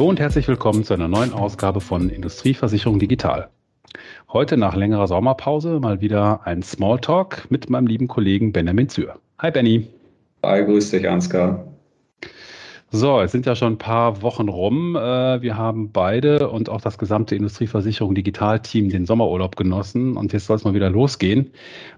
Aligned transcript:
Hallo 0.00 0.08
und 0.08 0.18
herzlich 0.18 0.48
willkommen 0.48 0.82
zu 0.82 0.94
einer 0.94 1.08
neuen 1.08 1.34
Ausgabe 1.34 1.82
von 1.82 2.08
Industrieversicherung 2.08 2.98
Digital. 2.98 3.50
Heute 4.32 4.56
nach 4.56 4.74
längerer 4.74 5.06
Sommerpause 5.06 5.78
mal 5.78 6.00
wieder 6.00 6.40
ein 6.46 6.62
Smalltalk 6.62 7.50
mit 7.50 7.68
meinem 7.68 7.86
lieben 7.86 8.08
Kollegen 8.08 8.50
Benjamin 8.50 8.88
Zür. 8.88 9.20
Hi 9.40 9.50
Benny. 9.50 9.86
Hi, 10.42 10.64
grüß 10.64 10.92
dich 10.92 11.06
Ansgar. 11.06 11.66
So, 12.90 13.20
es 13.20 13.30
sind 13.32 13.44
ja 13.44 13.54
schon 13.54 13.74
ein 13.74 13.78
paar 13.78 14.22
Wochen 14.22 14.48
rum. 14.48 14.96
Äh, 14.96 15.42
wir 15.42 15.58
haben 15.58 15.92
beide 15.92 16.48
und 16.48 16.70
auch 16.70 16.80
das 16.80 16.96
gesamte 16.96 17.34
Industrieversicherung 17.34 18.14
Digital-Team 18.14 18.88
den 18.88 19.04
Sommerurlaub 19.04 19.54
genossen 19.56 20.16
und 20.16 20.32
jetzt 20.32 20.46
soll 20.46 20.56
es 20.56 20.64
mal 20.64 20.72
wieder 20.72 20.88
losgehen. 20.88 21.52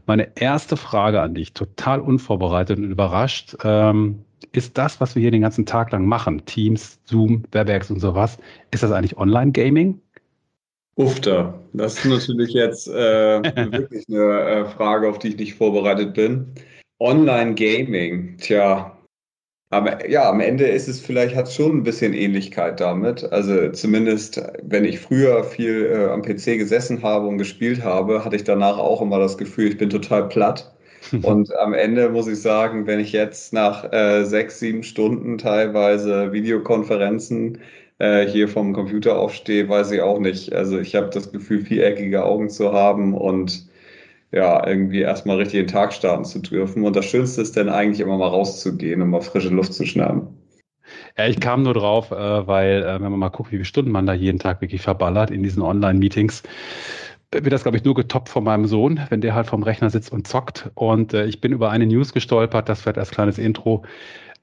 Meine 0.06 0.26
erste 0.34 0.76
Frage 0.76 1.20
an 1.20 1.36
dich, 1.36 1.52
total 1.52 2.00
unvorbereitet 2.00 2.78
und 2.78 2.90
überrascht. 2.90 3.54
Ähm, 3.62 4.24
ist 4.52 4.76
das, 4.78 5.00
was 5.00 5.14
wir 5.14 5.22
hier 5.22 5.30
den 5.30 5.42
ganzen 5.42 5.66
Tag 5.66 5.92
lang 5.92 6.06
machen, 6.06 6.44
Teams, 6.46 6.98
Zoom, 7.04 7.44
Webex 7.52 7.90
und 7.90 8.00
sowas, 8.00 8.38
ist 8.70 8.82
das 8.82 8.92
eigentlich 8.92 9.16
Online-Gaming? 9.16 10.00
Ufter, 10.96 11.58
das 11.72 11.98
ist 11.98 12.04
natürlich 12.04 12.52
jetzt 12.52 12.88
äh, 12.88 12.92
wirklich 13.72 14.04
eine 14.08 14.40
äh, 14.40 14.64
Frage, 14.66 15.08
auf 15.08 15.18
die 15.18 15.28
ich 15.28 15.36
nicht 15.36 15.54
vorbereitet 15.54 16.14
bin. 16.14 16.46
Online-Gaming, 17.00 18.36
tja, 18.38 18.96
aber 19.72 20.06
ja, 20.06 20.28
am 20.28 20.40
Ende 20.40 20.66
ist 20.66 20.86
es 20.86 21.00
vielleicht, 21.00 21.34
hat 21.34 21.48
es 21.48 21.54
schon 21.54 21.78
ein 21.78 21.82
bisschen 21.82 22.12
Ähnlichkeit 22.12 22.78
damit. 22.78 23.24
Also 23.32 23.70
zumindest, 23.70 24.42
wenn 24.62 24.84
ich 24.84 25.00
früher 25.00 25.44
viel 25.44 25.86
äh, 25.86 26.10
am 26.10 26.20
PC 26.20 26.58
gesessen 26.58 27.02
habe 27.02 27.26
und 27.26 27.38
gespielt 27.38 27.82
habe, 27.82 28.22
hatte 28.22 28.36
ich 28.36 28.44
danach 28.44 28.76
auch 28.76 29.00
immer 29.00 29.18
das 29.18 29.38
Gefühl, 29.38 29.68
ich 29.68 29.78
bin 29.78 29.88
total 29.88 30.28
platt. 30.28 30.74
und 31.22 31.54
am 31.56 31.74
Ende 31.74 32.08
muss 32.08 32.28
ich 32.28 32.40
sagen, 32.40 32.86
wenn 32.86 33.00
ich 33.00 33.12
jetzt 33.12 33.52
nach 33.52 33.92
äh, 33.92 34.24
sechs, 34.24 34.58
sieben 34.58 34.82
Stunden 34.82 35.38
teilweise 35.38 36.32
Videokonferenzen 36.32 37.58
äh, 37.98 38.26
hier 38.26 38.48
vom 38.48 38.72
Computer 38.72 39.18
aufstehe, 39.18 39.68
weiß 39.68 39.92
ich 39.92 40.00
auch 40.00 40.18
nicht. 40.18 40.52
Also 40.52 40.78
ich 40.78 40.94
habe 40.94 41.10
das 41.10 41.32
Gefühl, 41.32 41.64
viereckige 41.64 42.24
Augen 42.24 42.48
zu 42.48 42.72
haben 42.72 43.14
und 43.14 43.66
ja, 44.32 44.66
irgendwie 44.66 45.00
erstmal 45.00 45.36
richtig 45.36 45.60
den 45.60 45.66
Tag 45.68 45.92
starten 45.92 46.24
zu 46.24 46.38
dürfen. 46.38 46.84
Und 46.84 46.96
das 46.96 47.04
Schönste 47.04 47.42
ist 47.42 47.56
dann 47.56 47.68
eigentlich 47.68 48.00
immer 48.00 48.16
mal 48.16 48.28
rauszugehen 48.28 49.02
und 49.02 49.10
mal 49.10 49.20
frische 49.20 49.50
Luft 49.50 49.74
zu 49.74 49.84
schnappen. 49.84 50.26
Ja, 51.16 51.26
ich 51.26 51.40
kam 51.40 51.62
nur 51.62 51.74
drauf, 51.74 52.10
äh, 52.10 52.46
weil, 52.46 52.82
äh, 52.82 52.94
wenn 52.94 53.10
man 53.10 53.18
mal 53.18 53.28
guckt, 53.28 53.52
wie 53.52 53.56
viele 53.56 53.64
Stunden 53.64 53.90
man 53.90 54.06
da 54.06 54.14
jeden 54.14 54.38
Tag 54.38 54.60
wirklich 54.60 54.80
verballert 54.80 55.30
in 55.30 55.42
diesen 55.42 55.62
Online-Meetings, 55.62 56.42
wird 57.32 57.52
das, 57.52 57.62
glaube 57.62 57.76
ich, 57.78 57.84
nur 57.84 57.94
getoppt 57.94 58.28
von 58.28 58.44
meinem 58.44 58.66
Sohn, 58.66 59.00
wenn 59.08 59.20
der 59.20 59.34
halt 59.34 59.46
vom 59.46 59.62
Rechner 59.62 59.90
sitzt 59.90 60.12
und 60.12 60.26
zockt. 60.26 60.70
Und 60.74 61.14
äh, 61.14 61.26
ich 61.26 61.40
bin 61.40 61.52
über 61.52 61.70
eine 61.70 61.86
News 61.86 62.12
gestolpert, 62.12 62.68
das 62.68 62.84
wird 62.86 62.98
als 62.98 63.10
kleines 63.10 63.38
Intro. 63.38 63.84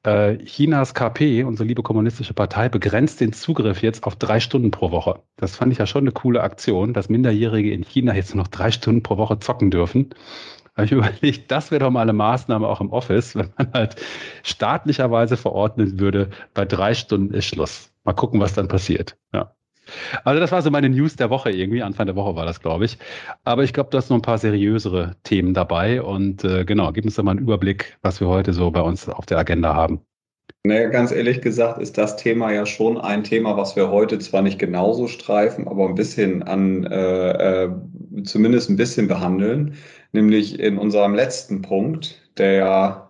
Äh, 0.04 0.38
Chinas 0.46 0.94
KP, 0.94 1.44
unsere 1.44 1.68
liebe 1.68 1.84
kommunistische 1.84 2.34
Partei, 2.34 2.70
begrenzt 2.70 3.20
den 3.22 3.34
Zugriff 3.34 3.82
jetzt 3.82 4.06
auf 4.06 4.16
drei 4.16 4.40
Stunden 4.40 4.72
pro 4.72 4.92
Woche. 4.92 5.22
Das 5.36 5.56
fand 5.58 5.72
ich 5.74 5.80
ja 5.80 5.86
schon 5.86 6.04
eine 6.04 6.12
coole 6.12 6.42
Aktion, 6.42 6.94
dass 6.94 7.10
Minderjährige 7.10 7.74
in 7.74 7.84
China 7.84 8.16
jetzt 8.16 8.34
nur 8.34 8.44
noch 8.44 8.50
drei 8.50 8.72
Stunden 8.72 9.04
pro 9.04 9.18
Woche 9.18 9.40
zocken 9.40 9.72
dürfen. 9.72 10.10
Habe 10.76 10.86
ich 10.86 10.92
überlegt, 10.94 11.52
das 11.52 11.72
wäre 11.72 11.84
doch 11.84 11.92
mal 11.92 12.02
eine 12.02 12.14
Maßnahme 12.14 12.68
auch 12.68 12.82
im 12.82 12.92
Office, 12.92 13.36
wenn 13.36 13.52
man 13.58 13.74
halt 13.74 13.98
staatlicherweise 14.44 15.38
verordnen 15.38 16.00
würde, 16.00 16.30
bei 16.54 16.66
drei 16.66 16.94
Stunden 16.94 17.34
ist 17.34 17.46
Schluss. 17.46 17.92
Mal 18.06 18.14
gucken, 18.14 18.40
was 18.40 18.54
dann 18.54 18.70
passiert. 18.70 19.18
Ja. 19.34 19.54
Also 20.24 20.40
das 20.40 20.52
war 20.52 20.62
so 20.62 20.72
meine 20.72 20.90
News 20.90 21.16
der 21.16 21.30
Woche 21.30 21.52
irgendwie. 21.52 21.84
Anfang 21.84 22.06
der 22.06 22.16
Woche 22.16 22.36
war 22.36 22.46
das, 22.46 22.62
glaube 22.62 22.86
ich. 22.86 22.98
Aber 23.44 23.64
ich 23.64 23.74
glaube, 23.74 23.90
du 23.90 23.98
hast 23.98 24.10
noch 24.10 24.18
ein 24.18 24.22
paar 24.22 24.38
seriösere 24.38 25.16
Themen 25.24 25.54
dabei. 25.54 26.02
Und 26.02 26.44
äh, 26.44 26.66
genau, 26.66 26.92
gib 26.92 27.06
uns 27.06 27.16
doch 27.16 27.24
mal 27.24 27.32
einen 27.32 27.40
Überblick, 27.40 27.98
was 28.02 28.20
wir 28.20 28.28
heute 28.28 28.54
so 28.54 28.72
bei 28.72 28.82
uns 28.82 29.08
auf 29.10 29.26
der 29.26 29.38
Agenda 29.38 29.74
haben. 29.74 30.02
Naja, 30.64 30.90
ganz 30.90 31.12
ehrlich 31.12 31.42
gesagt 31.42 31.82
ist 31.82 31.98
das 31.98 32.18
Thema 32.18 32.52
ja 32.52 32.66
schon 32.66 32.98
ein 32.98 33.24
Thema, 33.24 33.56
was 33.56 33.76
wir 33.76 33.90
heute 33.90 34.20
zwar 34.20 34.42
nicht 34.42 34.60
genauso 34.60 35.08
streifen, 35.08 35.68
aber 35.68 35.88
ein 35.88 35.96
bisschen 35.96 36.44
an, 36.44 36.84
äh, 36.86 37.64
äh, 37.64 37.70
zumindest 38.24 38.70
ein 38.70 38.76
bisschen 38.76 39.08
behandeln. 39.08 39.76
Nämlich 40.12 40.60
in 40.60 40.78
unserem 40.78 41.14
letzten 41.16 41.62
Punkt, 41.62 42.30
der 42.38 42.54
ja 42.54 43.09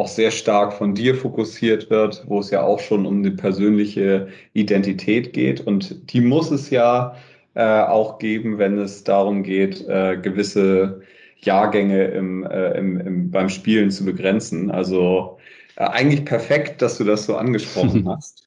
auch 0.00 0.08
sehr 0.08 0.30
stark 0.30 0.72
von 0.72 0.94
dir 0.94 1.14
fokussiert 1.14 1.90
wird, 1.90 2.24
wo 2.26 2.40
es 2.40 2.50
ja 2.50 2.62
auch 2.62 2.80
schon 2.80 3.04
um 3.04 3.22
die 3.22 3.30
persönliche 3.30 4.28
Identität 4.54 5.34
geht. 5.34 5.60
Und 5.60 6.10
die 6.12 6.22
muss 6.22 6.50
es 6.50 6.70
ja 6.70 7.14
äh, 7.54 7.82
auch 7.82 8.18
geben, 8.18 8.56
wenn 8.56 8.78
es 8.78 9.04
darum 9.04 9.42
geht, 9.42 9.86
äh, 9.88 10.16
gewisse 10.16 11.02
Jahrgänge 11.36 12.04
im, 12.06 12.44
äh, 12.44 12.78
im, 12.78 12.98
im, 12.98 13.30
beim 13.30 13.50
Spielen 13.50 13.90
zu 13.90 14.06
begrenzen. 14.06 14.70
Also 14.70 15.38
äh, 15.76 15.84
eigentlich 15.84 16.24
perfekt, 16.24 16.80
dass 16.80 16.96
du 16.96 17.04
das 17.04 17.26
so 17.26 17.36
angesprochen 17.36 18.08
hast. 18.08 18.46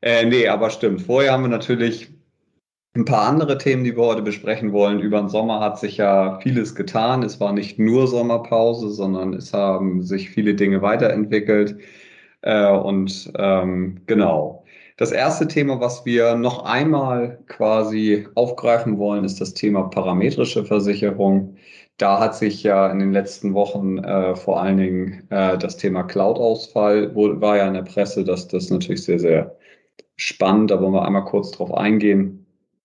Äh, 0.00 0.24
nee, 0.24 0.48
aber 0.48 0.70
stimmt. 0.70 1.02
Vorher 1.02 1.32
haben 1.32 1.42
wir 1.42 1.48
natürlich 1.48 2.08
ein 2.94 3.04
paar 3.04 3.28
andere 3.28 3.58
Themen, 3.58 3.84
die 3.84 3.96
wir 3.96 4.04
heute 4.04 4.22
besprechen 4.22 4.72
wollen. 4.72 5.00
Über 5.00 5.20
den 5.20 5.28
Sommer 5.28 5.60
hat 5.60 5.78
sich 5.78 5.98
ja 5.98 6.38
vieles 6.40 6.74
getan. 6.74 7.22
Es 7.22 7.40
war 7.40 7.52
nicht 7.52 7.78
nur 7.78 8.06
Sommerpause, 8.08 8.90
sondern 8.90 9.34
es 9.34 9.52
haben 9.52 10.02
sich 10.02 10.30
viele 10.30 10.54
Dinge 10.54 10.82
weiterentwickelt. 10.82 11.78
Äh, 12.42 12.70
und 12.70 13.32
ähm, 13.36 14.00
genau. 14.06 14.64
Das 14.96 15.12
erste 15.12 15.46
Thema, 15.46 15.80
was 15.80 16.04
wir 16.06 16.34
noch 16.34 16.64
einmal 16.64 17.38
quasi 17.46 18.26
aufgreifen 18.34 18.98
wollen, 18.98 19.24
ist 19.24 19.40
das 19.40 19.54
Thema 19.54 19.84
parametrische 19.84 20.64
Versicherung. 20.64 21.56
Da 21.98 22.18
hat 22.20 22.34
sich 22.36 22.62
ja 22.64 22.90
in 22.90 22.98
den 22.98 23.12
letzten 23.12 23.54
Wochen 23.54 23.98
äh, 23.98 24.34
vor 24.36 24.60
allen 24.60 24.76
Dingen 24.78 25.26
äh, 25.30 25.56
das 25.58 25.76
Thema 25.76 26.02
Cloud-Ausfall, 26.04 27.14
war 27.14 27.56
ja 27.56 27.68
in 27.68 27.74
der 27.74 27.82
Presse, 27.82 28.24
dass 28.24 28.48
das 28.48 28.70
natürlich 28.70 29.04
sehr, 29.04 29.18
sehr 29.20 29.56
spannend. 30.16 30.70
Da 30.70 30.80
wollen 30.80 30.92
wir 30.94 31.04
einmal 31.04 31.24
kurz 31.24 31.52
drauf 31.52 31.72
eingehen. 31.74 32.37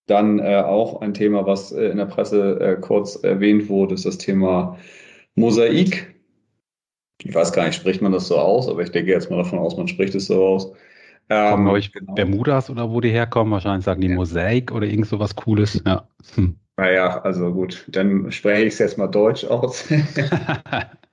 Dann 0.06 0.40
äh, 0.40 0.62
auch 0.66 1.02
ein 1.02 1.14
Thema, 1.14 1.46
was 1.46 1.72
äh, 1.72 1.86
in 1.86 1.98
der 1.98 2.06
Presse 2.06 2.60
äh, 2.60 2.82
kurz 2.82 3.16
erwähnt 3.16 3.70
wurde, 3.70 3.94
ist 3.94 4.06
das 4.06 4.18
Thema 4.18 4.78
Mosaik. 5.36 6.14
Ich 7.22 7.34
weiß 7.34 7.54
gar 7.54 7.66
nicht, 7.66 7.76
spricht 7.76 8.02
man 8.02 8.12
das 8.12 8.28
so 8.28 8.38
aus, 8.38 8.68
aber 8.68 8.82
ich 8.82 8.92
denke 8.92 9.12
jetzt 9.12 9.30
mal 9.30 9.38
davon 9.38 9.60
aus, 9.60 9.78
man 9.78 9.88
spricht 9.88 10.14
es 10.16 10.26
so 10.26 10.46
aus. 10.46 10.74
Ähm, 11.30 11.52
kommen 11.52 11.68
euch 11.68 11.94
genau. 11.94 12.14
Bermudas 12.16 12.70
oder 12.70 12.92
wo 12.92 13.00
die 13.00 13.12
herkommen? 13.12 13.54
Wahrscheinlich 13.54 13.86
sagen 13.86 14.02
die 14.02 14.10
ja. 14.10 14.16
Mosaik 14.16 14.72
oder 14.74 14.86
irgend 14.86 15.08
so 15.08 15.20
was 15.20 15.36
Cooles. 15.36 15.82
Ja. 15.86 16.08
Hm. 16.36 16.58
Naja, 16.76 17.22
also 17.22 17.54
gut, 17.54 17.86
dann 17.88 18.32
spreche 18.32 18.64
ich 18.64 18.74
es 18.74 18.80
jetzt 18.80 18.98
mal 18.98 19.08
Deutsch 19.08 19.46
aus. 19.46 19.88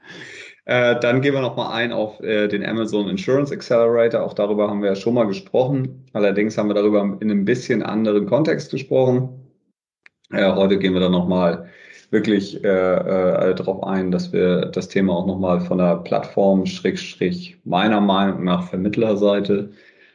Äh, 0.70 1.00
dann 1.00 1.20
gehen 1.20 1.34
wir 1.34 1.40
nochmal 1.40 1.72
ein 1.72 1.90
auf 1.90 2.20
äh, 2.20 2.46
den 2.46 2.64
Amazon 2.64 3.08
Insurance 3.08 3.52
Accelerator. 3.52 4.22
Auch 4.22 4.34
darüber 4.34 4.70
haben 4.70 4.82
wir 4.82 4.90
ja 4.90 4.94
schon 4.94 5.14
mal 5.14 5.26
gesprochen. 5.26 6.06
Allerdings 6.12 6.56
haben 6.56 6.68
wir 6.68 6.74
darüber 6.74 7.00
in 7.00 7.28
einem 7.28 7.44
bisschen 7.44 7.82
anderen 7.82 8.26
Kontext 8.26 8.70
gesprochen. 8.70 9.30
Äh, 10.30 10.52
heute 10.52 10.78
gehen 10.78 10.94
wir 10.94 11.00
dann 11.00 11.10
nochmal 11.10 11.68
wirklich 12.12 12.62
äh, 12.62 12.68
äh, 12.68 13.52
darauf 13.56 13.82
ein, 13.82 14.12
dass 14.12 14.32
wir 14.32 14.66
das 14.66 14.86
Thema 14.86 15.14
auch 15.16 15.26
nochmal 15.26 15.60
von 15.60 15.78
der 15.78 15.96
Plattform, 15.96 16.66
Schrägstrich, 16.66 17.58
meiner 17.64 18.00
Meinung 18.00 18.44
nach 18.44 18.68
Vermittlerseite 18.68 19.72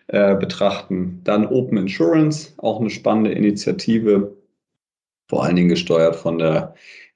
äh, 0.07 0.35
betrachten. 0.35 1.19
Dann 1.25 1.47
Open 1.47 1.79
Insurance, 1.79 2.53
auch 2.59 2.79
eine 2.79 2.91
spannende 2.91 3.33
Initiative, 3.33 4.37
vor 5.27 5.43
allen 5.43 5.57
Dingen 5.57 5.67
gesteuert 5.67 6.15
von 6.15 6.37
der 6.37 6.75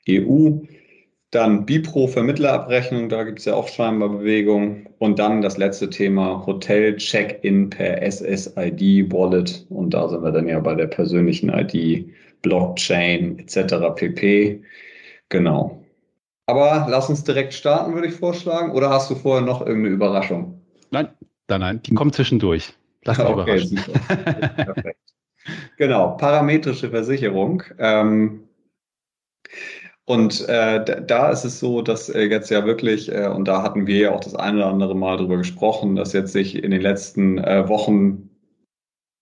EU. 0.10 0.58
Dann 1.32 1.66
Bipro 1.66 2.08
Vermittlerabrechnung, 2.08 3.08
da 3.08 3.24
gibt 3.24 3.40
es 3.40 3.46
ja 3.46 3.54
auch 3.54 3.68
scheinbar 3.68 4.10
Bewegung. 4.10 4.88
Und 4.98 5.20
dann 5.20 5.42
das 5.42 5.58
letzte 5.58 5.90
Thema 5.90 6.44
Hotel 6.46 6.96
Check-in 6.98 7.70
per 7.70 8.02
SSID 8.02 9.12
Wallet. 9.12 9.66
Und 9.70 9.94
da 9.94 10.08
sind 10.10 10.24
wir 10.24 10.32
dann 10.32 10.48
ja 10.48 10.60
bei 10.60 10.74
der 10.74 10.88
persönlichen 10.88 11.50
ID, 11.50 12.10
Blockchain 12.42 13.38
etc. 13.40 13.76
pp. 13.96 14.64
Genau. 15.30 15.84
Aber 16.48 16.88
lass 16.90 17.10
uns 17.10 17.24
direkt 17.24 17.54
starten, 17.54 17.94
würde 17.94 18.08
ich 18.08 18.16
vorschlagen. 18.16 18.72
Oder 18.72 18.90
hast 18.90 19.12
du 19.12 19.16
vorher 19.16 19.46
noch 19.46 19.62
irgendeine 19.62 19.94
Überraschung? 19.94 20.60
Nein, 20.90 21.10
nein, 21.48 21.60
nein, 21.60 21.82
die 21.84 21.94
kommt 21.94 22.16
zwischendurch. 22.16 22.74
Lass 23.06 23.18
dich 23.18 23.26
okay, 23.28 23.34
überraschen. 23.34 23.76
Perfekt. 24.08 25.00
Genau, 25.78 26.18
parametrische 26.18 26.90
Versicherung. 26.90 27.64
Ähm, 27.78 28.49
und 30.10 30.50
äh, 30.50 31.04
da 31.06 31.30
ist 31.30 31.46
es 31.46 31.60
so, 31.60 31.84
dass 31.84 32.10
äh, 32.10 32.24
jetzt 32.24 32.50
ja 32.50 32.66
wirklich, 32.66 33.12
äh, 33.12 33.28
und 33.28 33.48
da 33.48 33.62
hatten 33.62 33.86
wir 33.86 33.98
ja 33.98 34.12
auch 34.12 34.22
das 34.22 34.34
eine 34.34 34.58
oder 34.58 34.66
andere 34.66 34.96
Mal 34.96 35.18
drüber 35.18 35.38
gesprochen, 35.38 35.96
dass 35.96 36.14
jetzt 36.14 36.34
sich 36.34 36.64
in 36.64 36.72
den 36.72 36.82
letzten 36.82 37.38
äh, 37.38 37.70
Wochen 37.70 38.28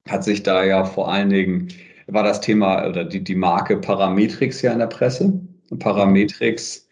hat 0.08 0.24
sich 0.24 0.44
da 0.44 0.64
ja 0.64 0.86
vor 0.86 1.12
allen 1.12 1.30
Dingen, 1.30 1.68
war 2.08 2.24
das 2.24 2.40
Thema 2.40 2.88
oder 2.88 3.04
die, 3.04 3.22
die 3.22 3.36
Marke 3.36 3.76
Parametrix 3.76 4.62
ja 4.62 4.72
in 4.72 4.80
der 4.80 4.88
Presse. 4.88 5.42
Parametrix, 5.78 6.88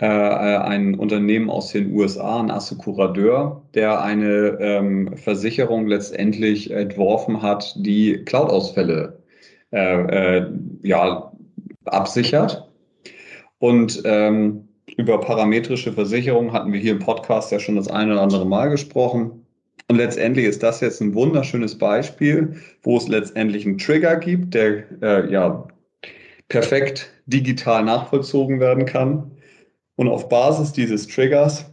äh, 0.00 0.06
äh 0.06 0.56
ein 0.56 0.94
Unternehmen 0.94 1.50
aus 1.50 1.72
den 1.72 1.92
USA, 1.92 2.40
ein 2.40 2.50
Assekuradeur, 2.50 3.68
der 3.74 4.00
eine 4.02 4.56
ähm, 4.60 5.14
Versicherung 5.14 5.88
letztendlich 5.88 6.70
entworfen 6.70 7.42
hat, 7.42 7.74
die 7.76 8.24
Cloud-Ausfälle 8.24 9.22
äh, 9.72 10.38
äh, 10.38 10.50
ja, 10.82 11.32
absichert 11.84 12.65
und 13.58 14.02
ähm, 14.04 14.68
über 14.96 15.18
parametrische 15.20 15.92
Versicherung 15.92 16.52
hatten 16.52 16.72
wir 16.72 16.80
hier 16.80 16.92
im 16.92 16.98
Podcast 17.00 17.50
ja 17.50 17.58
schon 17.58 17.76
das 17.76 17.88
eine 17.88 18.12
oder 18.12 18.22
andere 18.22 18.46
Mal 18.46 18.70
gesprochen. 18.70 19.46
Und 19.88 19.96
letztendlich 19.96 20.46
ist 20.46 20.62
das 20.62 20.80
jetzt 20.80 21.00
ein 21.00 21.14
wunderschönes 21.14 21.78
Beispiel, 21.78 22.56
wo 22.82 22.96
es 22.96 23.08
letztendlich 23.08 23.66
einen 23.66 23.78
Trigger 23.78 24.16
gibt, 24.16 24.54
der 24.54 24.84
äh, 25.02 25.30
ja 25.30 25.66
perfekt 26.48 27.10
digital 27.26 27.84
nachvollzogen 27.84 28.60
werden 28.60 28.84
kann. 28.84 29.30
Und 29.96 30.08
auf 30.08 30.28
Basis 30.28 30.72
dieses 30.72 31.06
Triggers 31.06 31.72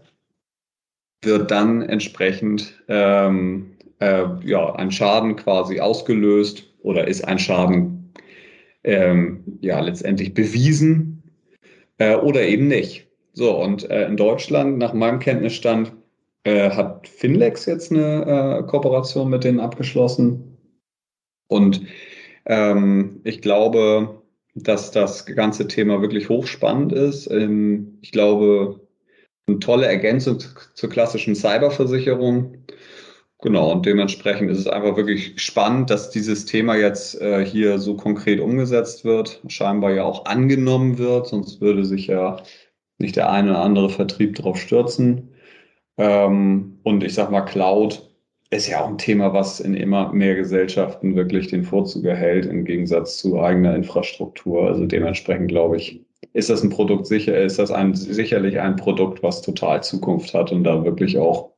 wird 1.22 1.52
dann 1.52 1.82
entsprechend 1.82 2.84
ähm, 2.88 3.78
äh, 4.00 4.26
ja, 4.44 4.76
ein 4.76 4.92
Schaden 4.92 5.36
quasi 5.36 5.80
ausgelöst 5.80 6.70
oder 6.82 7.08
ist 7.08 7.28
ein 7.28 7.40
Schaden 7.40 8.14
ähm, 8.84 9.44
ja 9.62 9.80
letztendlich 9.80 10.34
bewiesen 10.34 11.13
äh, 11.98 12.16
oder 12.16 12.44
eben 12.44 12.68
nicht. 12.68 13.08
So, 13.34 13.60
und 13.60 13.90
äh, 13.90 14.06
in 14.08 14.18
Deutschland, 14.18 14.78
nach 14.78 14.94
meinem 14.94 15.20
Kenntnisstand, 15.20 15.94
äh, 16.44 16.70
hat 16.70 17.08
Finlex 17.08 17.66
jetzt 17.66 17.92
eine 17.92 18.62
äh, 18.62 18.68
Kooperation 18.68 19.30
mit 19.30 19.44
denen 19.44 19.60
abgeschlossen. 19.60 20.58
Und 21.48 21.82
ähm, 22.46 23.22
ich 23.24 23.42
glaube, 23.42 24.22
dass 24.56 24.92
das 24.92 25.26
ganze 25.26 25.68
Thema 25.68 26.02
wirklich 26.02 26.30
hochspannend 26.30 26.92
ist. 26.94 27.30
Ähm, 27.32 27.98
ich 28.02 28.12
glaube, 28.12 28.82
eine 29.48 29.60
tolle 29.60 29.88
Ergänzung 29.88 30.40
zur 30.74 30.90
klassischen 30.90 31.36
Cyberversicherung. 31.36 32.58
Genau, 33.44 33.74
und 33.74 33.86
dementsprechend 33.86 34.50
ist 34.52 34.60
es 34.60 34.68
einfach 34.68 34.96
wirklich 34.96 35.34
spannend, 35.36 35.90
dass 35.90 36.10
dieses 36.10 36.46
Thema 36.46 36.78
jetzt 36.78 37.20
äh, 37.22 37.46
hier 37.46 37.78
so 37.78 37.98
konkret 37.98 38.40
umgesetzt 38.40 39.04
wird, 39.04 39.42
scheinbar 39.48 39.92
ja 39.92 40.06
auch 40.06 40.26
angenommen 40.26 40.98
wird, 40.98 41.28
sonst 41.28 41.60
würde 41.60 41.84
sich 41.84 42.08
ja 42.08 42.38
nicht 43.00 43.18
der 43.18 43.30
eine 43.30 43.50
oder 43.52 43.62
andere 43.62 43.90
Vertrieb 43.90 44.36
darauf 44.36 44.58
stürzen. 44.58 45.34
Ähm, 45.98 46.80
und 46.84 47.04
ich 47.04 47.16
sag 47.16 47.32
mal, 47.32 47.42
Cloud 47.42 48.10
ist 48.50 48.68
ja 48.70 48.82
auch 48.82 48.88
ein 48.88 48.98
Thema, 48.98 49.34
was 49.34 49.60
in 49.60 49.74
immer 49.74 50.14
mehr 50.14 50.36
Gesellschaften 50.36 51.16
wirklich 51.18 51.48
den 51.48 51.64
Vorzug 51.66 52.06
erhält, 52.06 52.46
im 52.46 52.64
Gegensatz 52.64 53.18
zu 53.18 53.42
eigener 53.42 53.76
Infrastruktur. 53.76 54.68
Also 54.68 54.86
dementsprechend 54.86 55.50
glaube 55.50 55.78
ich, 55.78 56.02
ist 56.34 56.50
das 56.50 56.64
ein 56.64 56.70
Produkt 56.70 57.08
sicher, 57.08 57.38
ist 57.38 57.60
das 57.60 57.72
ein, 57.72 57.94
sicherlich 57.94 58.60
ein 58.62 58.78
Produkt, 58.78 59.22
was 59.22 59.42
total 59.42 59.84
Zukunft 59.84 60.34
hat 60.34 60.54
und 60.54 60.64
da 60.64 60.86
wirklich 60.86 61.18
auch 61.18 61.53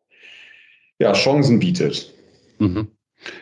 ja, 1.00 1.14
Chancen 1.14 1.60
bietet. 1.60 2.14
Mhm. 2.60 2.88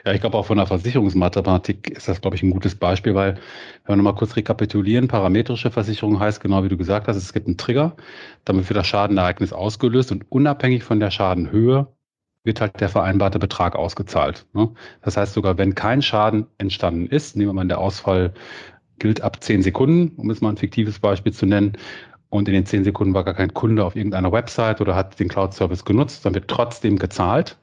Ja, 0.05 0.13
ich 0.13 0.21
glaube 0.21 0.37
auch 0.37 0.45
von 0.45 0.57
der 0.57 0.67
Versicherungsmathematik 0.67 1.89
ist 1.89 2.07
das, 2.07 2.21
glaube 2.21 2.35
ich, 2.35 2.43
ein 2.43 2.51
gutes 2.51 2.75
Beispiel, 2.75 3.15
weil, 3.15 3.35
wenn 3.85 3.93
wir 3.93 3.95
nochmal 3.97 4.15
kurz 4.15 4.35
rekapitulieren, 4.35 5.07
parametrische 5.07 5.71
Versicherung 5.71 6.19
heißt, 6.19 6.41
genau 6.41 6.63
wie 6.63 6.69
du 6.69 6.77
gesagt 6.77 7.07
hast, 7.07 7.17
es 7.17 7.33
gibt 7.33 7.47
einen 7.47 7.57
Trigger, 7.57 7.95
damit 8.45 8.69
wird 8.69 8.77
das 8.77 8.87
Schadenereignis 8.87 9.51
ausgelöst 9.51 10.11
und 10.11 10.31
unabhängig 10.31 10.83
von 10.83 10.99
der 10.99 11.11
Schadenhöhe 11.11 11.87
wird 12.45 12.61
halt 12.61 12.79
der 12.79 12.89
vereinbarte 12.89 13.39
Betrag 13.39 13.75
ausgezahlt. 13.75 14.45
Ne? 14.53 14.71
Das 15.01 15.17
heißt 15.17 15.33
sogar, 15.33 15.57
wenn 15.57 15.75
kein 15.75 16.01
Schaden 16.01 16.47
entstanden 16.57 17.07
ist, 17.07 17.35
nehmen 17.35 17.49
wir 17.49 17.53
mal 17.53 17.67
der 17.67 17.79
Ausfall 17.79 18.33
gilt 18.99 19.21
ab 19.21 19.43
zehn 19.43 19.63
Sekunden, 19.63 20.15
um 20.17 20.29
jetzt 20.29 20.41
mal 20.41 20.49
ein 20.49 20.57
fiktives 20.57 20.99
Beispiel 20.99 21.33
zu 21.33 21.45
nennen, 21.45 21.77
und 22.33 22.47
in 22.47 22.55
den 22.55 22.65
zehn 22.65 22.83
Sekunden 22.83 23.13
war 23.13 23.23
gar 23.23 23.35
kein 23.35 23.53
Kunde 23.53 23.85
auf 23.85 23.95
irgendeiner 23.95 24.31
Website 24.31 24.81
oder 24.81 24.95
hat 24.95 25.19
den 25.19 25.27
Cloud-Service 25.27 25.85
genutzt, 25.85 26.25
dann 26.25 26.33
wird 26.33 26.47
trotzdem 26.47 26.97
gezahlt. 26.97 27.59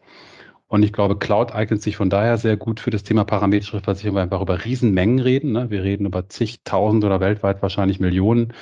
Und 0.68 0.84
ich 0.84 0.92
glaube, 0.92 1.18
Cloud 1.18 1.52
eignet 1.52 1.82
sich 1.82 1.96
von 1.96 2.08
daher 2.08 2.38
sehr 2.38 2.56
gut 2.56 2.78
für 2.78 2.90
das 2.90 3.02
Thema 3.02 3.24
parametrische 3.24 3.80
Versicherung, 3.80 4.14
weil 4.14 4.20
wir 4.20 4.24
einfach 4.26 4.42
über 4.42 4.64
Riesenmengen 4.64 5.18
reden. 5.18 5.50
Ne? 5.50 5.70
Wir 5.70 5.82
reden 5.82 6.06
über 6.06 6.28
zigtausend 6.28 7.04
oder 7.04 7.18
weltweit 7.18 7.62
wahrscheinlich 7.62 7.98
Millionen 7.98 8.52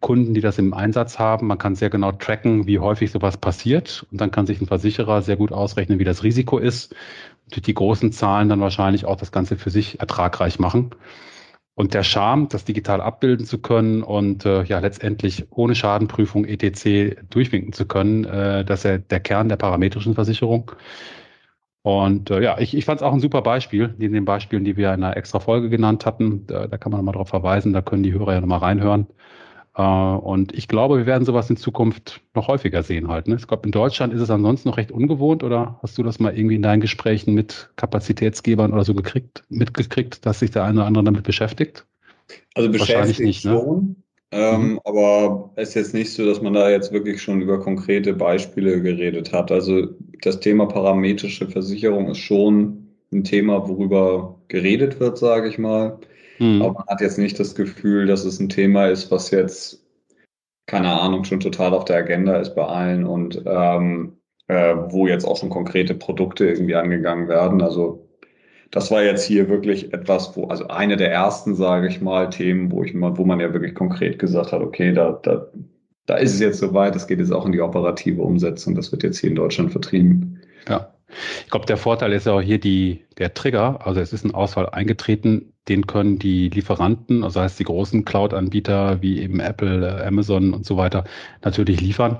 Kunden, 0.00 0.32
die 0.32 0.40
das 0.40 0.56
im 0.56 0.72
Einsatz 0.72 1.18
haben. 1.18 1.48
Man 1.48 1.58
kann 1.58 1.74
sehr 1.74 1.90
genau 1.90 2.12
tracken, 2.12 2.66
wie 2.66 2.78
häufig 2.78 3.10
sowas 3.10 3.36
passiert. 3.36 4.06
Und 4.10 4.18
dann 4.18 4.30
kann 4.30 4.46
sich 4.46 4.62
ein 4.62 4.66
Versicherer 4.66 5.20
sehr 5.20 5.36
gut 5.36 5.52
ausrechnen, 5.52 5.98
wie 5.98 6.04
das 6.04 6.22
Risiko 6.22 6.56
ist. 6.56 6.94
Durch 7.50 7.60
die 7.60 7.74
großen 7.74 8.12
Zahlen 8.12 8.48
dann 8.48 8.62
wahrscheinlich 8.62 9.04
auch 9.04 9.16
das 9.16 9.30
Ganze 9.30 9.56
für 9.56 9.68
sich 9.68 10.00
ertragreich 10.00 10.58
machen. 10.58 10.92
Und 11.74 11.94
der 11.94 12.02
Charme, 12.02 12.48
das 12.48 12.64
digital 12.64 13.00
abbilden 13.00 13.46
zu 13.46 13.58
können 13.58 14.02
und 14.02 14.44
äh, 14.44 14.64
ja 14.64 14.80
letztendlich 14.80 15.46
ohne 15.50 15.74
Schadenprüfung 15.74 16.44
etc. 16.44 17.16
durchwinken 17.30 17.72
zu 17.72 17.86
können, 17.86 18.24
äh, 18.24 18.64
das 18.64 18.80
ist 18.80 18.84
ja 18.84 18.98
der 18.98 19.20
Kern 19.20 19.48
der 19.48 19.56
parametrischen 19.56 20.14
Versicherung. 20.14 20.72
Und 21.82 22.30
äh, 22.30 22.42
ja, 22.42 22.58
ich, 22.58 22.76
ich 22.76 22.84
fand 22.84 23.00
es 23.00 23.02
auch 23.02 23.12
ein 23.12 23.20
super 23.20 23.40
Beispiel, 23.42 23.94
neben 23.96 24.12
den 24.12 24.26
Beispielen, 24.26 24.64
die 24.64 24.76
wir 24.76 24.92
in 24.92 25.02
einer 25.02 25.16
extra 25.16 25.40
Folge 25.40 25.70
genannt 25.70 26.04
hatten. 26.04 26.46
Da, 26.46 26.66
da 26.66 26.76
kann 26.76 26.92
man 26.92 26.98
nochmal 27.00 27.14
drauf 27.14 27.28
verweisen, 27.28 27.72
da 27.72 27.80
können 27.80 28.02
die 28.02 28.12
Hörer 28.12 28.34
ja 28.34 28.40
nochmal 28.40 28.58
reinhören. 28.58 29.06
Äh, 29.74 29.82
und 29.82 30.54
ich 30.54 30.68
glaube, 30.68 30.98
wir 30.98 31.06
werden 31.06 31.24
sowas 31.24 31.50
in 31.50 31.56
Zukunft 31.56 32.20
noch 32.34 32.48
häufiger 32.48 32.82
sehen 32.82 33.08
halt. 33.08 33.28
Ne? 33.28 33.36
Ich 33.36 33.46
glaube, 33.46 33.66
in 33.66 33.72
Deutschland 33.72 34.12
ist 34.12 34.20
es 34.20 34.30
ansonsten 34.30 34.68
noch 34.68 34.76
recht 34.76 34.92
ungewohnt 34.92 35.42
oder 35.42 35.78
hast 35.82 35.98
du 35.98 36.02
das 36.02 36.18
mal 36.18 36.36
irgendwie 36.36 36.56
in 36.56 36.62
deinen 36.62 36.80
Gesprächen 36.80 37.34
mit 37.34 37.70
Kapazitätsgebern 37.76 38.72
oder 38.72 38.84
so 38.84 38.94
gekriegt, 38.94 39.44
mitgekriegt, 39.48 40.26
dass 40.26 40.40
sich 40.40 40.50
der 40.50 40.64
eine 40.64 40.80
oder 40.80 40.86
andere 40.86 41.04
damit 41.04 41.24
beschäftigt? 41.24 41.86
Also 42.54 42.70
beschäftigt 42.70 43.20
nicht, 43.20 43.44
ne? 43.44 43.52
schon. 43.52 43.96
Ähm, 44.32 44.72
mhm. 44.72 44.80
Aber 44.84 45.50
es 45.56 45.70
ist 45.70 45.74
jetzt 45.74 45.94
nicht 45.94 46.12
so, 46.12 46.24
dass 46.24 46.40
man 46.40 46.52
da 46.52 46.70
jetzt 46.70 46.92
wirklich 46.92 47.20
schon 47.20 47.42
über 47.42 47.58
konkrete 47.58 48.12
Beispiele 48.12 48.80
geredet 48.80 49.32
hat. 49.32 49.50
Also 49.50 49.88
das 50.22 50.38
Thema 50.40 50.66
parametrische 50.66 51.48
Versicherung 51.48 52.08
ist 52.08 52.18
schon 52.18 52.88
ein 53.12 53.24
Thema, 53.24 53.68
worüber 53.68 54.38
geredet 54.46 55.00
wird, 55.00 55.18
sage 55.18 55.48
ich 55.48 55.58
mal. 55.58 55.98
Mhm. 56.40 56.62
Aber 56.62 56.72
man 56.72 56.86
hat 56.88 57.00
jetzt 57.00 57.18
nicht 57.18 57.38
das 57.38 57.54
Gefühl, 57.54 58.06
dass 58.06 58.24
es 58.24 58.40
ein 58.40 58.48
Thema 58.48 58.86
ist, 58.88 59.10
was 59.10 59.30
jetzt, 59.30 59.84
keine 60.66 61.00
Ahnung, 61.00 61.24
schon 61.24 61.40
total 61.40 61.74
auf 61.74 61.84
der 61.84 61.96
Agenda 61.96 62.36
ist 62.36 62.54
bei 62.54 62.64
allen 62.64 63.04
und 63.04 63.42
ähm, 63.46 64.16
äh, 64.48 64.74
wo 64.88 65.06
jetzt 65.06 65.24
auch 65.24 65.36
schon 65.36 65.50
konkrete 65.50 65.94
Produkte 65.94 66.46
irgendwie 66.46 66.74
angegangen 66.74 67.28
werden. 67.28 67.62
Also 67.62 68.08
das 68.70 68.90
war 68.90 69.02
jetzt 69.02 69.24
hier 69.24 69.48
wirklich 69.48 69.92
etwas, 69.92 70.34
wo, 70.36 70.46
also 70.46 70.68
eine 70.68 70.96
der 70.96 71.12
ersten, 71.12 71.54
sage 71.54 71.88
ich 71.88 72.00
mal, 72.00 72.30
Themen, 72.30 72.70
wo 72.72 72.82
ich 72.82 72.94
mal, 72.94 73.18
wo 73.18 73.24
man 73.24 73.40
ja 73.40 73.52
wirklich 73.52 73.74
konkret 73.74 74.18
gesagt 74.18 74.52
hat, 74.52 74.62
okay, 74.62 74.92
da, 74.92 75.18
da, 75.22 75.46
da 76.06 76.16
ist 76.16 76.34
es 76.34 76.40
jetzt 76.40 76.58
soweit, 76.58 76.94
das 76.94 77.06
geht 77.06 77.18
jetzt 77.18 77.32
auch 77.32 77.44
in 77.46 77.52
die 77.52 77.60
operative 77.60 78.22
Umsetzung, 78.22 78.74
das 78.74 78.92
wird 78.92 79.02
jetzt 79.02 79.18
hier 79.18 79.30
in 79.30 79.36
Deutschland 79.36 79.72
vertrieben. 79.72 80.40
Ja. 80.68 80.94
Ich 81.44 81.50
glaube, 81.50 81.66
der 81.66 81.76
Vorteil 81.76 82.12
ist 82.12 82.26
ja 82.26 82.32
auch 82.32 82.40
hier 82.40 82.60
die, 82.60 83.04
der 83.18 83.34
Trigger. 83.34 83.84
Also 83.84 84.00
es 84.00 84.12
ist 84.12 84.24
ein 84.24 84.34
Ausfall 84.34 84.68
eingetreten, 84.68 85.49
den 85.68 85.86
können 85.86 86.18
die 86.18 86.48
Lieferanten, 86.48 87.22
also 87.24 87.40
heißt 87.40 87.58
die 87.58 87.64
großen 87.64 88.04
Cloud-Anbieter 88.04 89.02
wie 89.02 89.20
eben 89.20 89.40
Apple, 89.40 89.86
äh, 89.86 90.06
Amazon 90.06 90.52
und 90.52 90.66
so 90.66 90.76
weiter, 90.76 91.04
natürlich 91.42 91.80
liefern. 91.80 92.18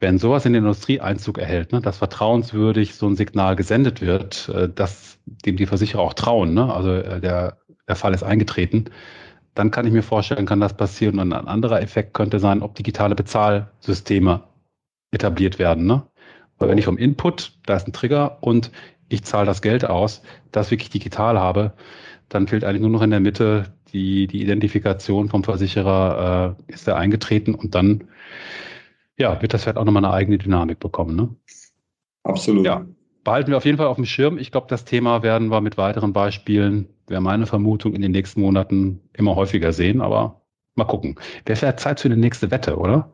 Wenn 0.00 0.18
sowas 0.18 0.46
in 0.46 0.52
der 0.52 0.60
Industrie 0.60 1.00
Einzug 1.00 1.38
erhält, 1.38 1.72
ne, 1.72 1.80
dass 1.80 1.98
vertrauenswürdig 1.98 2.94
so 2.94 3.06
ein 3.08 3.16
Signal 3.16 3.56
gesendet 3.56 4.00
wird, 4.00 4.48
äh, 4.48 4.68
dass 4.68 5.18
dem 5.26 5.56
die 5.56 5.66
Versicherer 5.66 6.02
auch 6.02 6.14
trauen, 6.14 6.54
ne, 6.54 6.72
also 6.72 6.92
äh, 6.92 7.20
der, 7.20 7.58
der 7.86 7.96
Fall 7.96 8.14
ist 8.14 8.22
eingetreten, 8.22 8.86
dann 9.54 9.72
kann 9.72 9.86
ich 9.86 9.92
mir 9.92 10.04
vorstellen, 10.04 10.46
kann 10.46 10.60
das 10.60 10.76
passieren. 10.76 11.18
Und 11.18 11.32
ein 11.32 11.48
anderer 11.48 11.82
Effekt 11.82 12.14
könnte 12.14 12.38
sein, 12.38 12.62
ob 12.62 12.76
digitale 12.76 13.16
Bezahlsysteme 13.16 14.44
etabliert 15.10 15.58
werden. 15.58 15.86
Ne? 15.86 16.04
Weil 16.58 16.68
wenn 16.68 16.78
ich 16.78 16.84
vom 16.84 16.96
Input, 16.96 17.58
da 17.66 17.74
ist 17.74 17.88
ein 17.88 17.92
Trigger 17.92 18.38
und 18.40 18.70
ich 19.08 19.24
zahle 19.24 19.46
das 19.46 19.60
Geld 19.60 19.84
aus, 19.84 20.22
das 20.52 20.70
wirklich 20.70 20.90
digital 20.90 21.40
habe, 21.40 21.72
dann 22.28 22.46
fehlt 22.46 22.64
eigentlich 22.64 22.82
nur 22.82 22.90
noch 22.90 23.02
in 23.02 23.10
der 23.10 23.20
Mitte 23.20 23.72
die, 23.92 24.26
die 24.26 24.42
Identifikation 24.42 25.28
vom 25.28 25.44
Versicherer, 25.44 26.56
äh, 26.68 26.72
ist 26.72 26.86
er 26.88 26.96
eingetreten 26.96 27.54
und 27.54 27.74
dann 27.74 28.08
ja, 29.16 29.40
wird 29.42 29.54
das 29.54 29.62
vielleicht 29.62 29.78
auch 29.78 29.84
nochmal 29.84 30.04
eine 30.04 30.14
eigene 30.14 30.38
Dynamik 30.38 30.78
bekommen. 30.78 31.16
Ne? 31.16 31.34
Absolut. 32.22 32.64
Ja, 32.64 32.86
behalten 33.24 33.50
wir 33.50 33.56
auf 33.56 33.64
jeden 33.64 33.78
Fall 33.78 33.88
auf 33.88 33.96
dem 33.96 34.06
Schirm. 34.06 34.38
Ich 34.38 34.50
glaube, 34.50 34.68
das 34.68 34.84
Thema 34.84 35.22
werden 35.22 35.48
wir 35.48 35.60
mit 35.60 35.76
weiteren 35.76 36.12
Beispielen, 36.12 36.88
wäre 37.06 37.20
meine 37.20 37.46
Vermutung, 37.46 37.94
in 37.94 38.02
den 38.02 38.12
nächsten 38.12 38.40
Monaten 38.40 39.00
immer 39.12 39.34
häufiger 39.34 39.72
sehen, 39.72 40.00
aber 40.00 40.42
mal 40.76 40.84
gucken. 40.84 41.16
Wäre 41.44 41.56
vielleicht 41.56 41.80
Zeit 41.80 42.00
für 42.00 42.08
eine 42.08 42.16
nächste 42.16 42.50
Wette, 42.50 42.78
oder? 42.78 43.12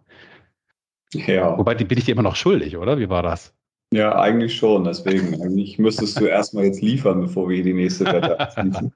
Ja. 1.13 1.57
Wobei, 1.59 1.75
die 1.75 1.85
bin 1.85 1.99
ich 1.99 2.05
dir 2.05 2.13
immer 2.13 2.23
noch 2.23 2.37
schuldig, 2.37 2.77
oder? 2.77 2.99
Wie 2.99 3.09
war 3.09 3.23
das? 3.23 3.55
Ja, 3.95 4.19
eigentlich 4.19 4.57
schon. 4.57 4.83
Deswegen, 4.83 5.41
eigentlich 5.41 5.79
müsstest 5.79 6.21
du 6.21 6.25
erstmal 6.27 6.65
jetzt 6.65 6.83
liefern, 6.83 7.21
bevor 7.21 7.49
wir 7.49 7.55
hier 7.55 7.65
die 7.65 7.75
nächste 7.75 8.05
Wette. 8.07 8.37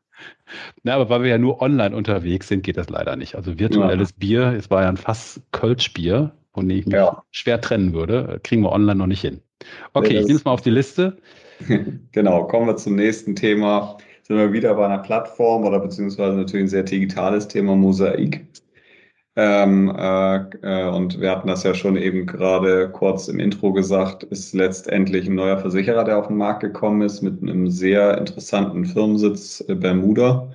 Na, 0.83 0.95
aber 0.95 1.09
weil 1.09 1.23
wir 1.23 1.31
ja 1.31 1.39
nur 1.39 1.63
online 1.63 1.95
unterwegs 1.95 2.49
sind, 2.49 2.65
geht 2.65 2.77
das 2.77 2.91
leider 2.91 3.15
nicht. 3.15 3.37
Also 3.37 3.61
virtuelles 3.61 4.11
ja. 4.11 4.17
Bier, 4.19 4.55
es 4.59 4.71
war 4.71 4.83
ja 4.83 4.89
ein 4.89 4.97
Fass 4.97 5.41
Kölschbier, 5.53 6.33
von 6.53 6.69
dem 6.69 6.79
ich 6.79 6.87
mich 6.87 6.97
ja. 6.97 7.23
schwer 7.31 7.61
trennen 7.61 7.93
würde, 7.93 8.41
kriegen 8.43 8.63
wir 8.63 8.73
online 8.73 8.97
noch 8.97 9.07
nicht 9.07 9.21
hin. 9.21 9.41
Okay, 9.93 10.15
nee, 10.15 10.19
ich 10.19 10.27
nehme 10.27 10.39
es 10.39 10.45
mal 10.45 10.51
auf 10.51 10.63
die 10.63 10.71
Liste. 10.71 11.17
genau, 12.13 12.45
kommen 12.49 12.67
wir 12.67 12.77
zum 12.77 12.97
nächsten 12.97 13.37
Thema. 13.37 13.99
Sind 14.25 14.37
wir 14.37 14.53
wieder 14.53 14.75
bei 14.75 14.85
einer 14.85 14.99
Plattform 14.99 15.65
oder 15.65 15.79
beziehungsweise 15.79 16.37
natürlich 16.37 16.65
ein 16.65 16.71
sehr 16.71 16.83
digitales 16.83 17.47
Thema, 17.47 17.77
Mosaik. 17.77 18.45
Ähm, 19.41 19.95
äh, 19.97 20.37
äh, 20.63 20.89
und 20.89 21.21
wir 21.21 21.31
hatten 21.31 21.47
das 21.47 21.63
ja 21.63 21.73
schon 21.73 21.97
eben 21.97 22.27
gerade 22.27 22.91
kurz 22.91 23.29
im 23.29 23.39
Intro 23.39 23.73
gesagt, 23.73 24.25
ist 24.25 24.53
letztendlich 24.53 25.29
ein 25.29 25.37
neuer 25.37 25.59
Versicherer, 25.59 26.03
der 26.03 26.19
auf 26.19 26.27
den 26.27 26.37
Markt 26.39 26.59
gekommen 26.59 27.03
ist, 27.03 27.23
mit 27.23 27.41
einem 27.41 27.71
sehr 27.71 28.19
interessanten 28.19 28.85
Firmensitz 28.85 29.65
äh, 29.69 29.77
Bermuda. 29.77 30.51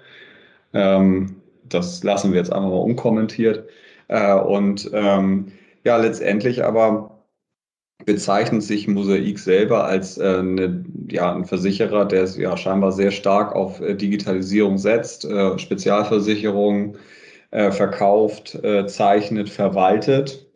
Ähm, 0.73 1.37
das 1.69 2.03
lassen 2.03 2.33
wir 2.33 2.39
jetzt 2.39 2.51
einfach 2.51 2.71
mal 2.71 2.75
unkommentiert. 2.75 3.69
Äh, 4.09 4.33
und 4.35 4.91
ähm, 4.93 5.53
ja, 5.85 5.95
letztendlich 5.95 6.65
aber 6.65 7.23
bezeichnet 8.05 8.63
sich 8.63 8.89
Mosaik 8.89 9.39
selber 9.39 9.85
als 9.85 10.17
äh, 10.17 10.39
eine, 10.39 10.83
ja, 11.09 11.33
ein 11.33 11.45
Versicherer, 11.45 12.03
der 12.03 12.25
ja 12.25 12.57
scheinbar 12.57 12.91
sehr 12.91 13.11
stark 13.11 13.55
auf 13.55 13.79
äh, 13.79 13.95
Digitalisierung 13.95 14.77
setzt, 14.77 15.23
äh, 15.23 15.57
Spezialversicherungen 15.57 16.97
äh, 17.53 17.71
verkauft, 17.71 18.55
äh, 18.63 18.87
zeichnet, 18.87 19.47
verwaltet. 19.47 20.47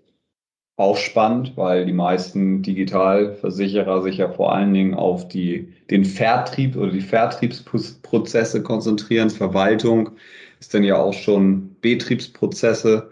Auch 0.80 0.98
spannend, 0.98 1.54
weil 1.56 1.86
die 1.86 1.94
meisten 1.94 2.64
Digitalversicherer 2.64 4.02
sich 4.02 4.18
ja 4.18 4.30
vor 4.32 4.54
allen 4.54 4.74
Dingen 4.74 4.96
auf 4.96 5.28
die, 5.28 5.74
den 5.92 6.06
Vertrieb 6.06 6.76
oder 6.76 6.92
die 6.92 7.02
Vertriebsprozesse 7.02 8.64
konzentrieren. 8.64 9.30
Verwaltung 9.30 10.12
ist 10.60 10.74
dann 10.74 10.84
ja 10.84 10.98
auch 10.98 11.14
schon 11.14 11.76
Betriebsprozesse, 11.82 13.12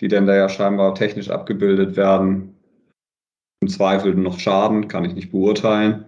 die 0.00 0.08
dann 0.08 0.26
da 0.26 0.36
ja 0.36 0.48
scheinbar 0.50 0.94
technisch 0.94 1.30
abgebildet 1.30 1.96
werden 1.96 2.54
im 3.62 3.68
Zweifel 3.68 4.14
noch 4.14 4.38
Schaden, 4.38 4.88
kann 4.88 5.06
ich 5.06 5.14
nicht 5.14 5.32
beurteilen. 5.32 6.04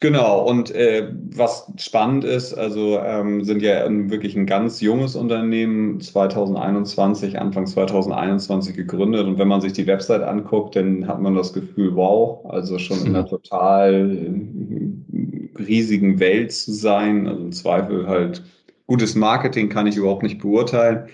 Genau, 0.00 0.48
und 0.48 0.70
äh, 0.70 1.12
was 1.34 1.72
spannend 1.76 2.22
ist, 2.22 2.54
also 2.54 3.00
ähm, 3.00 3.42
sind 3.42 3.62
ja 3.62 3.84
wirklich 4.08 4.36
ein 4.36 4.46
ganz 4.46 4.80
junges 4.80 5.16
Unternehmen, 5.16 6.00
2021, 6.00 7.36
Anfang 7.36 7.66
2021 7.66 8.76
gegründet. 8.76 9.26
Und 9.26 9.38
wenn 9.38 9.48
man 9.48 9.60
sich 9.60 9.72
die 9.72 9.88
Website 9.88 10.22
anguckt, 10.22 10.76
dann 10.76 11.08
hat 11.08 11.20
man 11.20 11.34
das 11.34 11.52
Gefühl, 11.52 11.96
wow, 11.96 12.44
also 12.48 12.78
schon 12.78 13.00
in 13.00 13.16
einer 13.16 13.26
total 13.26 14.16
äh, 14.16 15.60
riesigen 15.60 16.20
Welt 16.20 16.52
zu 16.52 16.72
sein. 16.72 17.26
Also 17.26 17.42
im 17.42 17.52
Zweifel 17.52 18.06
halt 18.06 18.44
gutes 18.86 19.16
Marketing 19.16 19.68
kann 19.68 19.88
ich 19.88 19.96
überhaupt 19.96 20.22
nicht 20.22 20.38
beurteilen. 20.38 21.08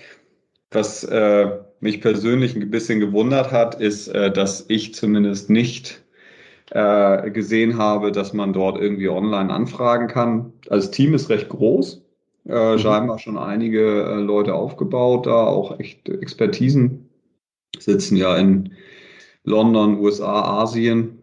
Was 0.71 1.05
äh, 1.05 1.59
mich 1.81 2.03
persönlich 2.03 2.55
ein 2.55 2.71
bisschen 2.71 3.00
gewundert 3.00 3.50
hat, 3.50 3.81
ist, 3.81 4.09
äh, 4.09 4.31
dass 4.31 4.67
ich 4.69 4.95
zumindest 4.95 5.49
nicht 5.49 6.03
äh, 6.71 7.30
gesehen 7.30 7.78
habe, 7.78 8.12
dass 8.12 8.33
man 8.33 8.52
dort 8.52 8.78
irgendwie 8.80 9.09
online 9.09 9.52
anfragen 9.52 10.09
kann. 10.09 10.52
Also 10.68 10.87
das 10.87 10.97
Team 10.97 11.14
ist 11.14 11.28
recht 11.30 11.49
groß, 11.49 12.02
äh, 12.49 12.73
mhm. 12.73 12.78
scheinbar 12.78 13.18
schon 13.18 13.38
einige 13.38 14.04
äh, 14.04 14.21
Leute 14.21 14.54
aufgebaut, 14.54 15.26
da 15.26 15.47
auch 15.47 15.78
echt 15.78 16.09
Expertisen 16.09 17.09
sitzen 17.78 18.16
ja 18.16 18.37
in 18.37 18.73
London, 19.44 19.99
USA, 19.99 20.62
Asien. 20.62 21.18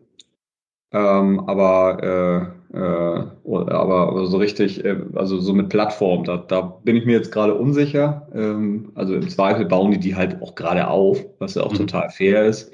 Ähm, 0.93 1.39
aber 1.47 2.53
äh, 2.73 2.77
äh, 2.77 3.23
aber, 3.43 4.25
so 4.27 4.37
richtig, 4.37 4.83
äh, 4.85 4.97
also 5.15 5.39
so 5.39 5.53
mit 5.53 5.69
Plattform, 5.69 6.23
da, 6.23 6.37
da 6.37 6.61
bin 6.61 6.95
ich 6.95 7.05
mir 7.05 7.13
jetzt 7.13 7.31
gerade 7.31 7.55
unsicher. 7.55 8.27
Ähm, 8.33 8.91
also 8.95 9.15
im 9.15 9.29
Zweifel 9.29 9.65
bauen 9.65 9.91
die 9.91 9.99
die 9.99 10.15
halt 10.15 10.41
auch 10.41 10.55
gerade 10.55 10.87
auf, 10.87 11.23
was 11.39 11.55
ja 11.55 11.63
auch 11.63 11.73
mhm. 11.73 11.79
total 11.79 12.09
fair 12.09 12.45
ist. 12.45 12.71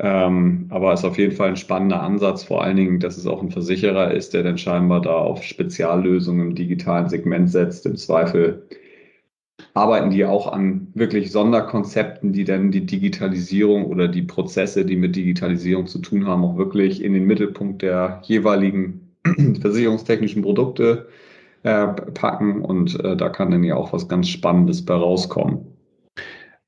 Ähm, 0.00 0.66
aber 0.70 0.92
ist 0.92 1.04
auf 1.04 1.18
jeden 1.18 1.32
Fall 1.36 1.50
ein 1.50 1.56
spannender 1.56 2.02
Ansatz, 2.02 2.42
vor 2.44 2.64
allen 2.64 2.76
Dingen, 2.76 2.98
dass 3.00 3.16
es 3.16 3.26
auch 3.26 3.42
ein 3.42 3.50
Versicherer 3.50 4.12
ist, 4.12 4.34
der 4.34 4.42
dann 4.42 4.58
scheinbar 4.58 5.00
da 5.00 5.12
auf 5.12 5.42
Speziallösungen 5.44 6.48
im 6.48 6.54
digitalen 6.56 7.08
Segment 7.08 7.50
setzt. 7.50 7.86
Im 7.86 7.96
Zweifel 7.96 8.66
arbeiten 9.74 10.10
die 10.10 10.24
auch 10.24 10.52
an 10.52 10.88
wirklich 10.94 11.30
Sonderkonzepten, 11.32 12.32
die 12.32 12.44
dann 12.44 12.70
die 12.70 12.86
Digitalisierung 12.86 13.86
oder 13.86 14.08
die 14.08 14.22
Prozesse, 14.22 14.84
die 14.84 14.96
mit 14.96 15.16
Digitalisierung 15.16 15.86
zu 15.86 16.00
tun 16.00 16.26
haben, 16.26 16.44
auch 16.44 16.56
wirklich 16.56 17.02
in 17.02 17.12
den 17.12 17.24
Mittelpunkt 17.26 17.82
der 17.82 18.20
jeweiligen 18.24 19.16
versicherungstechnischen 19.60 20.42
Produkte 20.42 21.08
äh, 21.62 21.86
packen 21.86 22.62
und 22.62 22.98
äh, 23.04 23.16
da 23.16 23.28
kann 23.28 23.50
dann 23.50 23.64
ja 23.64 23.76
auch 23.76 23.92
was 23.92 24.08
ganz 24.08 24.28
Spannendes 24.28 24.84
bei 24.84 24.94
rauskommen. 24.94 25.73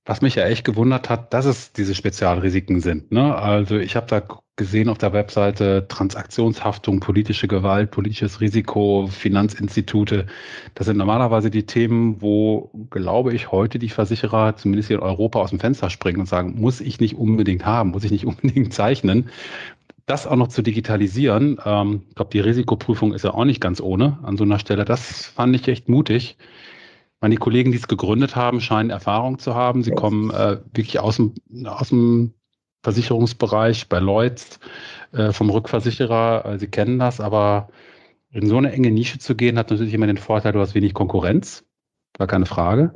Was 0.06 0.22
mich 0.22 0.36
ja 0.36 0.46
echt 0.46 0.64
gewundert 0.64 1.10
hat, 1.10 1.34
dass 1.34 1.44
es 1.44 1.72
diese 1.72 1.94
Spezialrisiken 1.94 2.80
sind. 2.80 3.10
Ne? 3.10 3.34
Also 3.34 3.76
ich 3.76 3.96
habe 3.96 4.06
da 4.06 4.22
gesehen 4.54 4.88
auf 4.88 4.98
der 4.98 5.12
Webseite 5.12 5.86
Transaktionshaftung, 5.88 7.00
politische 7.00 7.48
Gewalt, 7.48 7.90
politisches 7.90 8.40
Risiko, 8.40 9.08
Finanzinstitute. 9.10 10.26
Das 10.74 10.86
sind 10.86 10.96
normalerweise 10.96 11.50
die 11.50 11.66
Themen, 11.66 12.22
wo, 12.22 12.70
glaube 12.88 13.34
ich, 13.34 13.52
heute 13.52 13.78
die 13.78 13.90
Versicherer 13.90 14.56
zumindest 14.56 14.88
hier 14.88 14.96
in 14.96 15.02
Europa 15.02 15.40
aus 15.40 15.50
dem 15.50 15.60
Fenster 15.60 15.90
springen 15.90 16.20
und 16.20 16.26
sagen, 16.26 16.58
muss 16.58 16.80
ich 16.80 17.00
nicht 17.00 17.16
unbedingt 17.16 17.66
haben, 17.66 17.90
muss 17.90 18.04
ich 18.04 18.12
nicht 18.12 18.26
unbedingt 18.26 18.72
zeichnen 18.72 19.28
das 20.06 20.26
auch 20.26 20.36
noch 20.36 20.48
zu 20.48 20.62
digitalisieren, 20.62 21.60
ähm, 21.64 22.02
ich 22.08 22.14
glaube, 22.14 22.30
die 22.30 22.40
Risikoprüfung 22.40 23.12
ist 23.12 23.24
ja 23.24 23.34
auch 23.34 23.44
nicht 23.44 23.60
ganz 23.60 23.80
ohne 23.80 24.18
an 24.22 24.36
so 24.36 24.44
einer 24.44 24.60
Stelle. 24.60 24.84
Das 24.84 25.26
fand 25.26 25.54
ich 25.56 25.66
echt 25.66 25.88
mutig. 25.88 26.36
Meine, 27.26 27.34
die 27.34 27.40
Kollegen, 27.40 27.72
die 27.72 27.78
es 27.78 27.88
gegründet 27.88 28.36
haben, 28.36 28.60
scheinen 28.60 28.90
Erfahrung 28.90 29.40
zu 29.40 29.56
haben. 29.56 29.82
Sie 29.82 29.90
kommen 29.90 30.30
äh, 30.30 30.58
wirklich 30.72 31.00
aus 31.00 31.16
dem, 31.16 31.34
aus 31.66 31.88
dem 31.88 32.34
Versicherungsbereich 32.84 33.88
bei 33.88 33.98
Lloyds 33.98 34.60
äh, 35.10 35.32
vom 35.32 35.50
Rückversicherer. 35.50 36.44
Äh, 36.46 36.58
sie 36.60 36.68
kennen 36.68 37.00
das, 37.00 37.20
aber 37.20 37.68
in 38.30 38.46
so 38.46 38.56
eine 38.58 38.70
enge 38.70 38.92
Nische 38.92 39.18
zu 39.18 39.34
gehen, 39.34 39.58
hat 39.58 39.70
natürlich 39.70 39.94
immer 39.94 40.06
den 40.06 40.18
Vorteil, 40.18 40.52
du 40.52 40.60
hast 40.60 40.76
wenig 40.76 40.94
Konkurrenz. 40.94 41.64
War 42.16 42.28
keine 42.28 42.46
Frage. 42.46 42.94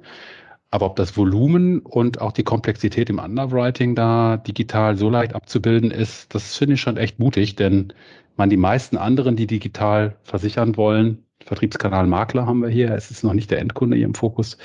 Aber 0.71 0.87
ob 0.87 0.95
das 0.95 1.17
Volumen 1.17 1.81
und 1.81 2.21
auch 2.21 2.31
die 2.31 2.45
Komplexität 2.45 3.11
im 3.11 3.19
Underwriting 3.19 3.97
da 3.97 4.37
digital 4.37 4.97
so 4.97 5.11
leicht 5.11 5.35
abzubilden 5.35 5.91
ist, 5.91 6.33
das 6.37 6.57
finde 6.57 6.75
ich 6.75 6.81
schon 6.81 6.97
echt 6.97 7.19
mutig, 7.19 7.57
denn 7.57 7.93
man 8.37 8.49
die 8.49 8.57
meisten 8.57 8.97
anderen, 8.97 9.35
die 9.35 9.49
digital 9.49 10.17
versichern 10.23 10.77
wollen, 10.77 11.25
Vertriebskanal 11.51 12.07
Makler 12.07 12.47
haben 12.47 12.63
wir 12.63 12.69
hier, 12.69 12.93
es 12.93 13.11
ist 13.11 13.25
noch 13.25 13.35
nicht 13.35 13.51
der 13.51 13.59
Endkunde 13.59 13.97
hier 13.97 14.07
im 14.07 14.15
Fokus, 14.15 14.57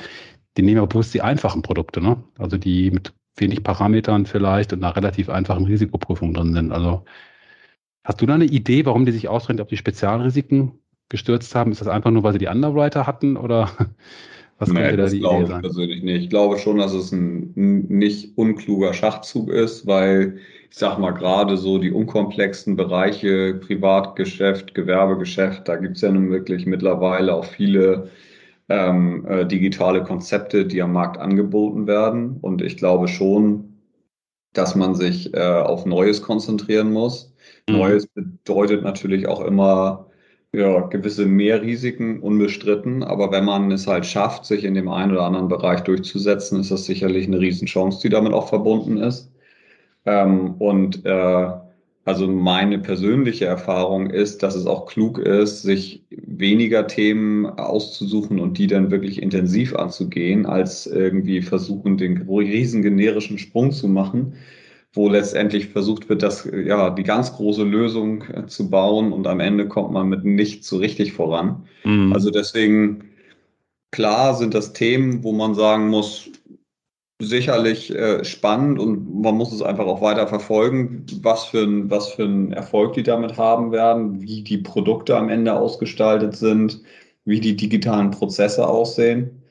die 0.55 0.61
nehmen 0.61 0.77
aber 0.77 0.85
bewusst 0.85 1.15
die 1.15 1.23
einfachen 1.23 1.63
Produkte, 1.63 1.99
ne? 1.99 2.23
Also 2.37 2.57
die 2.57 2.91
mit 2.91 3.11
wenig 3.37 3.63
Parametern 3.63 4.27
vielleicht 4.27 4.71
und 4.71 4.83
einer 4.83 4.95
relativ 4.95 5.27
einfachen 5.29 5.65
Risikoprüfung 5.65 6.35
drin 6.35 6.53
sind. 6.53 6.71
Also 6.71 7.03
hast 8.03 8.21
du 8.21 8.27
da 8.27 8.35
eine 8.35 8.45
Idee, 8.45 8.85
warum 8.85 9.07
die 9.07 9.13
sich 9.13 9.27
ausrennt 9.27 9.61
auf 9.61 9.67
die 9.67 9.77
Spezialrisiken 9.77 10.73
gestürzt 11.09 11.55
haben? 11.55 11.71
Ist 11.71 11.81
das 11.81 11.87
einfach 11.87 12.11
nur, 12.11 12.21
weil 12.21 12.33
sie 12.33 12.39
die 12.39 12.49
Underwriter 12.49 13.07
hatten 13.07 13.35
oder 13.35 13.71
was 14.59 14.69
nee, 14.69 14.79
könnte 14.79 14.97
da 14.97 15.09
die 15.09 15.17
Idee 15.17 15.45
sein? 15.47 15.55
Ich 15.57 15.61
persönlich 15.63 16.03
nicht. 16.03 16.23
Ich 16.25 16.29
glaube 16.29 16.59
schon, 16.59 16.77
dass 16.77 16.93
es 16.93 17.11
ein 17.11 17.51
nicht 17.55 18.37
unkluger 18.37 18.93
Schachzug 18.93 19.49
ist, 19.49 19.87
weil 19.87 20.37
ich 20.75 20.79
sag 20.79 20.99
mal 20.99 21.11
gerade 21.11 21.55
so 21.55 21.77
die 21.77 21.93
unkomplexen 21.93 22.75
Bereiche, 22.75 23.53
Privatgeschäft, 23.53 24.75
Gewerbegeschäft, 24.75 25.69
da 25.69 25.77
gibt's 25.77 26.01
ja 26.01 26.11
nun 26.11 26.31
wirklich 26.31 26.65
mittlerweile 26.65 27.33
auch 27.33 27.45
viele 27.45 28.09
ähm, 28.67 29.25
äh, 29.25 29.45
digitale 29.45 30.03
Konzepte, 30.03 30.65
die 30.65 30.81
am 30.81 30.91
Markt 30.91 31.17
angeboten 31.17 31.87
werden. 31.87 32.39
Und 32.41 32.61
ich 32.61 32.75
glaube 32.75 33.07
schon, 33.07 33.77
dass 34.51 34.75
man 34.75 34.95
sich 34.95 35.33
äh, 35.33 35.39
auf 35.39 35.85
Neues 35.85 36.21
konzentrieren 36.21 36.91
muss. 36.91 37.33
Mhm. 37.69 37.77
Neues 37.77 38.07
bedeutet 38.07 38.83
natürlich 38.83 39.29
auch 39.29 39.45
immer 39.45 40.07
ja, 40.51 40.81
gewisse 40.87 41.25
Mehrrisiken 41.25 42.19
unbestritten, 42.19 43.01
aber 43.01 43.31
wenn 43.31 43.45
man 43.45 43.71
es 43.71 43.87
halt 43.87 44.05
schafft, 44.05 44.43
sich 44.43 44.65
in 44.65 44.73
dem 44.73 44.89
einen 44.89 45.13
oder 45.13 45.23
anderen 45.23 45.47
Bereich 45.47 45.83
durchzusetzen, 45.83 46.59
ist 46.59 46.71
das 46.71 46.83
sicherlich 46.83 47.27
eine 47.27 47.39
Riesenchance, 47.39 48.01
die 48.01 48.09
damit 48.09 48.33
auch 48.33 48.49
verbunden 48.49 48.97
ist. 48.97 49.31
Ähm, 50.05 50.55
und 50.59 51.05
äh, 51.05 51.49
also 52.05 52.27
meine 52.27 52.79
persönliche 52.79 53.45
Erfahrung 53.45 54.09
ist, 54.09 54.43
dass 54.43 54.55
es 54.55 54.67
auch 54.67 54.85
klug 54.85 55.17
ist, 55.17 55.63
sich 55.63 56.03
weniger 56.09 56.87
Themen 56.87 57.45
auszusuchen 57.47 58.39
und 58.39 58.57
die 58.57 58.67
dann 58.67 58.91
wirklich 58.91 59.21
intensiv 59.21 59.75
anzugehen, 59.75 60.45
als 60.45 60.85
irgendwie 60.85 61.41
versuchen, 61.41 61.97
den 61.97 62.27
riesen 62.29 62.83
generischen 62.83 63.39
Sprung 63.39 63.71
zu 63.71 63.87
machen 63.87 64.35
wo 64.95 65.09
letztendlich 65.09 65.67
versucht 65.67 66.07
wird, 66.09 66.23
das, 66.23 66.49
ja, 66.65 66.89
die 66.89 67.03
ganz 67.03 67.33
große 67.33 67.63
Lösung 67.63 68.23
zu 68.47 68.69
bauen 68.69 69.11
und 69.11 69.27
am 69.27 69.41
Ende 69.41 69.67
kommt 69.67 69.91
man 69.91 70.07
mit 70.07 70.23
nichts 70.23 70.67
so 70.67 70.77
richtig 70.77 71.11
voran. 71.11 71.65
Mhm. 71.83 72.13
Also 72.13 72.31
deswegen, 72.31 73.09
klar 73.91 74.35
sind 74.35 74.53
das 74.53 74.73
Themen, 74.73 75.23
wo 75.23 75.33
man 75.33 75.53
sagen 75.53 75.89
muss, 75.89 76.29
sicherlich 77.21 77.93
äh, 77.95 78.23
spannend 78.25 78.79
und 78.79 79.21
man 79.21 79.35
muss 79.35 79.53
es 79.53 79.61
einfach 79.61 79.85
auch 79.85 80.01
weiter 80.01 80.27
verfolgen, 80.27 81.05
was 81.21 81.45
für, 81.45 81.63
ein, 81.63 81.89
was 81.89 82.11
für 82.11 82.23
einen 82.23 82.51
Erfolg 82.51 82.93
die 82.93 83.03
damit 83.03 83.37
haben 83.37 83.71
werden, 83.71 84.21
wie 84.21 84.43
die 84.43 84.57
Produkte 84.57 85.15
am 85.15 85.29
Ende 85.29 85.53
ausgestaltet 85.53 86.35
sind, 86.35 86.81
wie 87.23 87.39
die 87.39 87.55
digitalen 87.55 88.11
Prozesse 88.11 88.67
aussehen. 88.67 89.41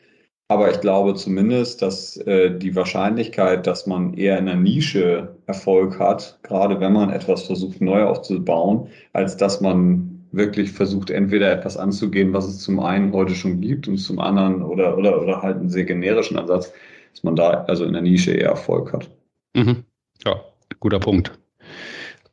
Aber 0.49 0.71
ich 0.71 0.81
glaube 0.81 1.15
zumindest, 1.15 1.81
dass 1.81 2.19
äh, 2.19 2.57
die 2.59 2.77
Wahrscheinlichkeit, 2.77 3.67
dass 3.67 3.87
man 3.87 4.13
eher 4.15 4.39
in 4.39 4.49
einer 4.49 4.61
Nische 4.61 5.37
Erfolg 5.47 5.99
hat, 5.99 6.39
gerade 6.43 6.81
wenn 6.81 6.93
man 6.93 7.11
etwas 7.11 7.45
versucht 7.45 7.81
neu 7.81 8.05
aufzubauen, 8.05 8.89
als 9.15 9.39
dass 9.39 9.63
man 9.63 10.27
wirklich 10.33 10.73
versucht, 10.73 11.11
entweder 11.11 11.51
etwas 11.51 11.77
anzugehen, 11.79 12.33
was 12.35 12.47
es 12.47 12.59
zum 12.59 12.81
einen 12.81 13.13
heute 13.13 13.35
schon 13.35 13.61
gibt 13.61 13.89
und 13.89 13.97
zum 13.99 14.19
anderen 14.19 14.63
oder, 14.63 14.99
oder, 14.99 15.21
oder 15.23 15.43
halt 15.43 15.57
einen 15.57 15.71
sehr 15.71 15.85
generischen 15.85 16.37
Ansatz, 16.37 16.73
dass 17.15 17.23
man 17.23 17.37
da 17.37 17.65
also 17.69 17.85
in 17.85 17.93
der 17.93 18.03
Nische 18.03 18.33
eher 18.33 18.51
Erfolg 18.51 18.93
hat. 18.93 19.09
Mhm. 19.55 19.85
Ja, 20.25 20.41
guter 20.81 20.99
Punkt. 20.99 21.33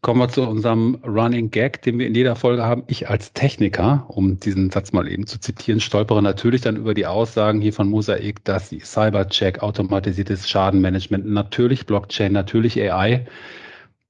Kommen 0.02 0.20
wir 0.20 0.30
zu 0.30 0.42
unserem 0.42 0.96
Running 1.06 1.52
Gag, 1.52 1.84
den 1.84 2.00
wir 2.00 2.08
in 2.08 2.16
jeder 2.16 2.36
Folge 2.36 2.64
haben. 2.64 2.84
Ich 2.88 3.08
als 3.08 3.34
Techniker, 3.34 4.06
um 4.08 4.40
diesen 4.40 4.72
Satz 4.72 4.94
mal 4.94 5.08
eben 5.08 5.28
zu 5.28 5.40
zitieren, 5.40 5.80
stolpere 5.80 6.24
natürlich 6.24 6.62
dann 6.62 6.76
über 6.76 6.96
die 6.96 7.06
Aussagen 7.06 7.62
hier 7.62 7.72
von 7.72 7.88
Mosaik, 7.88 8.44
dass 8.44 8.70
die 8.70 8.80
Cybercheck, 8.80 9.62
automatisiertes 9.62 10.50
Schadenmanagement, 10.50 11.28
natürlich 11.28 11.86
Blockchain, 11.86 12.34
natürlich 12.34 12.82
AI. 12.82 13.28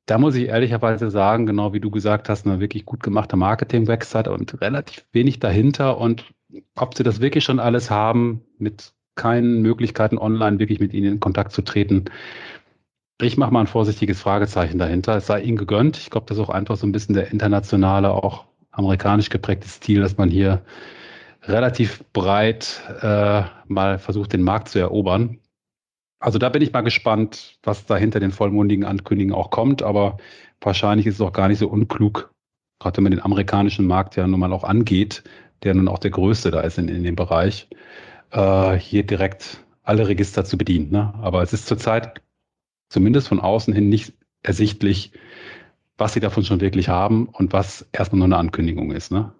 da 0.05 0.17
muss 0.17 0.35
ich 0.35 0.47
ehrlicherweise 0.47 1.11
sagen, 1.11 1.45
genau 1.45 1.73
wie 1.73 1.81
du 1.81 1.91
gesagt 1.91 2.29
hast, 2.29 2.47
eine 2.47 2.61
wirklich 2.61 2.85
gut 2.85 3.03
gemachte 3.03 3.35
Marketing-Website 3.35 4.29
und 4.29 4.61
relativ 4.61 5.05
wenig 5.11 5.39
dahinter. 5.39 5.97
Und 5.97 6.23
ob 6.77 6.95
sie 6.95 7.03
das 7.03 7.19
wirklich 7.19 7.43
schon 7.43 7.59
alles 7.59 7.89
haben, 7.89 8.45
mit 8.57 8.93
keinen 9.15 9.61
Möglichkeiten 9.61 10.17
online 10.17 10.59
wirklich 10.59 10.79
mit 10.79 10.93
ihnen 10.93 11.13
in 11.13 11.19
Kontakt 11.19 11.51
zu 11.51 11.61
treten, 11.61 12.05
ich 13.21 13.37
mache 13.37 13.51
mal 13.51 13.61
ein 13.61 13.67
vorsichtiges 13.67 14.19
Fragezeichen 14.19 14.79
dahinter. 14.79 15.17
Es 15.17 15.27
sei 15.27 15.41
ihnen 15.41 15.57
gegönnt. 15.57 15.97
Ich 15.97 16.09
glaube, 16.09 16.25
das 16.27 16.37
ist 16.37 16.43
auch 16.43 16.49
einfach 16.49 16.75
so 16.75 16.87
ein 16.87 16.91
bisschen 16.91 17.15
der 17.15 17.31
internationale, 17.31 18.11
auch 18.11 18.45
amerikanisch 18.71 19.29
geprägte 19.29 19.67
Stil, 19.67 20.01
dass 20.01 20.17
man 20.17 20.29
hier 20.29 20.61
relativ 21.43 22.03
breit 22.13 22.81
äh, 23.01 23.43
mal 23.67 23.99
versucht, 23.99 24.33
den 24.33 24.43
Markt 24.43 24.69
zu 24.69 24.79
erobern. 24.79 25.39
Also 26.19 26.37
da 26.37 26.49
bin 26.49 26.61
ich 26.61 26.71
mal 26.71 26.81
gespannt, 26.81 27.59
was 27.63 27.85
da 27.85 27.97
hinter 27.97 28.19
den 28.19 28.31
vollmundigen 28.31 28.85
Ankündigungen 28.85 29.35
auch 29.35 29.49
kommt. 29.49 29.81
Aber 29.81 30.17
wahrscheinlich 30.61 31.07
ist 31.07 31.15
es 31.15 31.21
auch 31.21 31.33
gar 31.33 31.47
nicht 31.47 31.59
so 31.59 31.67
unklug, 31.67 32.31
gerade 32.79 32.97
wenn 32.97 33.03
man 33.03 33.11
den 33.11 33.23
amerikanischen 33.23 33.87
Markt 33.87 34.15
ja 34.15 34.27
nun 34.27 34.39
mal 34.39 34.53
auch 34.53 34.63
angeht, 34.63 35.23
der 35.63 35.73
nun 35.75 35.87
auch 35.87 35.99
der 35.99 36.11
größte 36.11 36.51
da 36.51 36.61
ist 36.61 36.77
in, 36.77 36.87
in 36.87 37.03
dem 37.03 37.15
Bereich, 37.15 37.67
äh, 38.31 38.73
hier 38.77 39.03
direkt 39.03 39.63
alle 39.83 40.07
Register 40.07 40.45
zu 40.45 40.57
bedienen. 40.57 40.91
Ne? 40.91 41.13
Aber 41.21 41.41
es 41.41 41.53
ist 41.53 41.67
zurzeit 41.67 42.21
zumindest 42.89 43.27
von 43.27 43.39
außen 43.39 43.73
hin 43.73 43.89
nicht 43.89 44.13
ersichtlich, 44.43 45.11
was 45.97 46.13
sie 46.13 46.19
davon 46.19 46.43
schon 46.43 46.61
wirklich 46.61 46.89
haben 46.89 47.27
und 47.27 47.53
was 47.53 47.87
erstmal 47.91 48.19
nur 48.19 48.27
eine 48.27 48.37
Ankündigung 48.37 48.91
ist. 48.91 49.11
Ne? 49.11 49.31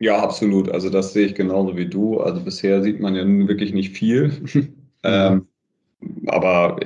Ja, 0.00 0.20
absolut. 0.20 0.70
Also 0.70 0.90
das 0.90 1.12
sehe 1.12 1.26
ich 1.26 1.34
genauso 1.34 1.76
wie 1.76 1.86
du. 1.86 2.20
Also 2.20 2.40
bisher 2.40 2.82
sieht 2.82 3.00
man 3.00 3.14
ja 3.14 3.24
nun 3.24 3.48
wirklich 3.48 3.72
nicht 3.72 3.96
viel. 3.96 4.32
ähm, 5.02 5.46
aber, 6.26 6.78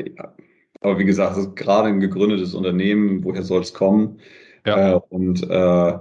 aber 0.81 0.99
wie 0.99 1.05
gesagt, 1.05 1.37
es 1.37 1.47
ist 1.47 1.57
gerade 1.57 1.89
ein 1.89 2.01
gegründetes 2.01 2.55
Unternehmen. 2.55 3.25
Woher 3.25 3.43
soll 3.43 3.61
es 3.61 3.75
kommen? 3.75 4.19
Ja. 4.67 4.93
Äh, 4.95 5.01
und 5.11 5.43
äh, 5.49 5.99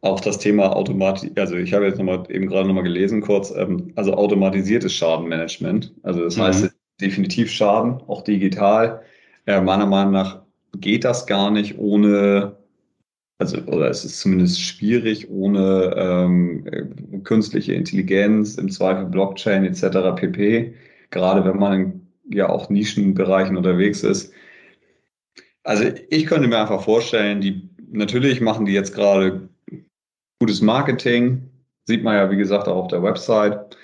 auch 0.00 0.20
das 0.20 0.38
Thema 0.38 0.74
Automatik, 0.74 1.38
also 1.38 1.56
ich 1.56 1.72
habe 1.72 1.86
jetzt 1.86 1.98
nochmal 1.98 2.24
eben 2.28 2.46
gerade 2.46 2.66
nochmal 2.66 2.84
gelesen 2.84 3.20
kurz, 3.20 3.52
ähm, 3.56 3.92
also 3.96 4.14
automatisiertes 4.14 4.92
Schadenmanagement. 4.92 5.92
Also 6.02 6.22
das 6.22 6.36
mhm. 6.36 6.42
heißt 6.42 6.74
definitiv 7.00 7.50
Schaden, 7.50 8.00
auch 8.06 8.22
digital. 8.22 9.02
Äh, 9.46 9.60
meiner 9.60 9.86
Meinung 9.86 10.12
nach 10.12 10.42
geht 10.76 11.04
das 11.04 11.26
gar 11.26 11.50
nicht 11.50 11.78
ohne, 11.78 12.56
also 13.38 13.58
oder 13.62 13.88
es 13.90 14.04
ist 14.04 14.20
zumindest 14.20 14.60
schwierig 14.60 15.30
ohne 15.30 15.94
ähm, 15.96 16.66
äh, 16.66 17.18
künstliche 17.20 17.74
Intelligenz, 17.74 18.54
im 18.56 18.70
Zweifel 18.70 19.06
Blockchain 19.06 19.64
etc. 19.64 20.14
pp. 20.16 20.74
Gerade 21.10 21.44
wenn 21.44 21.58
man 21.58 21.72
in 21.72 22.08
ja 22.30 22.48
auch 22.48 22.68
Nischenbereichen 22.70 23.56
unterwegs 23.56 24.02
ist. 24.02 24.32
Also 25.64 25.84
ich 26.10 26.26
könnte 26.26 26.48
mir 26.48 26.58
einfach 26.58 26.82
vorstellen, 26.82 27.40
die 27.40 27.68
natürlich 27.90 28.40
machen 28.40 28.66
die 28.66 28.72
jetzt 28.72 28.94
gerade 28.94 29.48
gutes 30.40 30.62
Marketing, 30.62 31.50
sieht 31.84 32.04
man 32.04 32.14
ja 32.14 32.30
wie 32.30 32.36
gesagt 32.36 32.68
auch 32.68 32.76
auf 32.76 32.88
der 32.88 33.02
Website. 33.02 33.76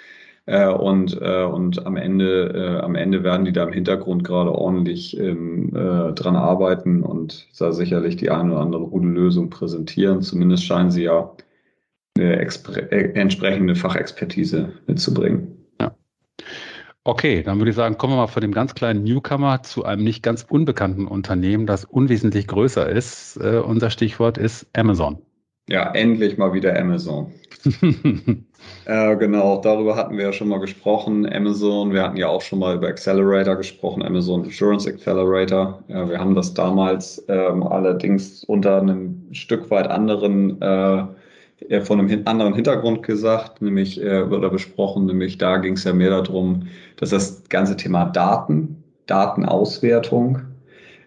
Äh, 0.47 0.69
und, 0.69 1.19
äh, 1.23 1.45
und 1.45 1.87
am 1.87 1.97
Ende, 1.97 2.53
äh, 2.55 2.85
am 2.85 2.97
Ende 2.97 3.25
werden 3.25 3.47
die 3.47 3.53
da 3.53 3.65
im 3.65 3.73
Hintergrund 3.73 4.25
gerade 4.25 4.53
ordentlich 4.53 5.19
ähm, 5.19 5.71
äh, 5.75 6.13
dran 6.13 6.37
arbeiten 6.37 7.03
und 7.03 7.49
da 7.59 7.73
sicherlich 7.73 8.17
die 8.17 8.31
eine 8.31 8.53
oder 8.53 8.61
andere 8.61 8.87
gute 8.87 9.07
Lösung 9.07 9.49
präsentieren. 9.49 10.21
Zumindest 10.21 10.65
scheinen 10.65 10.91
sie 10.91 11.05
ja 11.05 11.35
eine 12.19 12.37
äh, 12.37 13.13
entsprechende 13.15 13.75
Fachexpertise 13.75 14.75
mitzubringen. 14.87 15.65
Ja. 15.81 15.97
Okay, 17.05 17.43
dann 17.43 17.59
würde 17.59 17.71
ich 17.71 17.77
sagen, 17.77 17.97
kommen 17.97 18.13
wir 18.13 18.19
mal 18.19 18.27
von 18.27 18.43
dem 18.43 18.53
ganz 18.53 18.75
kleinen 18.75 19.03
Newcomer 19.03 19.63
zu 19.63 19.85
einem 19.85 20.05
nicht 20.05 20.23
ganz 20.23 20.45
unbekannten 20.47 21.07
Unternehmen, 21.07 21.67
das 21.67 21.87
unwesentlich 21.87 22.47
größer 22.49 22.87
ist. 22.87 23.39
Äh, 23.39 23.61
unser 23.61 23.89
Stichwort 23.89 24.37
ist 24.37 24.67
Amazon. 24.75 25.23
Ja, 25.69 25.93
endlich 25.95 26.37
mal 26.37 26.53
wieder 26.53 26.79
Amazon. 26.79 27.33
äh, 28.85 29.17
genau, 29.17 29.61
darüber 29.63 29.97
hatten 29.97 30.19
wir 30.19 30.25
ja 30.25 30.33
schon 30.33 30.49
mal 30.49 30.61
gesprochen. 30.61 31.27
Amazon, 31.33 31.93
wir 31.95 32.03
hatten 32.03 32.19
ja 32.19 32.29
auch 32.29 32.43
schon 32.43 32.59
mal 32.59 32.77
über 32.77 32.89
Accelerator 32.89 33.57
gesprochen, 33.57 34.03
Amazon 34.03 34.45
Insurance 34.45 34.87
Accelerator. 34.87 35.83
Ja, 35.89 36.07
wir 36.07 36.19
haben 36.19 36.35
das 36.35 36.53
damals 36.53 37.25
ähm, 37.29 37.63
allerdings 37.63 38.45
unter 38.45 38.79
einem 38.79 39.29
Stück 39.33 39.71
weit 39.71 39.87
anderen, 39.87 40.61
äh, 40.61 41.07
von 41.81 41.99
einem 41.99 42.23
anderen 42.27 42.53
Hintergrund 42.53 43.03
gesagt, 43.03 43.63
nämlich 43.63 44.03
äh, 44.03 44.23
oder 44.23 44.51
besprochen, 44.51 45.07
nämlich 45.07 45.39
da 45.39 45.57
ging 45.57 45.75
es 45.75 45.85
ja 45.85 45.95
mehr 45.95 46.11
darum, 46.11 46.69
dass 46.97 47.09
das 47.09 47.43
ganze 47.49 47.75
Thema 47.77 48.05
Daten, 48.07 48.85
Datenauswertung, 49.07 50.43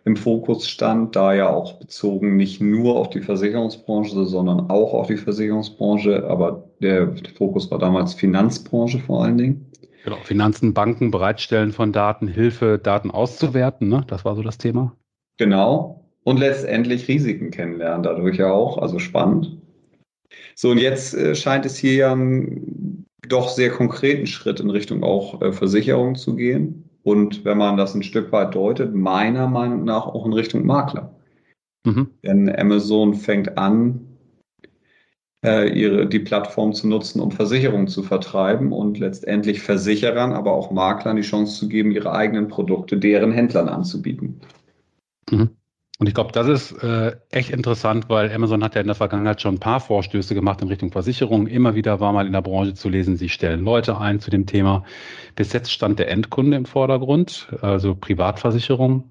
im 0.08 0.16
Fokus 0.16 0.68
stand, 0.70 1.18
da 1.18 1.34
ja 1.34 1.50
auch 1.50 1.74
bezogen 1.74 2.38
nicht 2.38 2.62
nur 2.62 2.96
auf 2.96 3.10
die 3.10 3.20
Versicherungsbranche, 3.20 4.26
sondern 4.26 4.70
auch 4.70 4.94
auf 4.94 5.08
die 5.08 5.18
Versicherungsbranche, 5.18 6.26
aber 6.28 6.64
der 6.82 7.14
Fokus 7.38 7.70
war 7.70 7.78
damals 7.78 8.14
Finanzbranche 8.14 9.00
vor 9.00 9.26
allen 9.26 9.38
Dingen. 9.38 9.66
Genau, 10.06 10.16
Finanzen, 10.24 10.74
Banken, 10.74 11.12
Bereitstellen 11.12 11.74
von 11.74 11.92
Daten, 11.92 12.30
Hilfe, 12.30 12.80
Daten 12.82 13.12
auszuwerten, 13.12 13.90
ne? 13.90 14.06
das 14.08 14.24
war 14.24 14.38
so 14.38 14.42
das 14.42 14.58
Thema. 14.58 14.96
Genau. 15.38 16.06
Und 16.24 16.40
letztendlich 16.40 17.10
Risiken 17.10 17.52
kennenlernen, 17.52 18.04
dadurch 18.04 18.38
ja 18.38 18.50
auch, 18.52 18.78
also 18.78 19.00
spannend. 19.00 19.58
So, 20.56 20.72
und 20.72 20.78
jetzt 20.78 21.16
äh, 21.16 21.36
scheint 21.36 21.66
es 21.66 21.78
hier 21.78 21.94
ja 21.94 22.12
einen 22.14 23.06
doch 23.28 23.50
sehr 23.50 23.72
konkreten 23.72 24.26
Schritt 24.26 24.62
in 24.62 24.70
Richtung 24.70 25.04
auch 25.04 25.42
äh, 25.42 25.52
Versicherung 25.52 26.16
zu 26.16 26.36
gehen 26.36 26.87
und 27.08 27.46
wenn 27.46 27.58
man 27.58 27.78
das 27.78 27.96
ein 27.96 28.04
Stück 28.04 28.34
weit 28.34 28.54
deutet, 28.54 28.94
meiner 28.94 29.48
Meinung 29.48 29.86
nach 29.86 30.08
auch 30.08 30.26
in 30.26 30.34
Richtung 30.34 30.66
Makler. 30.66 31.16
Mhm. 31.86 32.10
Denn 32.22 32.54
Amazon 32.54 33.14
fängt 33.14 33.58
an, 33.58 34.06
äh, 35.42 35.70
ihre, 35.70 36.06
die 36.06 36.20
Plattform 36.20 36.74
zu 36.74 36.86
nutzen, 36.86 37.22
um 37.22 37.32
Versicherungen 37.32 37.88
zu 37.88 38.04
vertreiben 38.04 38.74
und 38.74 39.00
letztendlich 39.00 39.62
Versicherern, 39.62 40.34
aber 40.34 40.52
auch 40.52 40.70
Maklern 40.70 41.16
die 41.16 41.22
Chance 41.22 41.58
zu 41.58 41.70
geben, 41.70 41.92
ihre 41.92 42.12
eigenen 42.12 42.50
Produkte 42.50 42.98
deren 42.98 43.32
Händlern 43.32 43.70
anzubieten. 43.70 44.42
Mhm. 45.32 45.52
Und 46.00 46.08
ich 46.08 46.14
glaube, 46.14 46.32
das 46.32 46.48
ist 46.48 46.84
äh, 46.84 47.16
echt 47.32 47.50
interessant, 47.50 48.08
weil 48.08 48.32
Amazon 48.32 48.64
hat 48.64 48.76
ja 48.76 48.82
in 48.82 48.88
der 48.88 48.96
Vergangenheit 48.96 49.42
schon 49.42 49.56
ein 49.56 49.60
paar 49.60 49.80
Vorstöße 49.80 50.36
gemacht 50.36 50.62
in 50.62 50.68
Richtung 50.68 50.92
Versicherung. 50.92 51.48
Immer 51.48 51.74
wieder 51.74 52.00
war 52.00 52.14
mal 52.14 52.28
in 52.28 52.34
der 52.34 52.44
Branche 52.44 52.76
zu 52.76 52.88
lesen, 52.88 53.18
sie 53.18 53.30
stellen 53.30 53.64
Leute 53.64 53.98
ein 53.98 54.20
zu 54.20 54.30
dem 54.30 54.46
Thema. 54.46 54.84
Bis 55.36 55.54
jetzt 55.54 55.72
stand 55.72 55.98
der 55.98 56.12
Endkunde 56.12 56.56
im 56.56 56.66
Vordergrund, 56.66 57.48
also 57.62 57.96
Privatversicherung. 57.96 59.10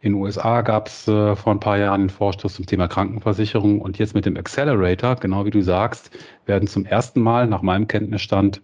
In 0.00 0.14
den 0.14 0.22
USA 0.22 0.62
gab 0.62 0.88
es 0.88 1.06
äh, 1.06 1.36
vor 1.36 1.52
ein 1.52 1.60
paar 1.60 1.76
Jahren 1.76 2.00
einen 2.00 2.10
Vorstoß 2.10 2.54
zum 2.54 2.64
Thema 2.64 2.88
Krankenversicherung 2.88 3.82
und 3.82 3.98
jetzt 3.98 4.14
mit 4.14 4.24
dem 4.24 4.38
Accelerator, 4.38 5.16
genau 5.16 5.44
wie 5.44 5.50
du 5.50 5.60
sagst, 5.60 6.10
werden 6.46 6.66
zum 6.66 6.86
ersten 6.86 7.20
Mal 7.20 7.46
nach 7.46 7.60
meinem 7.60 7.88
Kenntnisstand 7.88 8.62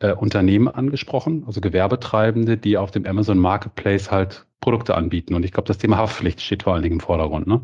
äh, 0.00 0.12
Unternehmen 0.12 0.68
angesprochen, 0.68 1.44
also 1.46 1.60
Gewerbetreibende, 1.60 2.56
die 2.56 2.76
auf 2.76 2.90
dem 2.90 3.06
Amazon 3.06 3.38
Marketplace 3.38 4.10
halt 4.10 4.46
Produkte 4.60 4.94
anbieten. 4.94 5.34
Und 5.34 5.44
ich 5.44 5.52
glaube, 5.52 5.68
das 5.68 5.78
Thema 5.78 5.98
Haftpflicht 5.98 6.40
steht 6.40 6.64
vor 6.64 6.74
allen 6.74 6.82
Dingen 6.82 6.96
im 6.96 7.00
Vordergrund. 7.00 7.46
Ne? 7.46 7.60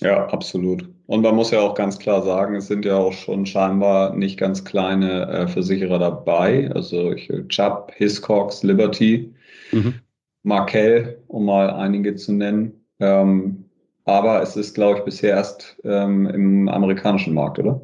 Ja, 0.00 0.26
absolut. 0.26 0.88
Und 1.06 1.22
man 1.22 1.34
muss 1.36 1.50
ja 1.50 1.60
auch 1.60 1.74
ganz 1.74 1.98
klar 1.98 2.22
sagen, 2.22 2.56
es 2.56 2.66
sind 2.66 2.84
ja 2.84 2.96
auch 2.96 3.12
schon 3.12 3.46
scheinbar 3.46 4.14
nicht 4.14 4.38
ganz 4.38 4.64
kleine 4.64 5.28
äh, 5.28 5.48
Versicherer 5.48 5.98
dabei. 5.98 6.70
Also 6.74 7.12
ich, 7.12 7.30
Chubb, 7.48 7.92
Hiscox, 7.94 8.62
Liberty, 8.62 9.32
mhm. 9.70 9.94
Markel, 10.42 11.22
um 11.28 11.46
mal 11.46 11.70
einige 11.70 12.16
zu 12.16 12.32
nennen. 12.32 12.84
Ähm, 12.98 13.64
aber 14.04 14.42
es 14.42 14.56
ist, 14.56 14.74
glaube 14.74 14.98
ich, 14.98 15.04
bisher 15.04 15.36
erst 15.36 15.76
ähm, 15.84 16.26
im 16.26 16.68
amerikanischen 16.68 17.34
Markt, 17.34 17.58
oder? 17.60 17.80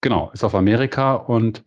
Genau, 0.00 0.30
ist 0.32 0.44
auf 0.44 0.54
Amerika 0.54 1.14
und 1.14 1.62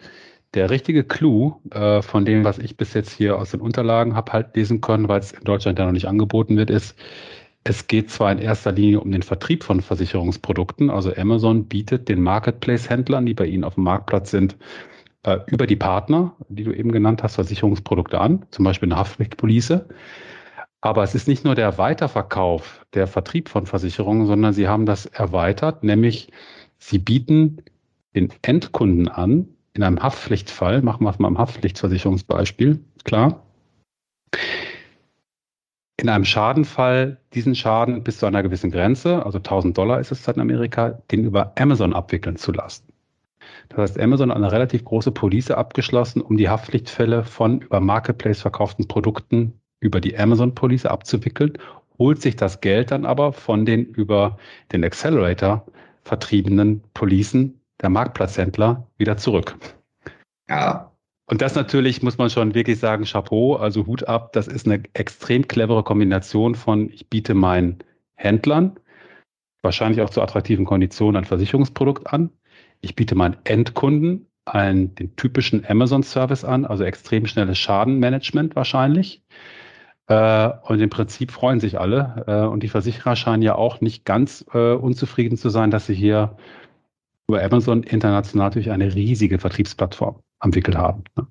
der 0.58 0.72
richtige 0.72 1.04
Clou 1.04 1.62
äh, 1.70 2.02
von 2.02 2.26
dem, 2.26 2.44
was 2.44 2.58
ich 2.58 2.78
bis 2.78 2.94
jetzt 2.96 3.12
hier 3.12 3.38
aus 3.38 3.52
den 3.52 3.62
Unterlagen 3.62 4.16
habe 4.16 4.34
halt 4.34 4.56
lesen 4.56 4.82
können, 4.82 5.08
weil 5.08 5.20
es 5.20 5.32
in 5.32 5.44
Deutschland 5.44 5.78
ja 5.78 5.86
noch 5.86 5.92
nicht 5.92 6.08
angeboten 6.08 6.58
wird, 6.58 6.72
ist, 6.72 6.98
es 7.64 7.86
geht 7.86 8.10
zwar 8.10 8.32
in 8.32 8.40
erster 8.40 8.72
Linie 8.72 9.00
um 9.02 9.12
den 9.12 9.22
Vertrieb 9.22 9.64
von 9.64 9.82
Versicherungsprodukten, 9.82 10.90
also 10.90 11.14
Amazon 11.16 11.66
bietet 11.66 12.10
den 12.10 12.24
Marketplace-Händlern, 12.24 13.26
die 13.28 13.36
bei 13.36 13.46
ihnen 13.46 13.64
auf 13.64 13.76
dem 13.76 13.84
Marktplatz 13.84 14.32
sind, 14.32 14.58
äh, 15.24 15.38
über 15.46 15.68
die 15.68 15.76
Partner, 15.76 16.36
die 16.50 16.64
du 16.64 16.74
eben 16.74 16.92
genannt 16.92 17.22
hast, 17.22 17.36
Versicherungsprodukte 17.36 18.20
an, 18.20 18.48
zum 18.50 18.66
Beispiel 18.66 18.88
eine 18.88 19.00
Haftpflichtpolice. 19.00 19.88
Aber 20.82 21.04
es 21.04 21.14
ist 21.14 21.28
nicht 21.28 21.46
nur 21.46 21.54
der 21.54 21.78
Weiterverkauf, 21.78 22.84
der 22.96 23.06
Vertrieb 23.06 23.50
von 23.50 23.68
Versicherungen, 23.68 24.26
sondern 24.26 24.54
sie 24.54 24.68
haben 24.68 24.88
das 24.88 25.06
erweitert, 25.06 25.84
nämlich 25.84 26.32
sie 26.80 26.98
bieten 26.98 27.62
den 28.16 28.30
Endkunden 28.42 29.08
an, 29.08 29.50
in 29.78 29.84
einem 29.84 30.02
Haftpflichtfall, 30.02 30.82
machen 30.82 31.04
wir 31.06 31.12
es 31.12 31.20
mal 31.20 31.28
im 31.28 31.38
Haftpflichtversicherungsbeispiel, 31.38 32.84
klar. 33.04 33.44
In 36.00 36.10
einem 36.10 36.26
Schadenfall 36.26 37.20
diesen 37.34 37.56
Schaden 37.56 38.04
bis 38.04 38.20
zu 38.20 38.26
einer 38.26 38.44
gewissen 38.44 38.72
Grenze, 38.72 39.26
also 39.26 39.38
1000 39.38 39.78
Dollar 39.78 40.00
ist 40.00 40.12
es 40.12 40.28
in 40.28 40.40
Amerika, 40.40 41.02
den 41.12 41.24
über 41.24 41.54
Amazon 41.58 41.94
abwickeln 41.94 42.36
zu 42.36 42.52
lassen. 42.52 42.86
Das 43.70 43.80
heißt, 43.80 44.00
Amazon 44.00 44.30
hat 44.30 44.38
eine 44.38 44.52
relativ 44.52 44.84
große 44.84 45.12
Police 45.12 45.52
abgeschlossen, 45.52 46.22
um 46.22 46.38
die 46.38 46.50
Haftpflichtfälle 46.50 47.24
von 47.24 47.62
über 47.62 47.80
Marketplace 47.80 48.42
verkauften 48.42 48.88
Produkten 48.88 49.54
über 49.80 50.02
die 50.02 50.18
Amazon 50.18 50.54
Police 50.54 50.86
abzuwickeln, 50.86 51.54
holt 52.00 52.22
sich 52.22 52.36
das 52.36 52.62
Geld 52.62 52.92
dann 52.92 53.06
aber 53.06 53.34
von 53.34 53.66
den 53.66 53.86
über 53.86 54.38
den 54.72 54.84
Accelerator 54.84 55.66
vertriebenen 56.04 56.84
Policen 56.94 57.57
der 57.82 57.90
Marktplatzhändler 57.90 58.88
wieder 58.98 59.18
zurück. 59.18 59.58
Ja. 60.50 60.92
Und 61.30 61.42
das 61.42 61.56
natürlich 61.56 62.02
muss 62.02 62.18
man 62.18 62.30
schon 62.30 62.56
wirklich 62.56 62.80
sagen, 62.80 63.04
Chapeau, 63.04 63.56
also 63.56 63.86
Hut 63.86 64.08
ab, 64.08 64.32
das 64.32 64.48
ist 64.48 64.66
eine 64.66 64.82
extrem 64.94 65.48
clevere 65.48 65.84
Kombination 65.84 66.56
von, 66.56 66.90
ich 66.90 67.10
biete 67.10 67.34
meinen 67.34 67.80
Händlern 68.16 68.80
wahrscheinlich 69.68 70.02
auch 70.02 70.10
zu 70.10 70.22
attraktiven 70.22 70.66
Konditionen 70.66 71.18
ein 71.18 71.26
Versicherungsprodukt 71.26 72.08
an. 72.08 72.32
Ich 72.82 72.96
biete 72.96 73.16
meinen 73.16 73.38
Endkunden 73.44 74.28
einen, 74.46 74.96
den 74.96 75.16
typischen 75.16 75.66
Amazon-Service 75.68 76.46
an, 76.46 76.66
also 76.66 76.84
extrem 76.84 77.26
schnelles 77.26 77.58
Schadenmanagement 77.58 78.56
wahrscheinlich. 78.56 79.24
Äh, 80.08 80.50
und 80.64 80.80
im 80.80 80.90
Prinzip 80.90 81.32
freuen 81.32 81.60
sich 81.60 81.80
alle. 81.80 82.24
Äh, 82.28 82.48
und 82.48 82.64
die 82.64 82.70
Versicherer 82.70 83.18
scheinen 83.18 83.42
ja 83.42 83.56
auch 83.56 83.82
nicht 83.82 84.06
ganz 84.06 84.46
äh, 84.54 84.74
unzufrieden 84.74 85.38
zu 85.38 85.50
sein, 85.50 85.70
dass 85.70 85.86
sie 85.88 85.96
hier 85.96 86.38
über 87.28 87.44
Amazon 87.44 87.84
international 87.84 88.48
natürlich 88.48 88.72
eine 88.72 88.94
riesige 88.94 89.38
Vertriebsplattform 89.38 90.22
am 90.40 90.56
Wickel 90.56 90.78
haben. 90.78 91.04
Ne? 91.18 91.28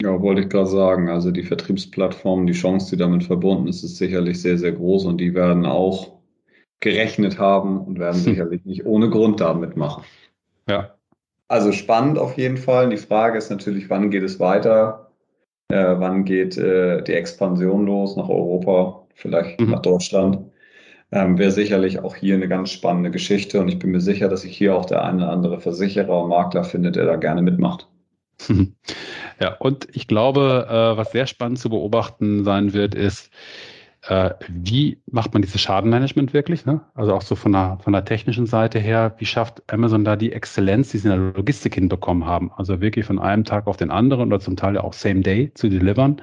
Ja, 0.00 0.20
wollte 0.20 0.42
ich 0.42 0.48
gerade 0.48 0.66
sagen. 0.66 1.08
Also 1.08 1.30
die 1.30 1.42
Vertriebsplattform, 1.42 2.46
die 2.46 2.54
Chance, 2.54 2.90
die 2.90 2.96
damit 2.96 3.24
verbunden 3.24 3.68
ist, 3.68 3.84
ist 3.84 3.98
sicherlich 3.98 4.40
sehr, 4.40 4.58
sehr 4.58 4.72
groß 4.72 5.04
und 5.04 5.18
die 5.18 5.34
werden 5.34 5.66
auch 5.66 6.18
gerechnet 6.80 7.38
haben 7.38 7.80
und 7.80 7.98
werden 7.98 8.16
hm. 8.16 8.22
sicherlich 8.22 8.64
nicht 8.64 8.84
ohne 8.84 9.10
Grund 9.10 9.40
damit 9.40 9.76
machen. 9.76 10.02
Ja. 10.68 10.94
Also 11.46 11.70
spannend 11.70 12.18
auf 12.18 12.36
jeden 12.38 12.56
Fall. 12.56 12.88
Die 12.88 12.96
Frage 12.96 13.38
ist 13.38 13.50
natürlich, 13.50 13.90
wann 13.90 14.10
geht 14.10 14.22
es 14.22 14.40
weiter? 14.40 15.12
Äh, 15.68 15.94
wann 15.98 16.24
geht 16.24 16.56
äh, 16.56 17.02
die 17.02 17.12
Expansion 17.12 17.86
los 17.86 18.16
nach 18.16 18.28
Europa, 18.28 19.06
vielleicht 19.14 19.60
mhm. 19.60 19.70
nach 19.70 19.82
Deutschland? 19.82 20.51
Ähm, 21.12 21.38
Wäre 21.38 21.50
sicherlich 21.50 22.00
auch 22.00 22.16
hier 22.16 22.34
eine 22.34 22.48
ganz 22.48 22.70
spannende 22.70 23.10
Geschichte 23.10 23.60
und 23.60 23.68
ich 23.68 23.78
bin 23.78 23.90
mir 23.90 24.00
sicher, 24.00 24.28
dass 24.28 24.42
sich 24.42 24.56
hier 24.56 24.74
auch 24.74 24.86
der 24.86 25.04
eine 25.04 25.24
oder 25.24 25.32
andere 25.32 25.60
Versicherer 25.60 26.22
und 26.22 26.30
Makler 26.30 26.64
findet, 26.64 26.96
der 26.96 27.04
da 27.06 27.16
gerne 27.16 27.42
mitmacht. 27.42 27.88
Ja, 29.40 29.56
und 29.58 29.88
ich 29.92 30.06
glaube, 30.06 30.68
äh, 30.70 30.96
was 30.96 31.10
sehr 31.10 31.26
spannend 31.26 31.58
zu 31.58 31.68
beobachten 31.68 32.44
sein 32.44 32.74
wird, 32.74 32.94
ist, 32.94 33.32
äh, 34.02 34.30
wie 34.48 35.00
macht 35.10 35.32
man 35.32 35.42
dieses 35.42 35.60
Schadenmanagement 35.60 36.32
wirklich? 36.32 36.66
Ne? 36.66 36.80
Also 36.94 37.14
auch 37.14 37.22
so 37.22 37.34
von 37.34 37.52
der, 37.52 37.78
von 37.82 37.92
der 37.92 38.04
technischen 38.04 38.46
Seite 38.46 38.78
her, 38.78 39.14
wie 39.18 39.26
schafft 39.26 39.62
Amazon 39.72 40.04
da 40.04 40.14
die 40.14 40.32
Exzellenz, 40.32 40.90
die 40.90 40.98
sie 40.98 41.08
in 41.08 41.14
der 41.14 41.32
Logistik 41.34 41.74
hinbekommen 41.74 42.26
haben? 42.26 42.52
Also 42.56 42.80
wirklich 42.80 43.04
von 43.04 43.18
einem 43.18 43.44
Tag 43.44 43.66
auf 43.66 43.76
den 43.76 43.90
anderen 43.90 44.28
oder 44.28 44.40
zum 44.40 44.56
Teil 44.56 44.76
auch 44.78 44.92
Same 44.92 45.20
Day 45.20 45.52
zu 45.54 45.68
delivern. 45.68 46.20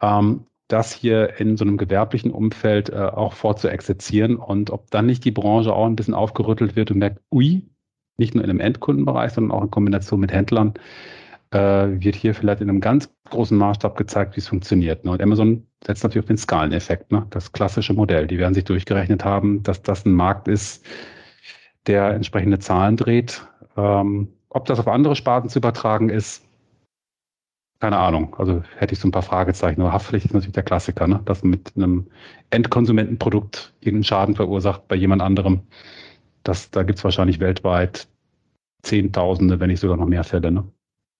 Ähm, 0.00 0.44
das 0.68 0.92
hier 0.92 1.40
in 1.40 1.56
so 1.56 1.64
einem 1.64 1.78
gewerblichen 1.78 2.30
Umfeld 2.30 2.90
äh, 2.90 2.96
auch 2.96 3.32
vorzuexerzieren 3.32 4.36
und 4.36 4.70
ob 4.70 4.90
dann 4.90 5.06
nicht 5.06 5.24
die 5.24 5.30
Branche 5.30 5.72
auch 5.72 5.86
ein 5.86 5.96
bisschen 5.96 6.14
aufgerüttelt 6.14 6.76
wird 6.76 6.90
und 6.90 6.98
merkt, 6.98 7.20
ui, 7.32 7.66
nicht 8.18 8.34
nur 8.34 8.44
in 8.44 8.50
einem 8.50 8.60
Endkundenbereich, 8.60 9.32
sondern 9.32 9.56
auch 9.56 9.62
in 9.62 9.70
Kombination 9.70 10.20
mit 10.20 10.32
Händlern, 10.32 10.74
äh, 11.50 11.58
wird 11.58 12.14
hier 12.14 12.34
vielleicht 12.34 12.60
in 12.60 12.68
einem 12.68 12.80
ganz 12.80 13.10
großen 13.30 13.56
Maßstab 13.56 13.96
gezeigt, 13.96 14.36
wie 14.36 14.40
es 14.40 14.48
funktioniert. 14.48 15.04
Ne? 15.04 15.12
Und 15.12 15.22
Amazon 15.22 15.66
setzt 15.84 16.02
natürlich 16.04 16.24
auf 16.24 16.28
den 16.28 16.36
Skaleneffekt, 16.36 17.12
ne? 17.12 17.26
das 17.30 17.52
klassische 17.52 17.94
Modell. 17.94 18.26
Die 18.26 18.38
werden 18.38 18.54
sich 18.54 18.64
durchgerechnet 18.64 19.24
haben, 19.24 19.62
dass 19.62 19.82
das 19.82 20.04
ein 20.04 20.12
Markt 20.12 20.48
ist, 20.48 20.84
der 21.86 22.10
entsprechende 22.10 22.58
Zahlen 22.58 22.96
dreht. 22.96 23.46
Ähm, 23.76 24.28
ob 24.50 24.66
das 24.66 24.80
auf 24.80 24.88
andere 24.88 25.16
Sparten 25.16 25.48
zu 25.48 25.58
übertragen 25.58 26.10
ist, 26.10 26.44
keine 27.80 27.96
Ahnung. 27.96 28.34
Also 28.38 28.62
hätte 28.76 28.92
ich 28.92 29.00
so 29.00 29.08
ein 29.08 29.12
paar 29.12 29.22
Fragezeichen. 29.22 29.80
Aber 29.80 29.92
Haftpflicht 29.92 30.26
ist 30.26 30.34
natürlich 30.34 30.54
der 30.54 30.62
Klassiker, 30.64 31.06
ne? 31.06 31.20
dass 31.24 31.44
mit 31.44 31.72
einem 31.76 32.06
Endkonsumentenprodukt 32.50 33.72
irgendeinen 33.80 34.04
Schaden 34.04 34.34
verursacht 34.34 34.88
bei 34.88 34.96
jemand 34.96 35.22
anderem. 35.22 35.60
Das, 36.42 36.70
da 36.70 36.82
gibt 36.82 36.98
es 36.98 37.04
wahrscheinlich 37.04 37.40
weltweit 37.40 38.08
Zehntausende, 38.82 39.60
wenn 39.60 39.70
nicht 39.70 39.80
sogar 39.80 39.96
noch 39.96 40.06
mehr 40.06 40.24
Fälle. 40.24 40.50
Ne? 40.50 40.64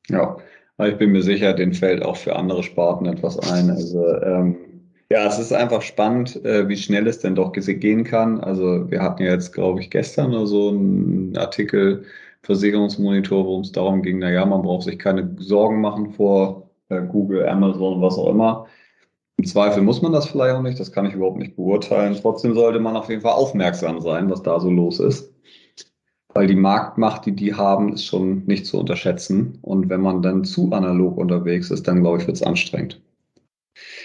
Ja, 0.09 0.37
ich 0.85 0.97
bin 0.97 1.11
mir 1.11 1.23
sicher, 1.23 1.53
den 1.55 1.75
fällt 1.75 2.05
auch 2.05 2.17
für 2.17 2.37
andere 2.37 2.63
Sparten 2.63 3.07
etwas 3.07 3.39
ein. 3.39 3.71
Also 3.71 4.07
ähm, 4.23 4.57
ja, 5.11 5.27
es 5.27 5.39
ist 5.39 5.53
einfach 5.53 5.83
spannend, 5.83 6.45
äh, 6.45 6.69
wie 6.69 6.77
schnell 6.77 7.07
es 7.07 7.21
denn 7.21 7.35
doch 7.35 7.53
gehen 7.53 8.05
kann. 8.05 8.41
Also 8.41 8.91
wir 8.91 9.03
hatten 9.03 9.23
ja 9.23 9.33
jetzt, 9.33 9.53
glaube 9.53 9.81
ich, 9.81 9.91
gestern 9.91 10.35
oder 10.35 10.47
so 10.47 10.69
einen 10.69 11.37
Artikel 11.37 12.05
Versicherungsmonitor, 12.43 13.45
worum 13.45 13.63
es 13.63 13.73
darum 13.73 14.03
ging, 14.03 14.19
naja, 14.19 14.45
man 14.47 14.63
braucht 14.63 14.85
sich 14.85 14.99
keine 14.99 15.37
Sorgen 15.39 15.81
machen 15.81 16.13
vor 16.13 16.71
äh, 16.89 17.03
Google, 17.03 17.49
Amazon, 17.49 18.01
was 18.01 18.17
auch 18.17 18.31
immer. 18.31 18.67
Im 19.37 19.45
Zweifel 19.45 19.83
muss 19.83 20.03
man 20.03 20.13
das 20.13 20.27
vielleicht 20.27 20.55
auch 20.55 20.63
nicht, 20.63 20.81
das 20.81 20.91
kann 20.91 21.07
ich 21.07 21.15
überhaupt 21.15 21.39
nicht 21.39 21.57
beurteilen. 21.57 22.17
Trotzdem 22.21 22.55
sollte 22.55 22.81
man 22.81 22.97
auf 22.97 23.09
jeden 23.09 23.23
Fall 23.23 23.33
aufmerksam 23.33 24.01
sein, 24.01 24.31
was 24.31 24.43
da 24.43 24.59
so 24.59 24.71
los 24.71 24.99
ist 24.99 25.33
weil 26.39 26.47
die 26.47 26.55
Marktmacht, 26.55 27.27
die 27.27 27.33
die 27.35 27.55
haben, 27.55 27.95
ist 27.95 28.05
schon 28.05 28.45
nicht 28.47 28.65
zu 28.65 28.79
unterschätzen. 28.79 29.59
Und 29.63 29.89
wenn 29.89 30.01
man 30.01 30.23
dann 30.23 30.45
zu 30.45 30.71
analog 30.71 31.17
unterwegs 31.17 31.71
ist, 31.71 31.89
dann 31.89 32.03
glaube 32.03 32.19
ich, 32.19 32.27
wird 32.29 32.37
es 32.37 32.45
anstrengend. 32.45 33.01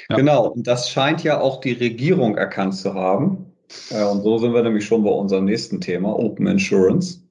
Ja. 0.09 0.15
Genau, 0.17 0.47
und 0.47 0.65
das 0.65 0.89
scheint 0.89 1.23
ja 1.23 1.39
auch 1.39 1.61
die 1.61 1.73
Regierung 1.73 2.35
erkannt 2.35 2.75
zu 2.75 2.95
haben. 2.95 3.53
Äh, 3.91 4.03
und 4.03 4.23
so 4.23 4.39
sind 4.39 4.53
wir 4.53 4.63
nämlich 4.63 4.83
schon 4.83 5.03
bei 5.03 5.11
unserem 5.11 5.45
nächsten 5.45 5.79
Thema, 5.79 6.17
Open 6.17 6.47
Insurance. 6.47 7.22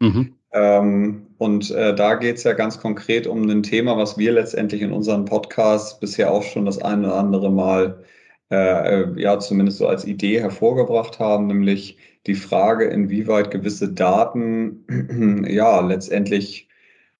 Mhm. 0.00 0.34
Ähm, 0.52 1.26
und 1.38 1.70
äh, 1.72 1.94
da 1.94 2.14
geht 2.14 2.36
es 2.36 2.44
ja 2.44 2.52
ganz 2.52 2.78
konkret 2.78 3.26
um 3.26 3.48
ein 3.48 3.62
Thema, 3.62 3.96
was 3.96 4.16
wir 4.18 4.32
letztendlich 4.32 4.82
in 4.82 4.92
unserem 4.92 5.24
Podcast 5.24 6.00
bisher 6.00 6.30
auch 6.30 6.44
schon 6.44 6.64
das 6.64 6.80
eine 6.80 7.08
oder 7.08 7.16
andere 7.16 7.50
Mal 7.50 8.04
äh, 8.50 9.02
äh 9.02 9.20
ja 9.20 9.38
zumindest 9.40 9.78
so 9.78 9.88
als 9.88 10.04
Idee 10.04 10.40
hervorgebracht 10.40 11.18
haben, 11.18 11.48
nämlich 11.48 11.98
die 12.26 12.34
Frage, 12.34 12.84
inwieweit 12.84 13.50
gewisse 13.50 13.92
Daten 13.92 15.44
ja 15.48 15.80
letztendlich 15.80 16.68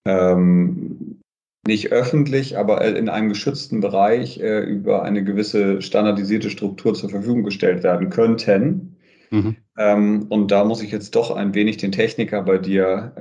ähm, 0.05 1.21
nicht 1.67 1.93
öffentlich, 1.93 2.59
aber 2.59 2.85
in 2.85 3.09
einem 3.09 3.31
geschützten 3.31 3.81
Bereich 3.81 4.39
äh, 4.41 4.61
über 4.61 5.03
eine 5.03 5.25
gewisse 5.25 5.81
standardisierte 5.81 6.51
Struktur 6.51 6.95
zur 6.95 7.11
Verfügung 7.11 7.43
gestellt 7.43 7.83
werden 7.83 8.11
könnten. 8.11 8.97
Mhm. 9.31 9.57
Ähm, 9.77 10.27
und 10.29 10.51
da 10.51 10.65
muss 10.65 10.83
ich 10.83 10.93
jetzt 10.93 11.17
doch 11.17 11.33
ein 11.33 11.55
wenig 11.55 11.79
den 11.79 11.91
Techniker 11.91 12.43
bei 12.43 12.59
dir, 12.59 13.13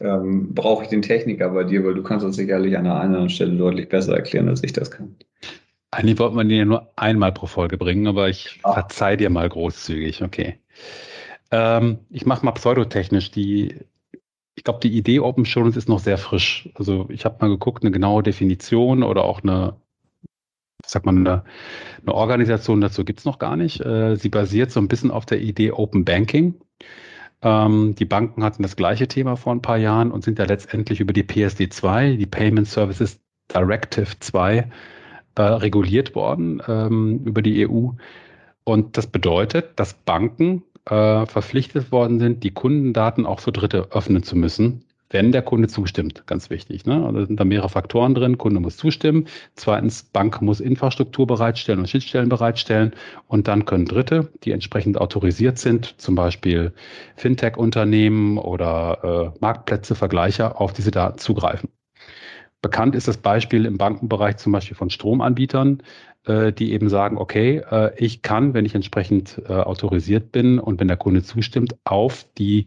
äh, 0.00 0.04
ähm, 0.04 0.54
brauche 0.54 0.84
ich 0.84 0.88
den 0.88 1.02
Techniker 1.02 1.50
bei 1.50 1.64
dir, 1.64 1.84
weil 1.84 1.94
du 1.94 2.02
kannst 2.02 2.24
uns 2.24 2.36
sicherlich 2.36 2.76
an 2.78 2.86
einer 2.86 3.00
anderen 3.00 3.28
Stelle 3.28 3.56
deutlich 3.56 3.88
besser 3.88 4.14
erklären, 4.14 4.48
als 4.48 4.62
ich 4.62 4.72
das 4.72 4.90
kann. 4.90 5.16
Eigentlich 5.90 6.18
wollte 6.20 6.36
man 6.36 6.48
den 6.48 6.58
ja 6.58 6.64
nur 6.64 6.92
einmal 6.94 7.32
pro 7.32 7.46
Folge 7.46 7.76
bringen, 7.76 8.06
aber 8.06 8.28
ich 8.28 8.60
Ach. 8.62 8.74
verzeih 8.74 9.16
dir 9.16 9.30
mal 9.30 9.48
großzügig, 9.48 10.22
okay. 10.22 10.60
Ähm, 11.50 11.98
ich 12.10 12.26
mache 12.26 12.44
mal 12.44 12.52
pseudotechnisch. 12.52 13.32
Die, 13.32 13.74
ich 14.54 14.62
glaube, 14.62 14.78
die 14.80 14.96
Idee 14.96 15.18
Open 15.18 15.44
Assurance 15.44 15.76
ist 15.76 15.88
noch 15.88 15.98
sehr 15.98 16.18
frisch. 16.18 16.68
Also 16.74 17.06
ich 17.10 17.24
habe 17.24 17.38
mal 17.40 17.48
geguckt, 17.48 17.82
eine 17.82 17.90
genaue 17.90 18.22
Definition 18.22 19.02
oder 19.02 19.24
auch 19.24 19.42
eine, 19.42 19.74
sag 20.90 21.06
mal, 21.06 21.16
eine, 21.16 21.44
eine 22.02 22.14
Organisation 22.14 22.80
dazu 22.80 23.04
gibt 23.04 23.20
es 23.20 23.24
noch 23.24 23.38
gar 23.38 23.56
nicht. 23.56 23.80
Äh, 23.80 24.16
sie 24.16 24.28
basiert 24.28 24.70
so 24.70 24.80
ein 24.80 24.88
bisschen 24.88 25.10
auf 25.10 25.26
der 25.26 25.40
Idee 25.40 25.72
Open 25.72 26.04
Banking. 26.04 26.54
Ähm, 27.42 27.94
die 27.94 28.04
Banken 28.04 28.44
hatten 28.44 28.62
das 28.62 28.76
gleiche 28.76 29.08
Thema 29.08 29.36
vor 29.36 29.52
ein 29.54 29.62
paar 29.62 29.78
Jahren 29.78 30.10
und 30.12 30.24
sind 30.24 30.38
ja 30.38 30.44
letztendlich 30.44 31.00
über 31.00 31.12
die 31.12 31.22
PSD 31.22 31.70
2, 31.70 32.16
die 32.16 32.26
Payment 32.26 32.68
Services 32.68 33.20
Directive 33.52 34.18
2, 34.18 34.70
äh, 35.36 35.42
reguliert 35.42 36.14
worden 36.14 36.62
ähm, 36.68 37.20
über 37.24 37.42
die 37.42 37.66
EU. 37.66 37.90
Und 38.64 38.96
das 38.96 39.06
bedeutet, 39.06 39.72
dass 39.76 39.94
Banken 39.94 40.62
äh, 40.84 41.26
verpflichtet 41.26 41.92
worden 41.92 42.18
sind, 42.18 42.44
die 42.44 42.52
Kundendaten 42.52 43.26
auch 43.26 43.40
für 43.40 43.52
Dritte 43.52 43.88
öffnen 43.90 44.22
zu 44.22 44.36
müssen, 44.36 44.84
wenn 45.10 45.32
der 45.32 45.42
Kunde 45.42 45.68
zustimmt. 45.68 46.24
Ganz 46.26 46.50
wichtig. 46.50 46.86
Ne? 46.86 47.04
Also 47.04 47.24
sind 47.26 47.38
da 47.38 47.44
mehrere 47.44 47.68
Faktoren 47.68 48.14
drin. 48.14 48.38
Kunde 48.38 48.60
muss 48.60 48.76
zustimmen. 48.76 49.26
Zweitens, 49.54 50.04
Bank 50.04 50.40
muss 50.40 50.60
Infrastruktur 50.60 51.26
bereitstellen 51.26 51.80
und 51.80 51.88
Schnittstellen 51.88 52.28
bereitstellen. 52.28 52.92
Und 53.26 53.48
dann 53.48 53.64
können 53.64 53.86
Dritte, 53.86 54.32
die 54.44 54.52
entsprechend 54.52 54.98
autorisiert 54.98 55.58
sind, 55.58 56.00
zum 56.00 56.14
Beispiel 56.14 56.72
Fintech-Unternehmen 57.16 58.38
oder 58.38 59.34
äh, 59.34 59.38
Marktplätze, 59.40 59.94
Vergleicher, 59.94 60.60
auf 60.60 60.72
diese 60.72 60.92
Daten 60.92 61.18
zugreifen. 61.18 61.68
Bekannt 62.62 62.94
ist 62.94 63.08
das 63.08 63.16
Beispiel 63.16 63.64
im 63.64 63.78
Bankenbereich 63.78 64.36
zum 64.36 64.52
Beispiel 64.52 64.76
von 64.76 64.90
Stromanbietern, 64.90 65.82
äh, 66.26 66.52
die 66.52 66.72
eben 66.72 66.90
sagen, 66.90 67.16
okay, 67.16 67.62
äh, 67.70 67.92
ich 67.96 68.20
kann, 68.20 68.52
wenn 68.52 68.66
ich 68.66 68.74
entsprechend 68.74 69.40
äh, 69.48 69.52
autorisiert 69.54 70.30
bin 70.30 70.58
und 70.58 70.78
wenn 70.78 70.88
der 70.88 70.98
Kunde 70.98 71.22
zustimmt, 71.22 71.76
auf 71.84 72.26
die 72.36 72.66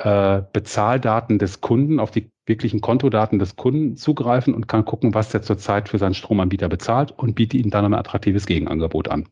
äh, 0.00 0.42
Bezahldaten 0.52 1.38
des 1.38 1.60
Kunden, 1.60 2.00
auf 2.00 2.10
die 2.10 2.30
wirklichen 2.46 2.80
Kontodaten 2.80 3.38
des 3.38 3.56
Kunden 3.56 3.96
zugreifen 3.96 4.54
und 4.54 4.66
kann 4.66 4.84
gucken, 4.84 5.14
was 5.14 5.28
der 5.28 5.42
zurzeit 5.42 5.88
für 5.88 5.98
seinen 5.98 6.14
Stromanbieter 6.14 6.68
bezahlt 6.68 7.12
und 7.16 7.34
biete 7.34 7.58
ihm 7.58 7.70
dann 7.70 7.84
ein 7.84 7.94
attraktives 7.94 8.46
Gegenangebot 8.46 9.08
an. 9.08 9.28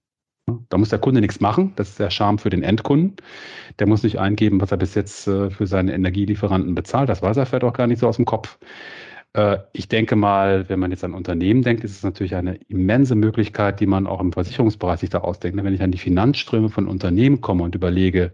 Da 0.68 0.78
muss 0.78 0.90
der 0.90 0.98
Kunde 0.98 1.20
nichts 1.20 1.40
machen. 1.40 1.72
Das 1.76 1.90
ist 1.90 1.98
der 1.98 2.10
Charme 2.10 2.38
für 2.38 2.50
den 2.50 2.62
Endkunden. 2.62 3.16
Der 3.78 3.86
muss 3.86 4.02
nicht 4.02 4.18
eingeben, 4.18 4.60
was 4.60 4.70
er 4.70 4.76
bis 4.76 4.94
jetzt 4.94 5.26
äh, 5.26 5.50
für 5.50 5.66
seine 5.66 5.94
Energielieferanten 5.94 6.74
bezahlt. 6.74 7.08
Das 7.08 7.22
weiß 7.22 7.36
er 7.36 7.46
vielleicht 7.46 7.64
auch 7.64 7.72
gar 7.72 7.86
nicht 7.86 7.98
so 7.98 8.08
aus 8.08 8.16
dem 8.16 8.24
Kopf. 8.24 8.58
Äh, 9.34 9.58
ich 9.72 9.88
denke 9.88 10.16
mal, 10.16 10.68
wenn 10.68 10.80
man 10.80 10.90
jetzt 10.90 11.04
an 11.04 11.14
Unternehmen 11.14 11.62
denkt, 11.62 11.84
ist 11.84 11.96
es 11.96 12.02
natürlich 12.02 12.34
eine 12.34 12.56
immense 12.68 13.14
Möglichkeit, 13.14 13.80
die 13.80 13.86
man 13.86 14.06
auch 14.06 14.20
im 14.20 14.32
Versicherungsbereich 14.32 15.00
sich 15.00 15.10
da 15.10 15.18
ausdenkt. 15.18 15.62
Wenn 15.62 15.74
ich 15.74 15.82
an 15.82 15.92
die 15.92 15.98
Finanzströme 15.98 16.70
von 16.70 16.88
Unternehmen 16.88 17.40
komme 17.40 17.64
und 17.64 17.74
überlege, 17.74 18.32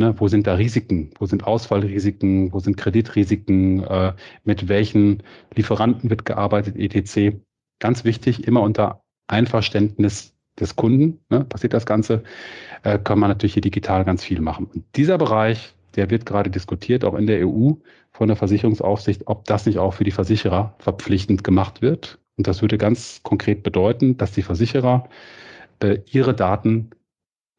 ne, 0.00 0.14
wo 0.18 0.26
sind 0.26 0.48
da 0.48 0.54
Risiken, 0.54 1.10
wo 1.18 1.26
sind 1.26 1.44
Ausfallrisiken, 1.44 2.52
wo 2.52 2.58
sind 2.58 2.76
Kreditrisiken, 2.76 3.84
äh, 3.84 4.12
mit 4.44 4.68
welchen 4.68 5.22
Lieferanten 5.54 6.10
wird 6.10 6.24
gearbeitet, 6.24 6.76
etc. 6.76 7.36
Ganz 7.78 8.04
wichtig, 8.04 8.48
immer 8.48 8.62
unter 8.62 9.02
Einverständnis 9.28 10.34
des 10.58 10.74
Kunden, 10.74 11.20
ne, 11.28 11.44
passiert 11.44 11.74
das 11.74 11.86
Ganze, 11.86 12.24
äh, 12.82 12.98
kann 12.98 13.20
man 13.20 13.28
natürlich 13.30 13.54
hier 13.54 13.62
digital 13.62 14.04
ganz 14.04 14.24
viel 14.24 14.40
machen. 14.40 14.66
Und 14.74 14.84
dieser 14.96 15.18
Bereich, 15.18 15.74
der 15.94 16.10
wird 16.10 16.26
gerade 16.26 16.50
diskutiert, 16.50 17.04
auch 17.04 17.14
in 17.14 17.26
der 17.26 17.46
EU 17.46 17.72
von 18.12 18.28
der 18.28 18.36
Versicherungsaufsicht, 18.36 19.22
ob 19.26 19.44
das 19.44 19.66
nicht 19.66 19.78
auch 19.78 19.94
für 19.94 20.04
die 20.04 20.10
Versicherer 20.10 20.74
verpflichtend 20.78 21.44
gemacht 21.44 21.82
wird. 21.82 22.18
Und 22.36 22.46
das 22.46 22.62
würde 22.62 22.78
ganz 22.78 23.20
konkret 23.22 23.62
bedeuten, 23.62 24.16
dass 24.16 24.32
die 24.32 24.42
Versicherer 24.42 25.08
äh, 25.80 25.98
ihre 26.10 26.34
Daten 26.34 26.90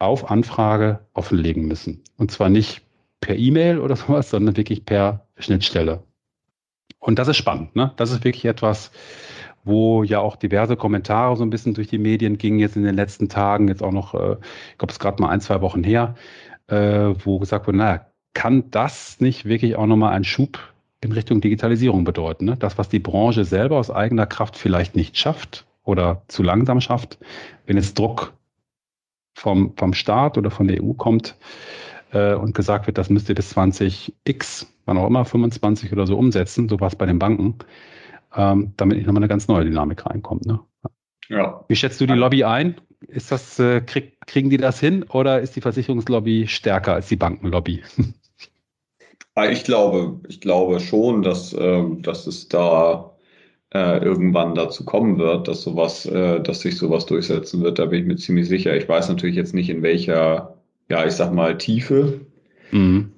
auf 0.02 0.32
Anfrage 0.32 1.00
offenlegen 1.14 1.68
müssen. 1.68 2.02
Und 2.18 2.32
zwar 2.32 2.50
nicht 2.50 2.82
per 3.20 3.36
E-Mail 3.36 3.80
oder 3.80 3.96
sowas, 3.98 4.30
sondern 4.30 4.58
wirklich 4.58 4.86
per 4.86 5.28
Schnittstelle. 5.38 6.04
Und 7.00 7.20
das 7.20 7.28
ist 7.28 7.38
spannend. 7.38 7.76
Ne? 7.76 7.94
Das 7.98 8.12
ist 8.12 8.24
wirklich 8.24 8.46
etwas, 8.46 8.92
wo 9.64 10.04
ja 10.04 10.20
auch 10.20 10.36
diverse 10.36 10.76
Kommentare 10.76 11.36
so 11.36 11.44
ein 11.44 11.50
bisschen 11.50 11.74
durch 11.74 11.88
die 11.88 11.98
Medien 11.98 12.38
gingen 12.38 12.60
jetzt 12.60 12.76
in 12.76 12.84
den 12.84 12.96
letzten 12.96 13.30
Tagen, 13.30 13.68
jetzt 13.68 13.84
auch 13.84 13.92
noch, 13.92 14.14
äh, 14.14 14.34
ich 14.72 14.78
glaube, 14.78 14.90
es 14.90 14.94
ist 14.94 15.00
gerade 15.00 15.22
mal 15.22 15.30
ein, 15.30 15.42
zwei 15.42 15.62
Wochen 15.62 15.84
her, 15.84 16.16
äh, 16.68 17.14
wo 17.24 17.40
gesagt 17.40 17.68
wurde, 17.68 17.78
naja, 17.78 18.06
kann 18.34 18.72
das 18.72 19.20
nicht 19.20 19.46
wirklich 19.46 19.76
auch 19.76 19.88
nochmal 19.88 20.14
einen 20.14 20.24
Schub 20.24 20.60
in 21.02 21.12
Richtung 21.12 21.42
Digitalisierung 21.42 22.04
bedeuten? 22.04 22.46
Ne? 22.46 22.58
Das, 22.58 22.78
was 22.78 22.90
die 22.90 23.00
Branche 23.00 23.46
selber 23.46 23.78
aus 23.78 23.92
eigener 23.92 24.26
Kraft 24.26 24.58
vielleicht 24.58 24.96
nicht 24.96 25.18
schafft 25.18 25.66
oder 25.84 26.24
zu 26.28 26.42
langsam 26.44 26.82
schafft, 26.82 27.20
wenn 27.66 27.78
jetzt 27.78 28.00
Druck 28.00 28.34
vom, 29.34 29.74
vom 29.78 29.94
Staat 29.94 30.38
oder 30.38 30.52
von 30.52 30.68
der 30.68 30.84
EU 30.84 30.94
kommt 30.94 31.36
äh, 32.12 32.34
und 32.34 32.54
gesagt 32.54 32.88
wird, 32.88 32.98
das 32.98 33.10
müsst 33.10 33.30
ihr 33.30 33.36
bis 33.36 33.56
20x, 33.56 34.68
wann 34.86 34.98
auch 34.98 35.08
immer, 35.08 35.26
25 35.26 35.92
oder 35.92 36.08
so 36.08 36.18
umsetzen, 36.18 36.70
so 36.70 36.80
war 36.80 36.88
es 36.88 36.96
bei 36.96 37.06
den 37.06 37.20
Banken, 37.20 37.56
ähm, 38.36 38.74
damit 38.78 38.98
nicht 38.98 39.08
nochmal 39.08 39.22
eine 39.22 39.30
ganz 39.30 39.48
neue 39.48 39.66
Dynamik 39.66 40.06
reinkommt. 40.06 40.46
Ne? 40.46 40.60
Ja. 41.30 41.64
Wie 41.68 41.76
schätzt 41.76 42.02
du 42.02 42.06
die 42.06 42.14
Lobby 42.14 42.44
ein? 42.44 42.80
Ist 43.08 43.32
das, 43.32 43.58
äh, 43.60 43.82
krieg, 43.82 44.18
kriegen 44.28 44.50
die 44.50 44.58
das 44.58 44.80
hin 44.80 45.04
oder 45.04 45.42
ist 45.42 45.56
die 45.56 45.62
Versicherungslobby 45.62 46.48
stärker 46.48 46.94
als 46.94 47.08
die 47.08 47.16
Bankenlobby? 47.16 47.84
Ah, 49.34 49.46
ich 49.46 49.64
glaube, 49.64 50.20
ich 50.28 50.42
glaube 50.42 50.82
schon, 50.82 51.22
dass, 51.22 51.54
äh, 51.54 51.84
dass 52.00 52.28
es 52.28 52.50
da 52.50 53.12
äh, 53.74 54.04
irgendwann 54.04 54.56
dazu 54.56 54.86
kommen 54.86 55.18
wird, 55.18 55.48
dass 55.48 55.62
sowas, 55.62 56.06
äh, 56.06 56.42
dass 56.42 56.62
sich 56.62 56.78
sowas 56.78 57.06
durchsetzen 57.06 57.62
wird. 57.62 57.80
Da 57.80 57.86
bin 57.86 58.02
ich 58.02 58.08
mir 58.08 58.16
ziemlich 58.18 58.48
sicher. 58.48 58.76
Ich 58.76 58.88
weiß 58.88 59.10
natürlich 59.10 59.36
jetzt 59.36 59.54
nicht 59.54 59.70
in 59.70 59.82
welcher, 59.82 60.58
ja, 60.90 61.06
ich 61.06 61.14
sag 61.14 61.32
mal 61.34 61.58
Tiefe. 61.58 62.22
Mhm. 62.72 63.12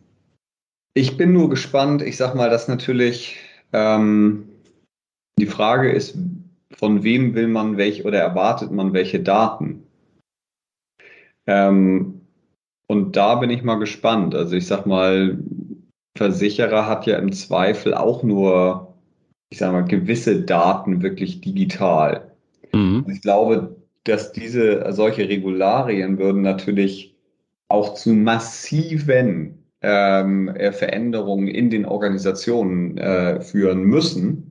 Ich 0.94 1.18
bin 1.18 1.34
nur 1.34 1.50
gespannt. 1.50 2.02
Ich 2.04 2.18
sag 2.18 2.36
mal, 2.36 2.50
dass 2.50 2.68
natürlich 2.68 3.38
ähm, 3.74 4.48
die 5.40 5.48
Frage 5.48 5.92
ist, 5.92 6.18
von 6.76 7.04
wem 7.04 7.34
will 7.34 7.48
man 7.48 7.78
welche 7.78 8.04
oder 8.04 8.20
erwartet 8.20 8.72
man 8.72 8.94
welche 8.94 9.20
Daten? 9.20 9.84
Ähm, 11.48 12.22
und 12.88 13.16
da 13.16 13.36
bin 13.36 13.50
ich 13.50 13.64
mal 13.64 13.80
gespannt. 13.80 14.36
Also 14.36 14.56
ich 14.56 14.68
sag 14.68 14.86
mal, 14.86 15.40
Versicherer 16.16 16.88
hat 16.88 17.08
ja 17.08 17.18
im 17.18 17.32
Zweifel 17.32 17.96
auch 17.96 18.22
nur, 18.22 18.93
ich 19.54 19.60
sag 19.60 19.72
mal, 19.72 19.86
gewisse 19.86 20.42
Daten 20.42 21.04
wirklich 21.04 21.40
digital. 21.40 22.32
Mhm. 22.72 23.06
Ich 23.08 23.22
glaube, 23.22 23.76
dass 24.04 24.32
diese 24.32 24.92
solche 24.94 25.30
Regularien 25.30 26.18
würden 26.18 26.42
natürlich 26.42 27.16
auch 27.68 27.94
zu 27.94 28.14
massiven 28.14 29.60
ähm, 29.84 30.48
äh, 30.48 30.72
Veränderungen 30.72 31.48
in 31.48 31.70
den 31.70 31.86
Organisationen 31.86 32.98
äh, 32.98 33.42
führen 33.42 33.84
müssen 33.84 34.50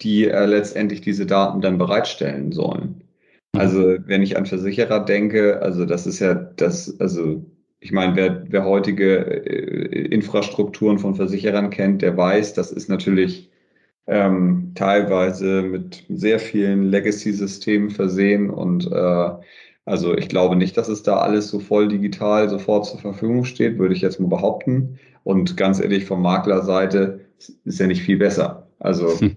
die 0.00 0.26
äh, 0.26 0.44
letztendlich 0.46 1.02
diese 1.02 1.24
Daten 1.24 1.60
dann 1.60 1.78
bereitstellen 1.78 2.50
sollen. 2.50 3.04
Mhm. 3.52 3.60
Also 3.60 3.96
wenn 4.06 4.22
ich 4.22 4.36
an 4.36 4.46
Versicherer 4.46 5.04
denke, 5.04 5.62
also 5.62 5.84
das 5.84 6.04
ist 6.04 6.18
ja 6.18 6.34
das, 6.34 6.98
also 6.98 7.46
ich 7.78 7.92
meine, 7.92 8.16
wer, 8.16 8.44
wer 8.48 8.64
heutige 8.64 9.18
äh, 9.18 10.06
Infrastrukturen 10.06 10.98
von 10.98 11.14
Versicherern 11.14 11.70
kennt, 11.70 12.02
der 12.02 12.16
weiß, 12.16 12.54
das 12.54 12.72
ist 12.72 12.88
natürlich 12.88 13.51
ähm, 14.06 14.72
teilweise 14.74 15.62
mit 15.62 16.04
sehr 16.08 16.38
vielen 16.38 16.84
Legacy-Systemen 16.84 17.90
versehen 17.90 18.50
und 18.50 18.90
äh, 18.90 19.30
also 19.84 20.16
ich 20.16 20.28
glaube 20.28 20.56
nicht, 20.56 20.76
dass 20.76 20.88
es 20.88 21.02
da 21.02 21.18
alles 21.18 21.48
so 21.48 21.58
voll 21.58 21.88
digital 21.88 22.48
sofort 22.48 22.86
zur 22.86 23.00
Verfügung 23.00 23.44
steht, 23.44 23.78
würde 23.78 23.94
ich 23.94 24.00
jetzt 24.00 24.20
mal 24.20 24.28
behaupten. 24.28 25.00
Und 25.24 25.56
ganz 25.56 25.80
ehrlich, 25.80 26.04
von 26.04 26.22
Maklerseite 26.22 27.20
ist 27.64 27.80
ja 27.80 27.88
nicht 27.88 28.02
viel 28.02 28.16
besser. 28.16 28.68
Also 28.78 29.08
hm. 29.18 29.36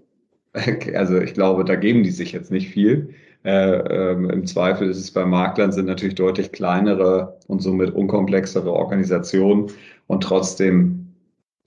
Also 0.95 1.19
ich 1.19 1.33
glaube, 1.33 1.65
da 1.65 1.75
geben 1.75 2.03
die 2.03 2.11
sich 2.11 2.31
jetzt 2.31 2.51
nicht 2.51 2.69
viel. 2.69 3.09
Äh, 3.43 3.77
ähm, 3.77 4.29
Im 4.29 4.45
Zweifel 4.45 4.89
ist 4.89 4.97
es 4.97 5.11
bei 5.11 5.25
Maklern 5.25 5.71
sind 5.71 5.85
natürlich 5.85 6.15
deutlich 6.15 6.51
kleinere 6.51 7.37
und 7.47 7.61
somit 7.61 7.93
unkomplexere 7.93 8.71
Organisationen 8.71 9.67
und 10.07 10.23
trotzdem 10.23 11.13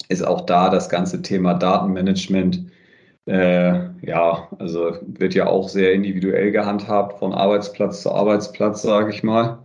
ist 0.09 0.27
auch 0.27 0.41
da 0.41 0.71
das 0.71 0.89
ganze 0.89 1.23
Thema 1.23 1.55
Datenmanagement 1.55 2.65
äh, 3.29 3.91
ja, 4.07 4.49
also 4.59 4.97
wird 5.07 5.35
ja 5.35 5.47
auch 5.47 5.69
sehr 5.69 5.93
individuell 5.93 6.51
gehandhabt 6.51 7.19
von 7.19 7.35
Arbeitsplatz 7.35 8.03
zu 8.03 8.11
Arbeitsplatz, 8.11 8.83
sage 8.83 9.11
ich 9.13 9.23
mal, 9.23 9.59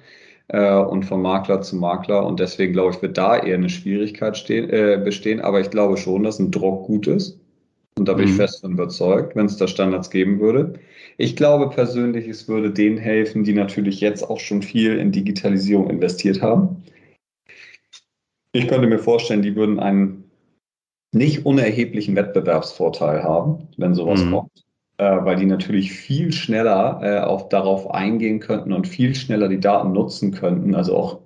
äh, 0.49 0.75
und 0.75 1.03
von 1.03 1.21
Makler 1.21 1.61
zu 1.61 1.77
Makler. 1.77 2.25
Und 2.25 2.39
deswegen 2.41 2.73
glaube 2.73 2.93
ich, 2.93 3.01
wird 3.01 3.17
da 3.17 3.37
eher 3.37 3.55
eine 3.55 3.69
Schwierigkeit 3.69 4.37
stehen, 4.37 4.69
äh, 4.69 5.01
bestehen. 5.03 5.39
Aber 5.39 5.61
ich 5.61 5.69
glaube 5.69 5.95
schon, 5.95 6.23
dass 6.23 6.39
ein 6.39 6.51
Druck 6.51 6.87
gut 6.87 7.07
ist. 7.07 7.39
Und 7.97 8.07
da 8.07 8.13
bin 8.13 8.25
mhm. 8.25 8.31
ich 8.31 8.37
fest 8.37 8.61
von 8.61 8.73
überzeugt, 8.73 9.35
wenn 9.35 9.45
es 9.45 9.57
da 9.57 9.67
Standards 9.67 10.09
geben 10.09 10.39
würde. 10.39 10.73
Ich 11.17 11.35
glaube 11.35 11.69
persönlich, 11.73 12.27
es 12.27 12.47
würde 12.49 12.71
denen 12.71 12.97
helfen, 12.97 13.43
die 13.43 13.53
natürlich 13.53 14.01
jetzt 14.01 14.29
auch 14.29 14.39
schon 14.39 14.61
viel 14.61 14.97
in 14.97 15.11
Digitalisierung 15.11 15.89
investiert 15.89 16.41
haben. 16.41 16.83
Ich 18.51 18.67
könnte 18.67 18.87
mir 18.87 18.99
vorstellen, 18.99 19.41
die 19.41 19.55
würden 19.55 19.79
einen 19.79 20.22
nicht 21.13 21.45
unerheblichen 21.45 22.15
Wettbewerbsvorteil 22.15 23.23
haben, 23.23 23.67
wenn 23.77 23.93
sowas 23.93 24.23
mhm. 24.23 24.31
kommt, 24.31 24.65
äh, 24.97 25.17
weil 25.23 25.35
die 25.37 25.45
natürlich 25.45 25.91
viel 25.91 26.31
schneller 26.31 26.99
äh, 27.01 27.19
auch 27.21 27.49
darauf 27.49 27.91
eingehen 27.91 28.39
könnten 28.39 28.73
und 28.73 28.87
viel 28.87 29.15
schneller 29.15 29.47
die 29.47 29.59
Daten 29.59 29.91
nutzen 29.91 30.31
könnten, 30.31 30.75
also 30.75 30.97
auch 30.97 31.19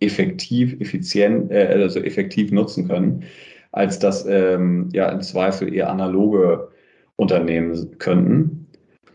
effektiv, 0.00 0.80
effizient, 0.80 1.50
äh, 1.50 1.66
also 1.66 2.00
effektiv 2.00 2.50
nutzen 2.52 2.88
können 2.88 3.24
als 3.72 3.98
das 3.98 4.26
ähm, 4.26 4.88
ja 4.92 5.08
im 5.08 5.20
Zweifel 5.20 5.72
eher 5.72 5.90
analoge 5.90 6.70
Unternehmen 7.16 7.98
könnten. 7.98 8.66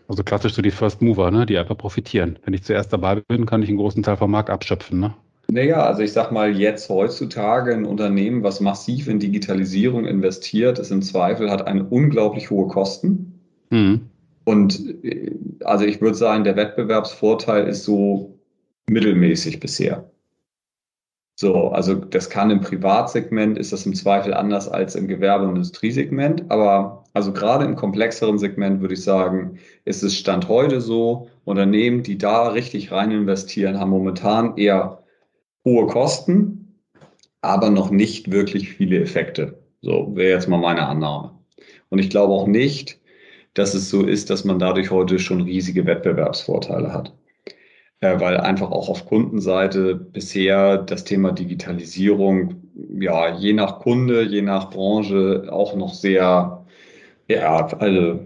Also 0.08 0.24
klassisch 0.24 0.54
so 0.54 0.62
die 0.62 0.72
First 0.72 1.02
Mover, 1.02 1.32
ne, 1.32 1.46
die 1.46 1.58
einfach 1.58 1.78
profitieren. 1.78 2.38
Wenn 2.46 2.54
ich 2.54 2.64
zuerst 2.64 2.94
dabei 2.94 3.16
bin, 3.16 3.46
kann 3.46 3.64
ich 3.64 3.70
einen 3.70 3.80
großen 3.80 4.04
Teil 4.04 4.18
vom 4.18 4.32
Markt 4.32 4.50
abschöpfen. 4.50 5.00
Ne? 5.00 5.16
Naja, 5.52 5.86
also 5.86 6.02
ich 6.02 6.12
sag 6.12 6.32
mal, 6.32 6.56
jetzt 6.56 6.90
heutzutage 6.90 7.74
ein 7.74 7.86
Unternehmen, 7.86 8.44
was 8.44 8.60
massiv 8.60 9.08
in 9.08 9.20
Digitalisierung 9.20 10.06
investiert, 10.06 10.80
ist 10.80 10.92
im 10.92 11.02
Zweifel, 11.02 11.52
hat 11.52 11.68
eine 11.68 11.84
unglaublich 11.84 12.50
hohe 12.50 12.68
Kosten. 12.68 13.40
Mhm. 13.70 14.10
Und 14.44 15.04
äh, 15.04 15.32
also 15.64 15.86
ich 15.86 16.02
würde 16.02 16.16
sagen, 16.16 16.44
der 16.44 16.56
Wettbewerbsvorteil 16.56 17.68
ist 17.68 17.84
so 17.84 18.40
mittelmäßig 18.88 19.60
bisher. 19.60 20.10
So, 21.38 21.68
also 21.70 21.96
das 21.96 22.30
kann 22.30 22.50
im 22.50 22.62
Privatsegment, 22.62 23.58
ist 23.58 23.74
das 23.74 23.86
im 23.86 23.94
Zweifel 23.94 24.34
anders 24.34 24.70
als 24.70 24.96
im 24.96 25.08
Gewerbe- 25.08 25.44
und 25.44 25.58
Industriesegment. 25.58 26.46
Aber 26.50 27.04
also 27.14 27.34
gerade 27.34 27.66
im 27.66 27.76
komplexeren 27.76 28.40
Segment 28.40 28.80
würde 28.80 28.94
ich 28.94 29.04
sagen, 29.04 29.58
ist 29.84 30.02
es 30.02 30.18
Stand 30.18 30.48
heute 30.48 30.80
so, 30.80 31.28
Unternehmen, 31.44 32.04
die 32.04 32.18
da 32.18 32.48
richtig 32.48 32.92
rein 32.92 33.12
investieren, 33.12 33.80
haben 33.80 33.90
momentan 33.90 34.56
eher 34.56 35.04
hohe 35.66 35.88
Kosten, 35.88 36.80
aber 37.42 37.70
noch 37.70 37.92
nicht 37.92 38.32
wirklich 38.32 38.70
viele 38.70 39.02
Effekte. 39.02 39.60
So 39.82 40.16
wäre 40.16 40.32
jetzt 40.34 40.48
mal 40.48 40.58
meine 40.58 40.88
Annahme. 40.88 41.32
Und 41.90 42.00
ich 42.00 42.10
glaube 42.10 42.34
auch 42.34 42.48
nicht, 42.48 43.00
dass 43.54 43.74
es 43.74 43.90
so 43.90 44.04
ist, 44.04 44.30
dass 44.30 44.46
man 44.46 44.60
dadurch 44.60 44.92
heute 44.92 45.20
schon 45.20 45.42
riesige 45.42 45.86
Wettbewerbsvorteile 45.86 46.94
hat 46.94 47.14
äh, 48.06 48.20
weil 48.20 48.38
einfach 48.38 48.72
auch 48.72 48.90
auf 48.90 49.06
Kundenseite 49.06 49.96
bisher 49.96 50.78
das 50.78 51.04
Thema 51.04 51.32
Digitalisierung, 51.32 52.56
ja, 53.00 53.36
je 53.36 53.54
nach 53.54 53.80
Kunde, 53.80 54.24
je 54.24 54.42
nach 54.42 54.70
Branche 54.70 55.48
auch 55.50 55.76
noch 55.76 55.94
sehr, 55.94 56.66
ja, 57.28 57.68
also, 57.80 58.26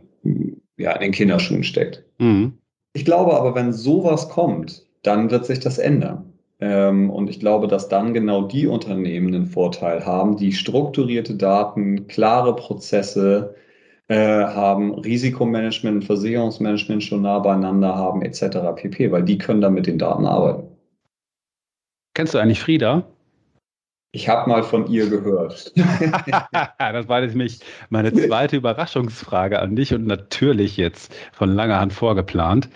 ja, 0.78 0.94
in 0.94 1.02
den 1.02 1.12
Kinderschuhen 1.12 1.64
steckt. 1.64 2.04
Mhm. 2.20 2.58
Ich 2.94 3.06
glaube 3.06 3.34
aber, 3.38 3.56
wenn 3.56 3.74
sowas 3.74 4.30
kommt, 4.30 4.86
dann 5.04 5.30
wird 5.32 5.46
sich 5.46 5.60
das 5.60 5.78
ändern. 5.78 6.29
Ähm, 6.60 7.10
und 7.10 7.30
ich 7.30 7.40
glaube, 7.40 7.68
dass 7.68 7.88
dann 7.88 8.14
genau 8.14 8.44
die 8.44 8.68
Unternehmen 8.68 9.34
einen 9.34 9.48
Vorteil 9.48 10.06
haben, 10.06 10.36
die 10.36 10.52
strukturierte 10.52 11.36
Daten, 11.36 12.08
klare 12.08 12.56
Prozesse, 12.56 13.56
äh, 14.10 14.16
haben, 14.16 14.96
Risikomanagement, 14.96 16.04
Versicherungsmanagement 16.04 17.04
schon 17.04 17.22
nah 17.22 17.40
beieinander 17.40 17.96
haben, 17.96 18.22
etc. 18.24 18.58
pp, 18.76 19.12
weil 19.12 19.24
die 19.24 19.38
können 19.38 19.62
dann 19.62 19.74
mit 19.74 19.88
den 19.88 20.00
Daten 20.00 20.26
arbeiten. 20.26 20.68
Kennst 22.16 22.34
du 22.34 22.40
eigentlich 22.40 22.60
Frieda? 22.60 23.04
Ich 24.12 24.28
habe 24.28 24.50
mal 24.50 24.64
von 24.64 24.88
ihr 24.88 25.08
gehört. 25.08 25.72
das 26.80 27.08
war 27.08 27.22
nämlich 27.22 27.60
meine 27.90 28.12
zweite 28.12 28.58
Überraschungsfrage 28.58 29.60
an 29.60 29.76
dich 29.76 29.94
und 29.94 30.08
natürlich 30.08 30.78
jetzt 30.78 31.14
von 31.32 31.54
langer 31.54 31.80
Hand 31.80 31.94
vorgeplant. 31.94 32.68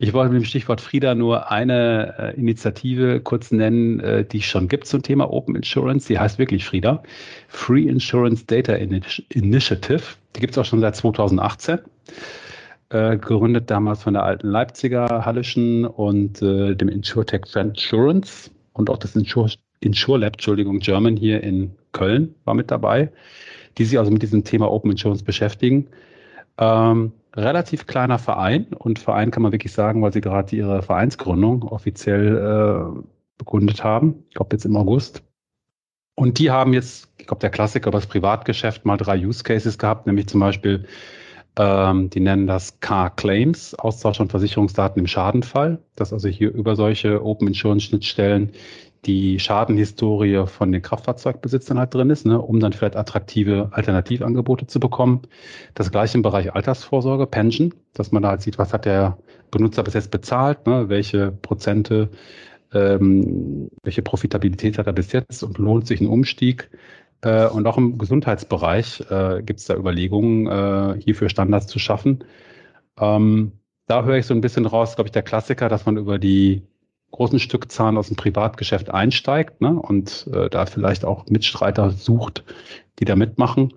Ich 0.00 0.12
wollte 0.12 0.32
mit 0.32 0.42
dem 0.42 0.46
Stichwort 0.46 0.80
Frieda 0.80 1.16
nur 1.16 1.50
eine 1.50 2.14
äh, 2.18 2.38
Initiative 2.38 3.20
kurz 3.20 3.50
nennen, 3.50 3.98
äh, 3.98 4.24
die 4.24 4.38
es 4.38 4.44
schon 4.44 4.68
gibt 4.68 4.86
zum 4.86 5.02
Thema 5.02 5.32
Open 5.32 5.56
Insurance. 5.56 6.06
Die 6.06 6.18
heißt 6.18 6.38
wirklich 6.38 6.64
Frieda. 6.64 7.02
Free 7.48 7.88
Insurance 7.88 8.46
Data 8.46 8.74
Initiative. 8.74 10.02
Die 10.36 10.40
gibt 10.40 10.52
es 10.52 10.58
auch 10.58 10.64
schon 10.64 10.80
seit 10.80 10.94
2018. 10.94 11.80
Äh, 12.90 13.18
gegründet 13.18 13.70
damals 13.70 14.02
von 14.04 14.14
der 14.14 14.22
alten 14.22 14.48
Leipziger 14.48 15.26
Hallischen 15.26 15.84
und 15.84 16.40
äh, 16.42 16.74
dem 16.74 16.88
InsurTech 16.88 17.54
Insurance 17.56 18.50
und 18.72 18.88
auch 18.88 18.98
das 18.98 19.16
Insure 19.16 19.50
InsurLab, 19.80 20.34
Entschuldigung, 20.34 20.78
German 20.78 21.16
hier 21.16 21.42
in 21.42 21.72
Köln 21.92 22.34
war 22.44 22.54
mit 22.54 22.70
dabei, 22.70 23.10
die 23.76 23.84
sich 23.84 23.98
also 23.98 24.10
mit 24.10 24.22
diesem 24.22 24.44
Thema 24.44 24.70
Open 24.70 24.92
Insurance 24.92 25.22
beschäftigen. 25.22 25.88
Ähm, 26.56 27.12
relativ 27.38 27.86
kleiner 27.86 28.18
Verein 28.18 28.66
und 28.74 28.98
Verein 28.98 29.30
kann 29.30 29.42
man 29.42 29.52
wirklich 29.52 29.72
sagen, 29.72 30.02
weil 30.02 30.12
sie 30.12 30.20
gerade 30.20 30.54
ihre 30.54 30.82
Vereinsgründung 30.82 31.62
offiziell 31.62 32.36
äh, 32.36 33.02
begründet 33.38 33.84
haben. 33.84 34.24
Ich 34.28 34.34
glaube 34.34 34.54
jetzt 34.56 34.64
im 34.64 34.76
August. 34.76 35.22
Und 36.14 36.38
die 36.38 36.50
haben 36.50 36.72
jetzt, 36.72 37.08
ich 37.18 37.26
glaube, 37.26 37.40
der 37.40 37.50
Klassiker 37.50 37.88
über 37.88 37.98
das 37.98 38.08
Privatgeschäft 38.08 38.84
mal 38.84 38.96
drei 38.96 39.24
Use 39.24 39.44
Cases 39.44 39.78
gehabt, 39.78 40.06
nämlich 40.06 40.26
zum 40.26 40.40
Beispiel, 40.40 40.86
ähm, 41.58 42.08
die 42.08 42.20
nennen 42.20 42.46
das 42.46 42.78
Car 42.80 43.14
Claims, 43.14 43.74
Austausch 43.74 44.18
von 44.18 44.28
Versicherungsdaten 44.28 45.00
im 45.00 45.08
Schadenfall, 45.08 45.80
dass 45.96 46.12
also 46.12 46.28
hier 46.28 46.52
über 46.52 46.76
solche 46.76 47.24
Open 47.24 47.48
Insurance 47.48 47.86
Schnittstellen 47.86 48.52
die 49.04 49.38
Schadenhistorie 49.38 50.46
von 50.46 50.72
den 50.72 50.82
Kraftfahrzeugbesitzern 50.82 51.78
halt 51.78 51.94
drin 51.94 52.10
ist, 52.10 52.26
ne, 52.26 52.40
um 52.40 52.60
dann 52.60 52.72
vielleicht 52.72 52.96
attraktive 52.96 53.68
Alternativangebote 53.72 54.66
zu 54.66 54.80
bekommen. 54.80 55.22
Das 55.74 55.90
gleiche 55.90 56.16
im 56.16 56.22
Bereich 56.22 56.54
Altersvorsorge, 56.54 57.26
Pension, 57.26 57.74
dass 57.92 58.12
man 58.12 58.22
da 58.22 58.30
halt 58.30 58.42
sieht, 58.42 58.58
was 58.58 58.72
hat 58.72 58.84
der 58.84 59.18
Benutzer 59.50 59.82
bis 59.82 59.94
jetzt 59.94 60.10
bezahlt, 60.10 60.66
ne, 60.66 60.88
welche 60.88 61.30
Prozente, 61.30 62.10
ähm, 62.72 63.70
welche 63.82 64.02
Profitabilität 64.02 64.78
hat 64.78 64.86
er 64.86 64.92
bis 64.92 65.12
jetzt 65.12 65.42
und 65.42 65.58
lohnt 65.58 65.86
sich 65.86 66.00
ein 66.00 66.08
Umstieg. 66.08 66.70
Äh, 67.22 67.48
und 67.48 67.66
auch 67.66 67.78
im 67.78 67.98
Gesundheitsbereich 67.98 69.04
äh, 69.10 69.42
gibt 69.42 69.60
es 69.60 69.66
da 69.66 69.74
Überlegungen, 69.74 70.46
äh, 70.46 71.00
hierfür 71.00 71.28
Standards 71.28 71.66
zu 71.66 71.78
schaffen. 71.78 72.24
Ähm, 72.98 73.52
da 73.86 74.04
höre 74.04 74.18
ich 74.18 74.26
so 74.26 74.34
ein 74.34 74.40
bisschen 74.40 74.66
raus, 74.66 74.96
glaube 74.96 75.08
ich, 75.08 75.12
der 75.12 75.22
Klassiker, 75.22 75.68
dass 75.68 75.86
man 75.86 75.96
über 75.96 76.18
die 76.18 76.62
großen 77.10 77.38
Stückzahlen 77.38 77.96
aus 77.96 78.08
dem 78.08 78.16
Privatgeschäft 78.16 78.90
einsteigt 78.90 79.60
ne, 79.60 79.74
und 79.74 80.28
äh, 80.32 80.50
da 80.50 80.66
vielleicht 80.66 81.04
auch 81.04 81.26
Mitstreiter 81.26 81.90
sucht, 81.90 82.44
die 82.98 83.06
da 83.06 83.16
mitmachen. 83.16 83.74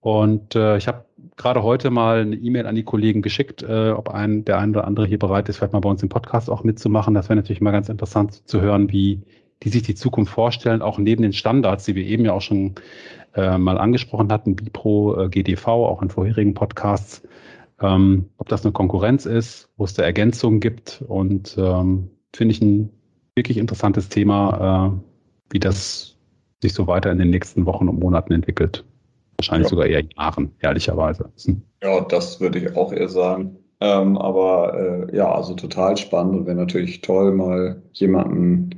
Und 0.00 0.54
äh, 0.54 0.76
ich 0.76 0.88
habe 0.88 1.04
gerade 1.36 1.62
heute 1.62 1.90
mal 1.90 2.20
eine 2.20 2.36
E-Mail 2.36 2.66
an 2.66 2.74
die 2.74 2.84
Kollegen 2.84 3.22
geschickt, 3.22 3.62
äh, 3.62 3.90
ob 3.90 4.08
ein, 4.10 4.44
der 4.44 4.58
ein 4.58 4.70
oder 4.70 4.86
andere 4.86 5.06
hier 5.06 5.18
bereit 5.18 5.48
ist, 5.48 5.56
vielleicht 5.56 5.72
mal 5.72 5.80
bei 5.80 5.90
uns 5.90 6.02
im 6.02 6.08
Podcast 6.08 6.50
auch 6.50 6.64
mitzumachen. 6.64 7.14
Das 7.14 7.28
wäre 7.28 7.36
natürlich 7.36 7.60
mal 7.60 7.70
ganz 7.72 7.88
interessant 7.88 8.48
zu 8.48 8.60
hören, 8.60 8.92
wie 8.92 9.22
die 9.62 9.68
sich 9.68 9.82
die 9.82 9.94
Zukunft 9.94 10.32
vorstellen, 10.32 10.82
auch 10.82 10.98
neben 10.98 11.22
den 11.22 11.32
Standards, 11.32 11.84
die 11.84 11.94
wir 11.94 12.04
eben 12.04 12.24
ja 12.24 12.32
auch 12.32 12.40
schon 12.40 12.74
äh, 13.34 13.58
mal 13.58 13.78
angesprochen 13.78 14.32
hatten, 14.32 14.56
Bipro, 14.56 15.22
äh, 15.22 15.28
GDV, 15.28 15.66
auch 15.68 16.02
in 16.02 16.10
vorherigen 16.10 16.54
Podcasts, 16.54 17.22
ähm, 17.80 18.28
ob 18.38 18.48
das 18.48 18.64
eine 18.64 18.72
Konkurrenz 18.72 19.26
ist, 19.26 19.68
wo 19.76 19.84
es 19.84 19.94
da 19.94 20.02
Ergänzungen 20.02 20.60
gibt 20.60 21.02
und 21.06 21.56
ähm, 21.58 22.10
finde 22.34 22.54
ich 22.54 22.62
ein 22.62 22.90
wirklich 23.34 23.58
interessantes 23.58 24.08
Thema, 24.08 24.92
äh, 24.92 25.52
wie 25.52 25.60
das 25.60 26.16
sich 26.60 26.74
so 26.74 26.86
weiter 26.86 27.10
in 27.10 27.18
den 27.18 27.30
nächsten 27.30 27.66
Wochen 27.66 27.88
und 27.88 27.98
Monaten 27.98 28.32
entwickelt. 28.32 28.84
Wahrscheinlich 29.36 29.66
ja. 29.66 29.70
sogar 29.70 29.86
eher 29.86 30.02
Jahren, 30.16 30.52
ehrlicherweise. 30.60 31.30
Hm. 31.44 31.62
Ja, 31.82 32.00
das 32.02 32.40
würde 32.40 32.58
ich 32.58 32.76
auch 32.76 32.92
eher 32.92 33.08
sagen. 33.08 33.56
Ähm, 33.80 34.16
aber 34.16 35.08
äh, 35.10 35.16
ja, 35.16 35.34
also 35.34 35.54
total 35.54 35.96
spannend 35.96 36.34
und 36.36 36.46
wäre 36.46 36.56
natürlich 36.56 37.00
toll, 37.00 37.32
mal 37.32 37.82
jemanden 37.92 38.70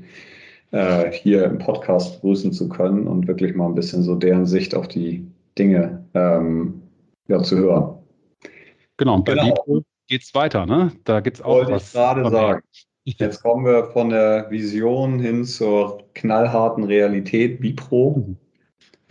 äh, 0.74 1.12
hier 1.12 1.44
im 1.44 1.58
Podcast 1.58 2.20
begrüßen 2.20 2.52
zu 2.52 2.68
können 2.68 3.06
und 3.06 3.28
wirklich 3.28 3.54
mal 3.54 3.66
ein 3.66 3.76
bisschen 3.76 4.02
so 4.02 4.16
deren 4.16 4.44
Sicht 4.44 4.74
auf 4.74 4.88
die 4.88 5.24
Dinge 5.56 6.04
ähm, 6.14 6.82
ja, 7.28 7.40
zu 7.42 7.56
hören. 7.56 7.98
Genau, 8.96 9.14
und 9.14 9.24
bei 9.24 9.34
genau. 9.34 9.82
geht 10.08 10.22
es 10.22 10.34
weiter, 10.34 10.66
ne? 10.66 10.90
Da 11.04 11.20
gibt 11.20 11.37
es 11.37 11.42
auch 11.42 11.54
Wollte 11.54 11.72
was. 11.72 11.87
Ich 11.87 11.92
gerade 11.92 12.28
sagen. 12.28 12.62
Jetzt 13.04 13.42
kommen 13.42 13.66
wir 13.66 13.84
von 13.92 14.08
der 14.08 14.50
Vision 14.50 15.20
hin 15.20 15.44
zur 15.44 16.02
knallharten 16.14 16.84
Realität, 16.84 17.60
Bipro. 17.60 18.24
Mhm. 18.26 18.37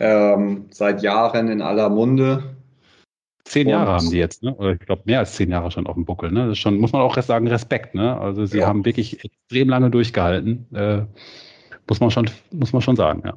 Ähm, 0.00 0.66
seit 0.70 1.02
Jahren 1.02 1.48
in 1.48 1.62
aller 1.62 1.88
Munde. 1.88 2.56
Zehn 3.44 3.68
Jahre 3.68 3.92
haben 3.92 4.10
die 4.10 4.18
jetzt, 4.18 4.42
ne? 4.42 4.54
Oder 4.54 4.72
ich 4.72 4.80
glaube 4.80 5.02
mehr 5.04 5.20
als 5.20 5.36
zehn 5.36 5.50
Jahre 5.50 5.70
schon 5.70 5.86
auf 5.86 5.94
dem 5.94 6.04
Buckel. 6.04 6.32
Ne? 6.32 6.44
Das 6.44 6.52
ist 6.52 6.58
schon, 6.58 6.78
muss 6.78 6.92
man 6.92 7.02
auch 7.02 7.16
sagen, 7.22 7.46
Respekt. 7.46 7.94
Ne? 7.94 8.18
Also 8.18 8.44
sie 8.46 8.58
ja. 8.58 8.66
haben 8.66 8.84
wirklich 8.84 9.24
extrem 9.24 9.68
lange 9.68 9.90
durchgehalten. 9.90 10.66
Äh, 10.74 11.02
muss 11.88 12.00
man 12.00 12.10
schon, 12.10 12.30
muss 12.50 12.72
man 12.72 12.82
schon 12.82 12.96
sagen, 12.96 13.22
ja. 13.24 13.34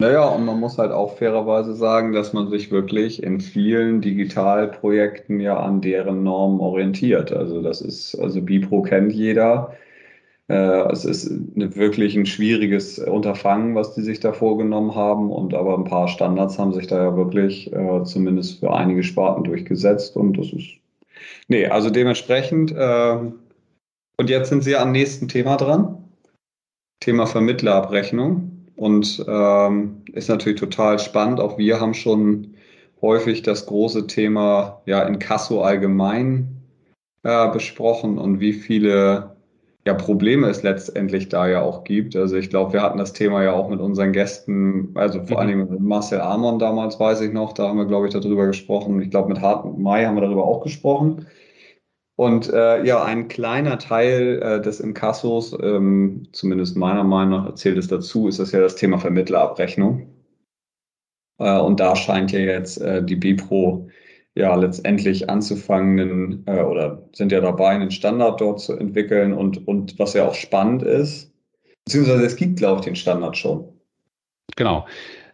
Naja, 0.00 0.26
und 0.28 0.46
man 0.46 0.58
muss 0.58 0.78
halt 0.78 0.92
auch 0.92 1.18
fairerweise 1.18 1.74
sagen, 1.74 2.14
dass 2.14 2.32
man 2.32 2.48
sich 2.48 2.70
wirklich 2.70 3.22
in 3.22 3.38
vielen 3.38 4.00
Digitalprojekten 4.00 5.40
ja 5.40 5.60
an 5.60 5.82
deren 5.82 6.22
Normen 6.22 6.58
orientiert. 6.58 7.32
Also 7.32 7.60
das 7.60 7.82
ist, 7.82 8.14
also 8.14 8.40
Bipro 8.40 8.80
kennt 8.80 9.12
jeder. 9.12 9.76
Äh, 10.48 10.90
es 10.90 11.04
ist 11.04 11.30
eine, 11.54 11.76
wirklich 11.76 12.16
ein 12.16 12.24
schwieriges 12.24 12.98
Unterfangen, 12.98 13.74
was 13.74 13.94
die 13.94 14.00
sich 14.00 14.20
da 14.20 14.32
vorgenommen 14.32 14.94
haben. 14.94 15.30
Und 15.30 15.52
aber 15.52 15.76
ein 15.76 15.84
paar 15.84 16.08
Standards 16.08 16.58
haben 16.58 16.72
sich 16.72 16.86
da 16.86 17.04
ja 17.04 17.16
wirklich 17.16 17.70
äh, 17.70 18.02
zumindest 18.04 18.60
für 18.60 18.72
einige 18.72 19.02
Sparten 19.02 19.44
durchgesetzt. 19.44 20.16
Und 20.16 20.38
das 20.38 20.50
ist, 20.50 20.70
nee, 21.48 21.66
also 21.66 21.90
dementsprechend. 21.90 22.72
Äh, 22.72 23.18
und 24.16 24.30
jetzt 24.30 24.48
sind 24.48 24.64
Sie 24.64 24.76
am 24.76 24.92
nächsten 24.92 25.28
Thema 25.28 25.56
dran. 25.56 25.98
Thema 27.00 27.26
Vermittlerabrechnung. 27.26 28.50
Und 28.76 29.24
ähm, 29.28 30.02
ist 30.12 30.28
natürlich 30.28 30.58
total 30.58 30.98
spannend. 30.98 31.40
Auch 31.40 31.58
wir 31.58 31.80
haben 31.80 31.92
schon 31.92 32.54
häufig 33.02 33.42
das 33.42 33.66
große 33.66 34.06
Thema 34.06 34.80
ja 34.86 35.02
in 35.02 35.18
Kasso 35.18 35.62
allgemein 35.62 36.60
äh, 37.22 37.50
besprochen 37.50 38.16
und 38.18 38.40
wie 38.40 38.54
viele 38.54 39.36
ja, 39.86 39.94
Probleme 39.94 40.48
es 40.48 40.62
letztendlich 40.62 41.28
da 41.28 41.48
ja 41.48 41.62
auch 41.62 41.84
gibt. 41.84 42.14
Also 42.14 42.36
ich 42.36 42.50
glaube, 42.50 42.74
wir 42.74 42.82
hatten 42.82 42.98
das 42.98 43.12
Thema 43.12 43.42
ja 43.42 43.52
auch 43.52 43.68
mit 43.70 43.80
unseren 43.80 44.12
Gästen, 44.12 44.90
also 44.94 45.20
vor 45.24 45.42
mhm. 45.42 45.48
allem 45.48 45.70
mit 45.70 45.80
Marcel 45.80 46.20
Amon 46.20 46.58
damals, 46.58 47.00
weiß 47.00 47.22
ich 47.22 47.32
noch, 47.32 47.54
da 47.54 47.68
haben 47.68 47.78
wir, 47.78 47.86
glaube 47.86 48.06
ich, 48.06 48.12
darüber 48.12 48.46
gesprochen. 48.46 49.00
Ich 49.00 49.10
glaube, 49.10 49.28
mit 49.28 49.40
Hartmut 49.40 49.78
May 49.78 50.04
haben 50.04 50.16
wir 50.16 50.22
darüber 50.22 50.44
auch 50.44 50.62
gesprochen. 50.62 51.26
Und 52.20 52.52
äh, 52.52 52.84
ja, 52.84 53.02
ein 53.02 53.28
kleiner 53.28 53.78
Teil 53.78 54.42
äh, 54.42 54.60
des 54.60 54.78
Inkassos, 54.78 55.56
ähm, 55.62 56.24
zumindest 56.32 56.76
meiner 56.76 57.02
Meinung 57.02 57.30
nach, 57.30 57.46
erzählt 57.46 57.78
es 57.78 57.88
dazu, 57.88 58.28
ist 58.28 58.38
das 58.38 58.52
ja 58.52 58.60
das 58.60 58.76
Thema 58.76 58.98
Vermittlerabrechnung. 58.98 60.06
Äh, 61.38 61.58
und 61.58 61.80
da 61.80 61.96
scheint 61.96 62.30
ja 62.32 62.40
jetzt 62.40 62.76
äh, 62.82 63.02
die 63.02 63.16
Bipro 63.16 63.88
ja 64.34 64.54
letztendlich 64.54 65.30
anzufangen 65.30 66.44
äh, 66.46 66.60
oder 66.60 67.08
sind 67.14 67.32
ja 67.32 67.40
dabei, 67.40 67.68
einen 67.68 67.90
Standard 67.90 68.38
dort 68.38 68.60
zu 68.60 68.74
entwickeln 68.74 69.32
und, 69.32 69.66
und 69.66 69.98
was 69.98 70.12
ja 70.12 70.28
auch 70.28 70.34
spannend 70.34 70.82
ist, 70.82 71.32
beziehungsweise 71.86 72.26
es 72.26 72.36
gibt, 72.36 72.58
glaube 72.58 72.80
ich, 72.80 72.84
den 72.84 72.96
Standard 72.96 73.38
schon. 73.38 73.66
Genau. 74.56 74.84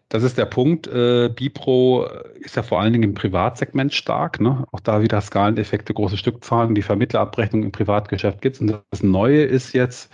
Das 0.09 0.23
ist 0.23 0.38
der 0.38 0.45
Punkt. 0.45 0.87
Äh, 0.87 1.29
Bipro 1.35 2.07
ist 2.38 2.55
ja 2.55 2.63
vor 2.63 2.81
allen 2.81 2.92
Dingen 2.92 3.02
im 3.02 3.15
Privatsegment 3.15 3.92
stark. 3.92 4.40
Ne? 4.40 4.65
Auch 4.71 4.79
da 4.79 5.02
wieder 5.02 5.21
Skaleneffekte, 5.21 5.92
große 5.92 6.17
Stückzahlen. 6.17 6.77
Die 6.77 6.83
Vermittlerabrechnung 6.83 7.65
im 7.65 7.73
Privatgeschäft 7.73 8.40
gibt 8.40 8.54
es. 8.54 8.61
Und 8.61 8.79
das 8.92 9.02
Neue 9.02 9.42
ist 9.42 9.73
jetzt, 9.73 10.13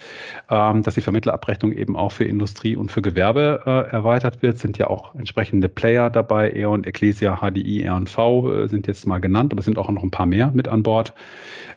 ähm, 0.48 0.82
dass 0.82 0.94
die 0.94 1.02
Vermittlerabrechnung 1.02 1.72
eben 1.72 1.94
auch 1.94 2.10
für 2.10 2.24
Industrie 2.24 2.74
und 2.74 2.90
für 2.90 3.02
Gewerbe 3.02 3.64
äh, 3.66 3.92
erweitert 3.92 4.40
wird. 4.40 4.58
Sind 4.58 4.78
ja 4.78 4.86
auch 4.86 5.14
entsprechende 5.14 5.68
Player 5.68 6.08
dabei. 6.08 6.52
E.ON, 6.54 6.84
Ecclesia, 6.84 7.40
HDI, 7.42 7.82
R&V 7.82 8.50
äh, 8.50 8.68
sind 8.68 8.86
jetzt 8.86 9.06
mal 9.06 9.18
genannt, 9.18 9.52
aber 9.52 9.58
es 9.58 9.66
sind 9.66 9.76
auch 9.76 9.90
noch 9.90 10.02
ein 10.02 10.10
paar 10.10 10.26
mehr 10.26 10.52
mit 10.54 10.68
an 10.68 10.82
Bord, 10.82 11.12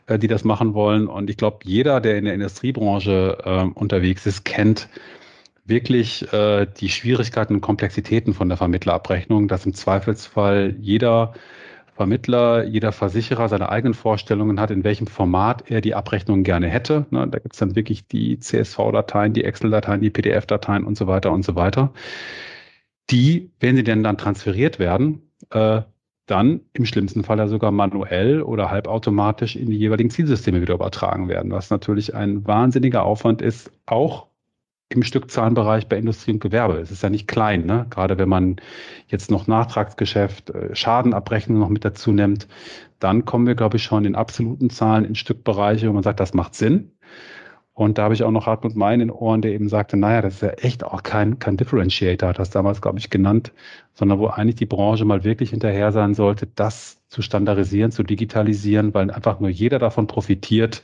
äh, 0.06 0.18
die 0.18 0.28
das 0.28 0.42
machen 0.42 0.72
wollen. 0.72 1.06
Und 1.06 1.28
ich 1.28 1.36
glaube, 1.36 1.58
jeder, 1.64 2.00
der 2.00 2.16
in 2.16 2.24
der 2.24 2.32
Industriebranche 2.32 3.36
äh, 3.44 3.78
unterwegs 3.78 4.24
ist, 4.24 4.46
kennt 4.46 4.88
wirklich 5.66 6.32
äh, 6.32 6.66
die 6.66 6.88
Schwierigkeiten 6.88 7.54
und 7.54 7.60
Komplexitäten 7.60 8.34
von 8.34 8.48
der 8.48 8.58
Vermittlerabrechnung, 8.58 9.48
dass 9.48 9.66
im 9.66 9.74
Zweifelsfall 9.74 10.76
jeder 10.78 11.34
Vermittler, 11.96 12.64
jeder 12.64 12.92
Versicherer 12.92 13.48
seine 13.48 13.70
eigenen 13.70 13.94
Vorstellungen 13.94 14.60
hat, 14.60 14.70
in 14.70 14.84
welchem 14.84 15.06
Format 15.06 15.70
er 15.70 15.80
die 15.80 15.94
Abrechnung 15.94 16.42
gerne 16.42 16.68
hätte. 16.68 17.06
Ne, 17.10 17.26
da 17.26 17.38
gibt 17.38 17.54
es 17.54 17.58
dann 17.58 17.74
wirklich 17.74 18.06
die 18.06 18.38
CSV-Dateien, 18.38 19.32
die 19.32 19.44
Excel-Dateien, 19.44 20.02
die 20.02 20.10
PDF-Dateien 20.10 20.84
und 20.84 20.96
so 20.96 21.06
weiter 21.06 21.32
und 21.32 21.44
so 21.44 21.56
weiter. 21.56 21.92
Die, 23.10 23.50
wenn 23.60 23.76
sie 23.76 23.84
denn 23.84 24.02
dann 24.02 24.18
transferiert 24.18 24.78
werden, 24.78 25.22
äh, 25.50 25.82
dann 26.26 26.60
im 26.72 26.84
schlimmsten 26.84 27.22
Fall 27.24 27.38
ja 27.38 27.48
sogar 27.48 27.70
manuell 27.70 28.42
oder 28.42 28.70
halbautomatisch 28.70 29.56
in 29.56 29.70
die 29.70 29.78
jeweiligen 29.78 30.10
Zielsysteme 30.10 30.60
wieder 30.60 30.74
übertragen 30.74 31.28
werden, 31.28 31.52
was 31.52 31.70
natürlich 31.70 32.14
ein 32.14 32.46
wahnsinniger 32.46 33.04
Aufwand 33.04 33.40
ist, 33.40 33.70
auch 33.86 34.26
im 34.88 35.02
Stückzahlenbereich 35.02 35.88
bei 35.88 35.98
Industrie 35.98 36.32
und 36.32 36.40
Gewerbe. 36.40 36.78
Es 36.78 36.90
ist 36.90 37.02
ja 37.02 37.10
nicht 37.10 37.26
klein, 37.26 37.66
ne? 37.66 37.86
gerade 37.90 38.18
wenn 38.18 38.28
man 38.28 38.56
jetzt 39.08 39.30
noch 39.30 39.46
Nachtragsgeschäft, 39.46 40.50
äh, 40.50 40.74
Schadenabrechnung 40.74 41.58
noch 41.58 41.68
mit 41.68 41.84
dazu 41.84 42.12
nimmt, 42.12 42.46
dann 43.00 43.24
kommen 43.24 43.46
wir, 43.46 43.56
glaube 43.56 43.76
ich, 43.76 43.82
schon 43.82 44.04
in 44.04 44.14
absoluten 44.14 44.70
Zahlen 44.70 45.04
in 45.04 45.14
Stückbereiche, 45.14 45.88
wo 45.88 45.92
man 45.92 46.02
sagt, 46.02 46.20
das 46.20 46.34
macht 46.34 46.54
Sinn. 46.54 46.92
Und 47.74 47.98
da 47.98 48.04
habe 48.04 48.14
ich 48.14 48.22
auch 48.22 48.30
noch 48.30 48.46
Hartmut 48.46 48.74
Mein 48.74 49.02
in 49.02 49.10
Ohren, 49.10 49.42
der 49.42 49.52
eben 49.52 49.68
sagte, 49.68 49.98
naja, 49.98 50.22
das 50.22 50.36
ist 50.36 50.42
ja 50.42 50.48
echt 50.50 50.82
auch 50.82 51.02
kein, 51.02 51.38
kein 51.38 51.58
Differentiator, 51.58 52.30
hat 52.30 52.38
das 52.38 52.48
damals, 52.48 52.80
glaube 52.80 52.98
ich, 52.98 53.10
genannt, 53.10 53.52
sondern 53.92 54.18
wo 54.18 54.28
eigentlich 54.28 54.54
die 54.56 54.66
Branche 54.66 55.04
mal 55.04 55.24
wirklich 55.24 55.50
hinterher 55.50 55.92
sein 55.92 56.14
sollte, 56.14 56.46
das 56.46 57.02
zu 57.08 57.20
standardisieren, 57.20 57.90
zu 57.90 58.02
digitalisieren, 58.02 58.94
weil 58.94 59.10
einfach 59.10 59.40
nur 59.40 59.50
jeder 59.50 59.78
davon 59.78 60.06
profitiert, 60.06 60.82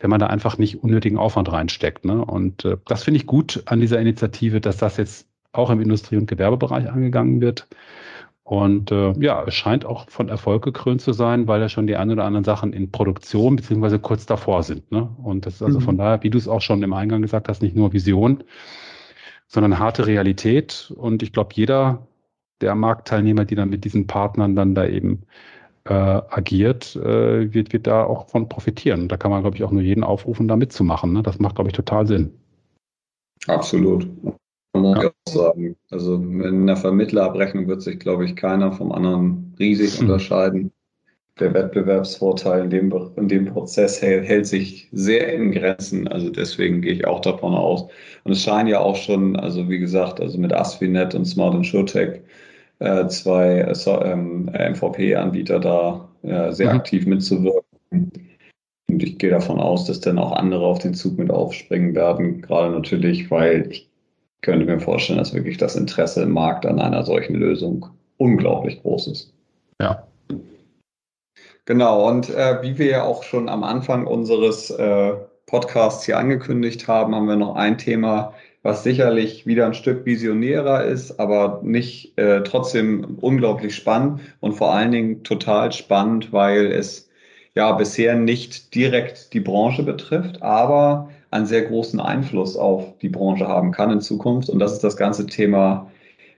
wenn 0.00 0.10
man 0.10 0.20
da 0.20 0.28
einfach 0.28 0.58
nicht 0.58 0.82
unnötigen 0.82 1.18
Aufwand 1.18 1.50
reinsteckt. 1.52 2.04
Ne? 2.04 2.24
Und 2.24 2.64
äh, 2.64 2.76
das 2.86 3.04
finde 3.04 3.18
ich 3.18 3.26
gut 3.26 3.62
an 3.66 3.80
dieser 3.80 4.00
Initiative, 4.00 4.60
dass 4.60 4.76
das 4.76 4.96
jetzt 4.96 5.28
auch 5.52 5.70
im 5.70 5.80
Industrie- 5.80 6.16
und 6.16 6.26
Gewerbebereich 6.26 6.90
angegangen 6.90 7.40
wird. 7.40 7.66
Und 8.44 8.92
äh, 8.92 9.12
ja, 9.18 9.44
es 9.46 9.54
scheint 9.54 9.84
auch 9.84 10.08
von 10.08 10.28
Erfolg 10.28 10.64
gekrönt 10.64 11.02
zu 11.02 11.12
sein, 11.12 11.48
weil 11.48 11.60
ja 11.60 11.68
schon 11.68 11.86
die 11.86 11.96
ein 11.96 12.10
oder 12.10 12.24
anderen 12.24 12.44
Sachen 12.44 12.72
in 12.72 12.90
Produktion 12.90 13.56
beziehungsweise 13.56 13.98
kurz 13.98 14.24
davor 14.24 14.62
sind. 14.62 14.90
Ne? 14.90 15.08
Und 15.22 15.44
das 15.44 15.56
ist 15.56 15.62
also 15.62 15.80
mhm. 15.80 15.84
von 15.84 15.98
daher, 15.98 16.22
wie 16.22 16.30
du 16.30 16.38
es 16.38 16.48
auch 16.48 16.62
schon 16.62 16.82
im 16.82 16.94
Eingang 16.94 17.20
gesagt 17.20 17.48
hast, 17.48 17.60
nicht 17.60 17.76
nur 17.76 17.92
Vision, 17.92 18.44
sondern 19.48 19.78
harte 19.78 20.06
Realität. 20.06 20.92
Und 20.96 21.22
ich 21.22 21.32
glaube, 21.32 21.50
jeder 21.54 22.06
der 22.60 22.74
Marktteilnehmer, 22.74 23.44
die 23.44 23.54
dann 23.54 23.68
mit 23.68 23.84
diesen 23.84 24.06
Partnern 24.06 24.56
dann 24.56 24.74
da 24.74 24.86
eben 24.86 25.24
äh, 25.88 25.92
agiert, 25.92 26.96
äh, 26.96 27.52
wird, 27.52 27.72
wird 27.72 27.86
da 27.86 28.04
auch 28.04 28.28
von 28.28 28.48
profitieren. 28.48 29.08
Da 29.08 29.16
kann 29.16 29.30
man, 29.30 29.42
glaube 29.42 29.56
ich, 29.56 29.64
auch 29.64 29.70
nur 29.70 29.82
jeden 29.82 30.04
aufrufen, 30.04 30.48
da 30.48 30.56
mitzumachen. 30.56 31.12
Ne? 31.12 31.22
Das 31.22 31.38
macht, 31.38 31.56
glaube 31.56 31.70
ich, 31.70 31.76
total 31.76 32.06
Sinn. 32.06 32.32
Absolut 33.46 34.08
muss 34.78 35.02
ja. 35.02 35.08
auch 35.08 35.32
sagen. 35.32 35.76
Also 35.90 36.14
in 36.14 36.66
der 36.66 36.76
Vermittlerabrechnung 36.76 37.68
wird 37.68 37.82
sich, 37.82 37.98
glaube 37.98 38.24
ich, 38.24 38.36
keiner 38.36 38.72
vom 38.72 38.92
anderen 38.92 39.54
riesig 39.58 39.98
hm. 39.98 40.08
unterscheiden. 40.08 40.72
Der 41.40 41.54
Wettbewerbsvorteil 41.54 42.64
in 42.64 42.70
dem, 42.70 43.10
in 43.14 43.28
dem 43.28 43.46
Prozess 43.46 44.02
hält, 44.02 44.26
hält, 44.26 44.46
sich 44.46 44.88
sehr 44.90 45.32
in 45.32 45.52
Grenzen. 45.52 46.08
Also 46.08 46.30
deswegen 46.30 46.82
gehe 46.82 46.92
ich 46.92 47.06
auch 47.06 47.20
davon 47.20 47.54
aus. 47.54 47.84
Und 48.24 48.32
es 48.32 48.42
scheinen 48.42 48.68
ja 48.68 48.80
auch 48.80 48.96
schon, 48.96 49.36
also 49.36 49.68
wie 49.68 49.78
gesagt, 49.78 50.20
also 50.20 50.36
mit 50.36 50.52
Asfinet 50.52 51.14
und 51.14 51.26
Smart 51.26 51.54
InsurTech 51.54 52.22
äh, 52.78 53.06
zwei 53.08 53.58
äh, 53.60 54.70
MVP-Anbieter 54.70 55.60
da 55.60 56.08
äh, 56.22 56.52
sehr 56.52 56.72
mhm. 56.72 56.78
aktiv 56.78 57.06
mitzuwirken. 57.06 58.12
Und 58.90 59.02
ich 59.02 59.18
gehe 59.18 59.30
davon 59.30 59.60
aus, 59.60 59.84
dass 59.84 60.00
dann 60.00 60.18
auch 60.18 60.32
andere 60.32 60.64
auf 60.64 60.78
den 60.78 60.94
Zug 60.94 61.18
mit 61.18 61.30
aufspringen 61.30 61.94
werden. 61.94 62.42
Gerade 62.42 62.72
natürlich, 62.72 63.30
weil 63.30 63.70
ich 63.70 63.88
könnte 64.42 64.66
mir 64.66 64.80
vorstellen, 64.80 65.18
dass 65.18 65.34
wirklich 65.34 65.58
das 65.58 65.76
Interesse 65.76 66.22
im 66.22 66.32
Markt 66.32 66.64
an 66.64 66.80
einer 66.80 67.04
solchen 67.04 67.34
Lösung 67.34 67.86
unglaublich 68.16 68.80
groß 68.82 69.08
ist. 69.08 69.32
Ja. 69.80 70.06
Genau, 71.64 72.08
und 72.08 72.30
äh, 72.30 72.62
wie 72.62 72.78
wir 72.78 72.86
ja 72.86 73.02
auch 73.04 73.24
schon 73.24 73.48
am 73.48 73.62
Anfang 73.62 74.06
unseres 74.06 74.70
äh, 74.70 75.12
Podcasts 75.46 76.06
hier 76.06 76.18
angekündigt 76.18 76.88
haben, 76.88 77.14
haben 77.14 77.28
wir 77.28 77.36
noch 77.36 77.56
ein 77.56 77.76
Thema, 77.76 78.32
was 78.68 78.82
sicherlich 78.82 79.46
wieder 79.46 79.64
ein 79.64 79.72
Stück 79.72 80.04
visionärer 80.04 80.84
ist, 80.84 81.18
aber 81.18 81.62
nicht 81.64 82.18
äh, 82.18 82.42
trotzdem 82.42 83.16
unglaublich 83.18 83.74
spannend 83.74 84.20
und 84.40 84.52
vor 84.52 84.74
allen 84.74 84.92
Dingen 84.92 85.22
total 85.24 85.72
spannend, 85.72 86.34
weil 86.34 86.66
es 86.66 87.08
ja 87.54 87.72
bisher 87.72 88.14
nicht 88.14 88.74
direkt 88.74 89.32
die 89.32 89.40
Branche 89.40 89.84
betrifft, 89.84 90.42
aber 90.42 91.08
einen 91.30 91.46
sehr 91.46 91.62
großen 91.62 91.98
Einfluss 91.98 92.58
auf 92.58 92.98
die 92.98 93.08
Branche 93.08 93.48
haben 93.48 93.72
kann 93.72 93.90
in 93.90 94.02
Zukunft. 94.02 94.50
Und 94.50 94.58
das 94.58 94.74
ist 94.74 94.84
das 94.84 94.98
ganze 94.98 95.24
Thema 95.24 95.90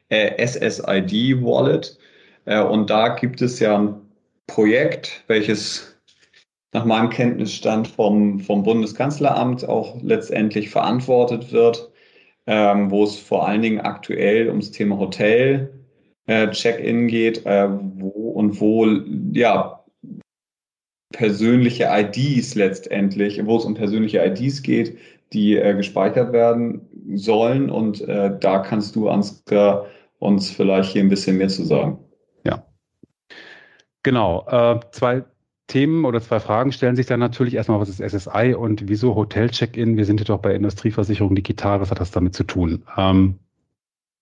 äh, 0.09 0.47
SSID 0.47 1.43
Wallet. 1.43 1.99
Äh, 2.45 2.63
und 2.63 2.91
da 2.91 3.09
gibt 3.09 3.43
es 3.43 3.59
ja 3.59 3.77
ein 3.77 3.95
Projekt, 4.47 5.25
welches 5.27 5.97
nach 6.73 6.85
meinem 6.85 7.11
Kenntnisstand 7.11 7.89
vom, 7.89 8.39
vom 8.39 8.63
Bundeskanzleramt 8.63 9.69
auch 9.69 9.97
letztendlich 10.01 10.71
verantwortet 10.71 11.51
wird, 11.51 11.90
ähm, 12.51 12.91
wo 12.91 13.05
es 13.05 13.17
vor 13.17 13.47
allen 13.47 13.63
Dingen 13.63 13.81
aktuell 13.81 14.49
ums 14.49 14.73
Thema 14.73 14.99
Hotel 14.99 15.73
äh, 16.27 16.51
Check-in 16.51 17.07
geht, 17.07 17.47
äh, 17.47 17.69
wo 17.71 18.09
und 18.09 18.61
wo 18.61 18.87
ja 19.33 19.85
persönliche 21.13 21.89
IDs 21.89 22.57
letztendlich, 22.57 23.45
wo 23.47 23.57
es 23.57 23.65
um 23.65 23.75
persönliche 23.75 24.25
IDs 24.25 24.63
geht, 24.63 24.99
die 25.33 25.57
äh, 25.57 25.75
gespeichert 25.77 26.33
werden 26.33 26.89
sollen. 27.15 27.71
Und 27.71 28.01
äh, 28.09 28.37
da 28.41 28.59
kannst 28.59 28.97
du, 28.97 29.09
Ansgar, 29.09 29.87
uns 30.19 30.51
vielleicht 30.51 30.91
hier 30.93 31.03
ein 31.03 31.09
bisschen 31.09 31.39
mehr 31.39 31.49
zu 31.49 31.65
sagen. 31.65 31.99
Ja. 32.45 32.67
Genau. 34.03 34.45
Äh, 34.49 34.81
zwei 34.91 35.25
Themen 35.71 36.05
oder 36.05 36.21
zwei 36.21 36.41
Fragen 36.41 36.73
stellen 36.73 36.97
sich 36.97 37.07
dann 37.07 37.21
natürlich 37.21 37.55
erstmal, 37.55 37.81
was 37.81 37.89
ist 37.89 38.01
SSI 38.01 38.55
und 38.55 38.89
wieso 38.89 39.15
Hotel-Check-In? 39.15 39.97
Wir 39.97 40.05
sind 40.05 40.21
ja 40.21 40.25
doch 40.25 40.41
bei 40.41 40.55
Industrieversicherung 40.55 41.35
digital. 41.35 41.81
Was 41.81 41.91
hat 41.91 42.01
das 42.01 42.11
damit 42.11 42.35
zu 42.35 42.45
tun? 42.45 42.83
Ähm, 42.97 43.39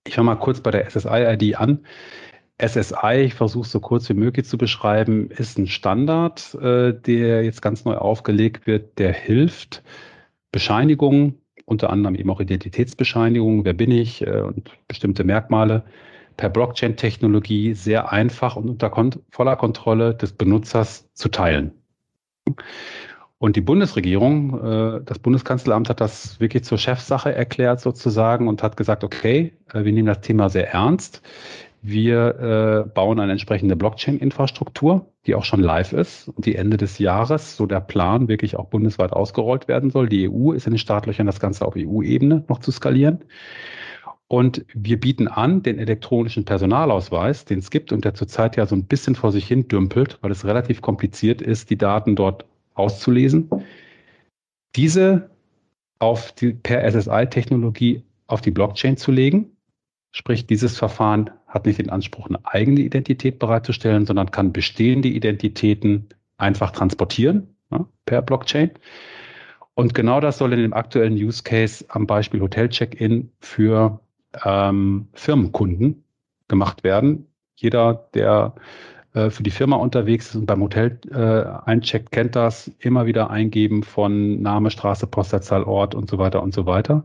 ich 0.06 0.14
fange 0.14 0.26
mal 0.26 0.36
kurz 0.36 0.60
bei 0.60 0.70
der 0.70 0.88
SSI-ID 0.88 1.56
an. 1.56 1.80
SSI, 2.60 3.22
ich 3.24 3.34
versuche 3.34 3.64
es 3.64 3.72
so 3.72 3.80
kurz 3.80 4.08
wie 4.08 4.14
möglich 4.14 4.46
zu 4.46 4.58
beschreiben, 4.58 5.30
ist 5.30 5.58
ein 5.58 5.68
Standard, 5.68 6.54
äh, 6.60 6.92
der 6.92 7.44
jetzt 7.44 7.62
ganz 7.62 7.84
neu 7.84 7.96
aufgelegt 7.96 8.66
wird, 8.66 8.98
der 8.98 9.12
hilft, 9.12 9.82
Bescheinigungen, 10.52 11.40
unter 11.64 11.90
anderem 11.90 12.14
eben 12.14 12.30
auch 12.30 12.40
Identitätsbescheinigungen, 12.40 13.64
wer 13.64 13.74
bin 13.74 13.90
ich 13.90 14.26
äh, 14.26 14.40
und 14.40 14.70
bestimmte 14.86 15.24
Merkmale 15.24 15.84
per 16.38 16.48
Blockchain-Technologie 16.48 17.74
sehr 17.74 18.10
einfach 18.10 18.56
und 18.56 18.70
unter 18.70 18.88
kon 18.88 19.10
voller 19.28 19.56
Kontrolle 19.56 20.14
des 20.14 20.32
Benutzers 20.32 21.12
zu 21.12 21.28
teilen. 21.28 21.72
Und 23.38 23.56
die 23.56 23.60
Bundesregierung, 23.60 24.54
äh, 24.64 25.00
das 25.04 25.18
Bundeskanzleramt 25.18 25.90
hat 25.90 26.00
das 26.00 26.40
wirklich 26.40 26.64
zur 26.64 26.78
Chefsache 26.78 27.34
erklärt 27.34 27.80
sozusagen 27.80 28.48
und 28.48 28.62
hat 28.62 28.76
gesagt, 28.76 29.04
okay, 29.04 29.52
äh, 29.72 29.84
wir 29.84 29.92
nehmen 29.92 30.06
das 30.06 30.22
Thema 30.22 30.48
sehr 30.48 30.72
ernst. 30.72 31.22
Wir 31.82 32.84
äh, 32.86 32.88
bauen 32.88 33.20
eine 33.20 33.32
entsprechende 33.32 33.76
Blockchain-Infrastruktur, 33.76 35.12
die 35.26 35.34
auch 35.34 35.44
schon 35.44 35.60
live 35.60 35.92
ist 35.92 36.28
und 36.28 36.46
die 36.46 36.56
Ende 36.56 36.76
des 36.76 36.98
Jahres, 36.98 37.56
so 37.56 37.66
der 37.66 37.80
Plan, 37.80 38.26
wirklich 38.28 38.56
auch 38.56 38.66
bundesweit 38.66 39.12
ausgerollt 39.12 39.68
werden 39.68 39.90
soll. 39.90 40.08
Die 40.08 40.28
EU 40.28 40.52
ist 40.52 40.66
in 40.66 40.72
den 40.72 40.78
Startlöchern, 40.78 41.26
das 41.26 41.38
Ganze 41.38 41.64
auf 41.64 41.74
EU-Ebene 41.76 42.44
noch 42.48 42.58
zu 42.58 42.72
skalieren. 42.72 43.24
Und 44.28 44.66
wir 44.74 45.00
bieten 45.00 45.26
an 45.26 45.62
den 45.62 45.78
elektronischen 45.78 46.44
Personalausweis, 46.44 47.46
den 47.46 47.60
es 47.60 47.70
gibt 47.70 47.92
und 47.92 48.04
der 48.04 48.12
zurzeit 48.12 48.56
ja 48.56 48.66
so 48.66 48.76
ein 48.76 48.84
bisschen 48.84 49.14
vor 49.14 49.32
sich 49.32 49.46
hin 49.46 49.68
dümpelt, 49.68 50.18
weil 50.20 50.30
es 50.30 50.44
relativ 50.44 50.82
kompliziert 50.82 51.40
ist, 51.40 51.70
die 51.70 51.78
Daten 51.78 52.14
dort 52.14 52.44
auszulesen. 52.74 53.48
Diese 54.76 55.30
auf 55.98 56.32
die, 56.32 56.52
per 56.52 56.88
SSI-Technologie 56.90 58.02
auf 58.26 58.42
die 58.42 58.50
Blockchain 58.50 58.98
zu 58.98 59.10
legen. 59.10 59.56
Sprich, 60.12 60.46
dieses 60.46 60.76
Verfahren 60.76 61.30
hat 61.46 61.66
nicht 61.66 61.78
den 61.78 61.90
Anspruch, 61.90 62.28
eine 62.28 62.44
eigene 62.44 62.80
Identität 62.80 63.38
bereitzustellen, 63.38 64.04
sondern 64.04 64.30
kann 64.30 64.52
bestehende 64.52 65.08
Identitäten 65.08 66.08
einfach 66.36 66.70
transportieren 66.70 67.56
ja, 67.70 67.86
per 68.04 68.22
Blockchain. 68.22 68.70
Und 69.74 69.94
genau 69.94 70.20
das 70.20 70.38
soll 70.38 70.52
in 70.52 70.60
dem 70.60 70.72
aktuellen 70.72 71.14
Use 71.14 71.42
Case 71.42 71.84
am 71.88 72.06
Beispiel 72.06 72.40
Hotel 72.40 72.68
Check-in 72.68 73.30
für 73.40 74.00
ähm, 74.44 75.08
Firmenkunden 75.14 76.04
gemacht 76.48 76.84
werden. 76.84 77.26
Jeder, 77.56 78.08
der 78.14 78.54
äh, 79.14 79.30
für 79.30 79.42
die 79.42 79.50
Firma 79.50 79.76
unterwegs 79.76 80.30
ist 80.30 80.36
und 80.36 80.46
beim 80.46 80.62
Hotel 80.62 80.98
äh, 81.10 81.68
eincheckt, 81.68 82.10
kennt 82.12 82.36
das. 82.36 82.70
Immer 82.78 83.06
wieder 83.06 83.30
eingeben 83.30 83.82
von 83.82 84.40
Name, 84.42 84.70
Straße, 84.70 85.06
Postleitzahl, 85.06 85.64
Ort 85.64 85.94
und 85.94 86.08
so 86.08 86.18
weiter 86.18 86.42
und 86.42 86.54
so 86.54 86.66
weiter. 86.66 87.04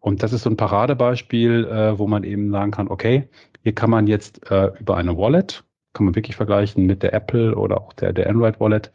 Und 0.00 0.22
das 0.22 0.32
ist 0.32 0.42
so 0.42 0.50
ein 0.50 0.56
Paradebeispiel, 0.56 1.64
äh, 1.66 1.98
wo 1.98 2.06
man 2.06 2.24
eben 2.24 2.50
sagen 2.50 2.72
kann, 2.72 2.88
okay, 2.88 3.28
hier 3.62 3.74
kann 3.74 3.90
man 3.90 4.06
jetzt 4.06 4.50
äh, 4.50 4.72
über 4.80 4.96
eine 4.96 5.16
Wallet, 5.16 5.64
kann 5.92 6.06
man 6.06 6.14
wirklich 6.14 6.36
vergleichen 6.36 6.86
mit 6.86 7.02
der 7.02 7.14
Apple 7.14 7.54
oder 7.54 7.80
auch 7.80 7.92
der, 7.92 8.12
der 8.12 8.28
Android 8.28 8.58
Wallet, 8.58 8.90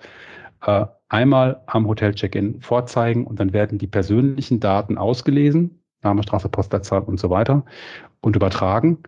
äh, 0.65 0.85
einmal 1.09 1.61
am 1.67 1.87
Hotel-Check-In 1.87 2.61
vorzeigen 2.61 3.25
und 3.25 3.39
dann 3.39 3.53
werden 3.53 3.77
die 3.77 3.87
persönlichen 3.87 4.59
Daten 4.59 4.97
ausgelesen, 4.97 5.76
Name, 6.03 6.23
Straße, 6.23 6.49
Postleitzahl 6.49 7.01
und 7.03 7.19
so 7.19 7.29
weiter 7.29 7.63
und 8.21 8.35
übertragen. 8.35 8.99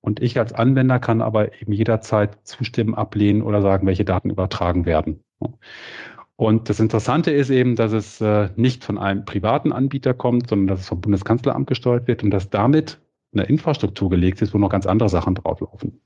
Und 0.00 0.20
ich 0.20 0.38
als 0.38 0.52
Anwender 0.52 0.98
kann 0.98 1.20
aber 1.20 1.60
eben 1.60 1.72
jederzeit 1.72 2.38
zustimmen, 2.44 2.94
ablehnen 2.94 3.42
oder 3.42 3.60
sagen, 3.60 3.86
welche 3.86 4.04
Daten 4.04 4.30
übertragen 4.30 4.86
werden. 4.86 5.22
Und 6.36 6.70
das 6.70 6.80
Interessante 6.80 7.30
ist 7.30 7.50
eben, 7.50 7.76
dass 7.76 7.92
es 7.92 8.20
äh, 8.22 8.48
nicht 8.56 8.82
von 8.82 8.96
einem 8.96 9.26
privaten 9.26 9.72
Anbieter 9.72 10.14
kommt, 10.14 10.48
sondern 10.48 10.68
dass 10.68 10.80
es 10.80 10.88
vom 10.88 11.02
Bundeskanzleramt 11.02 11.66
gesteuert 11.66 12.08
wird 12.08 12.22
und 12.22 12.30
dass 12.30 12.48
damit 12.48 12.98
eine 13.34 13.44
Infrastruktur 13.44 14.08
gelegt 14.08 14.40
ist, 14.40 14.54
wo 14.54 14.58
noch 14.58 14.70
ganz 14.70 14.86
andere 14.86 15.10
Sachen 15.10 15.34
drauflaufen. 15.34 16.00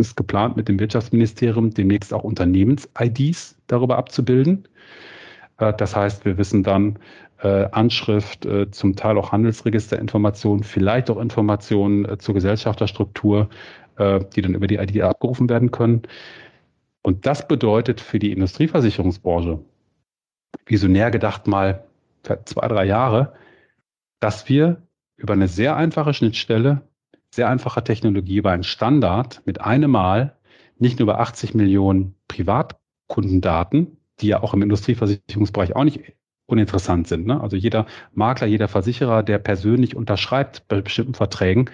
ist 0.00 0.16
geplant, 0.16 0.56
mit 0.56 0.68
dem 0.68 0.80
Wirtschaftsministerium 0.80 1.70
demnächst 1.70 2.14
auch 2.14 2.24
Unternehmens-IDs 2.24 3.56
darüber 3.66 3.98
abzubilden. 3.98 4.66
Äh, 5.58 5.74
das 5.74 5.94
heißt, 5.94 6.24
wir 6.24 6.38
wissen 6.38 6.62
dann 6.62 6.98
äh, 7.44 7.68
Anschrift, 7.70 8.46
äh, 8.46 8.70
zum 8.70 8.96
Teil 8.96 9.18
auch 9.18 9.32
Handelsregisterinformationen, 9.32 10.64
vielleicht 10.64 11.10
auch 11.10 11.18
Informationen 11.18 12.18
zur 12.18 12.34
Gesellschafterstruktur, 12.34 13.48
die 13.96 14.42
dann 14.42 14.56
über 14.56 14.66
die 14.66 14.74
ID 14.74 15.02
abgerufen 15.02 15.48
werden 15.48 15.70
können. 15.70 16.02
Und 17.02 17.26
das 17.26 17.46
bedeutet 17.46 18.00
für 18.00 18.18
die 18.18 18.32
Industrieversicherungsbranche, 18.32 19.60
visionär 20.66 21.12
gedacht 21.12 21.46
mal 21.46 21.84
zwei, 22.44 22.66
drei 22.66 22.86
Jahre, 22.86 23.34
dass 24.18 24.48
wir 24.48 24.82
über 25.16 25.34
eine 25.34 25.46
sehr 25.46 25.76
einfache 25.76 26.12
Schnittstelle 26.12 26.82
sehr 27.34 27.48
einfacher 27.48 27.84
Technologie 27.84 28.36
über 28.36 28.52
einen 28.52 28.62
Standard 28.62 29.42
mit 29.44 29.60
einem 29.60 29.90
Mal 29.90 30.36
nicht 30.78 30.98
nur 30.98 31.06
über 31.06 31.20
80 31.20 31.54
Millionen 31.54 32.14
Privatkundendaten, 32.28 33.98
die 34.20 34.28
ja 34.28 34.42
auch 34.42 34.54
im 34.54 34.62
Industrieversicherungsbereich 34.62 35.76
auch 35.76 35.84
nicht 35.84 36.14
uninteressant 36.46 37.08
sind. 37.08 37.26
Ne? 37.26 37.40
Also 37.40 37.56
jeder 37.56 37.86
Makler, 38.12 38.46
jeder 38.46 38.68
Versicherer, 38.68 39.22
der 39.22 39.38
persönlich 39.38 39.96
unterschreibt 39.96 40.68
bei 40.68 40.80
bestimmten 40.80 41.14
Verträgen, 41.14 41.70